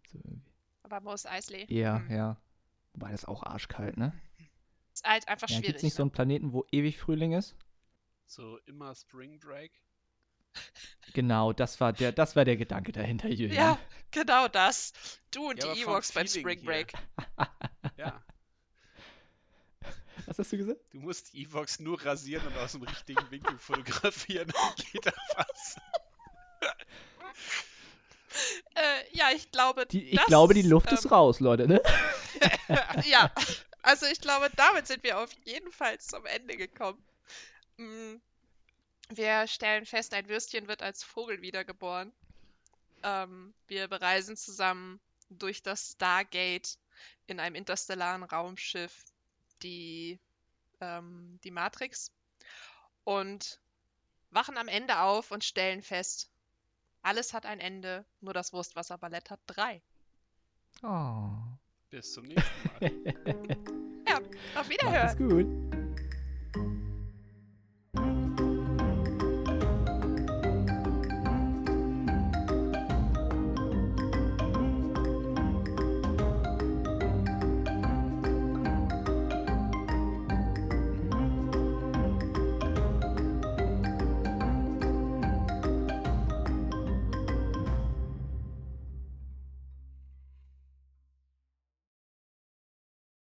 So 0.07 0.17
irgendwie. 0.23 0.51
Aber 0.83 1.01
Mos 1.01 1.25
Eisley. 1.25 1.65
Ja, 1.67 1.99
hm. 1.99 2.09
ja. 2.09 2.37
Wobei 2.93 3.11
das 3.11 3.25
auch 3.25 3.43
arschkalt, 3.43 3.97
ne? 3.97 4.13
Ist 4.93 5.05
halt 5.05 5.27
einfach 5.27 5.49
Ja, 5.49 5.57
schwierig. 5.57 5.65
Gibt 5.67 5.77
es 5.77 5.83
nicht 5.83 5.93
so 5.93 6.01
ne? 6.01 6.05
einen 6.05 6.11
Planeten, 6.11 6.53
wo 6.53 6.65
ewig 6.71 6.97
Frühling 6.97 7.33
ist? 7.33 7.55
So 8.25 8.57
immer 8.65 8.95
Spring 8.95 9.39
Break. 9.39 9.71
Genau, 11.13 11.53
das 11.53 11.79
war 11.79 11.93
der, 11.93 12.11
das 12.11 12.35
war 12.35 12.45
der 12.45 12.57
Gedanke 12.57 12.91
dahinter, 12.91 13.29
Julian. 13.29 13.55
Ja, 13.55 13.79
genau 14.11 14.47
das. 14.47 14.93
Du 15.31 15.49
und 15.49 15.63
Ja, 15.63 15.73
die 15.73 15.81
Ewoks 15.81 16.11
beim 16.11 16.27
Spring. 16.27 16.63
Break. 16.63 16.93
Ja, 17.97 18.21
Was 20.25 20.37
hast 20.39 20.51
du 20.51 20.57
gesagt? 20.57 20.79
du 20.91 20.99
musst 20.99 21.33
die 21.33 21.43
Evox 21.43 21.79
nur 21.79 22.03
rasieren 22.05 22.45
und 22.47 22.57
aus 22.57 22.73
dem 22.73 22.83
richtigen 22.83 23.31
Winkel 23.31 23.57
fotografieren. 23.57 24.47
Dann 24.49 24.75
geht 24.91 25.05
da 25.05 25.11
was. 25.35 25.77
Äh, 28.75 29.17
ja, 29.17 29.29
ich 29.33 29.51
glaube, 29.51 29.85
Die, 29.87 30.03
ich 30.09 30.17
das, 30.17 30.25
glaube, 30.27 30.53
die 30.53 30.61
Luft 30.61 30.91
ist 30.91 31.05
ähm, 31.05 31.11
raus, 31.11 31.39
Leute, 31.39 31.67
ne? 31.67 31.81
ja, 33.05 33.31
also 33.81 34.05
ich 34.05 34.19
glaube, 34.21 34.49
damit 34.55 34.85
sind 34.87 35.03
wir 35.03 35.19
auf 35.19 35.31
jeden 35.45 35.71
Fall 35.71 35.99
zum 35.99 36.25
Ende 36.25 36.55
gekommen. 36.57 37.03
Mm, 37.77 38.15
Wir 39.09 39.47
stellen 39.47 39.85
fest, 39.85 40.13
ein 40.13 40.27
Würstchen 40.27 40.67
wird 40.67 40.81
als 40.81 41.03
Vogel 41.03 41.41
wiedergeboren. 41.41 42.11
Ähm, 43.03 43.53
wir 43.67 43.87
bereisen 43.87 44.35
zusammen 44.35 44.99
durch 45.29 45.63
das 45.63 45.91
Stargate 45.93 46.77
in 47.27 47.39
einem 47.39 47.55
interstellaren 47.55 48.23
Raumschiff 48.23 49.03
die, 49.61 50.19
ähm, 50.81 51.39
die 51.43 51.51
Matrix 51.51 52.11
und 53.03 53.59
wachen 54.31 54.57
am 54.57 54.67
Ende 54.67 54.99
auf 54.99 55.31
und 55.31 55.43
stellen 55.43 55.81
fest, 55.81 56.29
alles 57.01 57.33
hat 57.33 57.45
ein 57.45 57.59
Ende, 57.59 58.05
nur 58.21 58.33
das 58.33 58.51
Wurstwasserballett 58.51 59.29
hat 59.29 59.39
drei. 59.47 59.81
Oh. 60.83 61.29
Bis 61.89 62.13
zum 62.13 62.25
nächsten 62.25 62.67
Mal. 62.67 62.91
Ja, 64.09 64.19
auf 64.19 64.55
Macht 64.55 64.69
Wiederhören. 64.69 65.17
gut. 65.17 65.86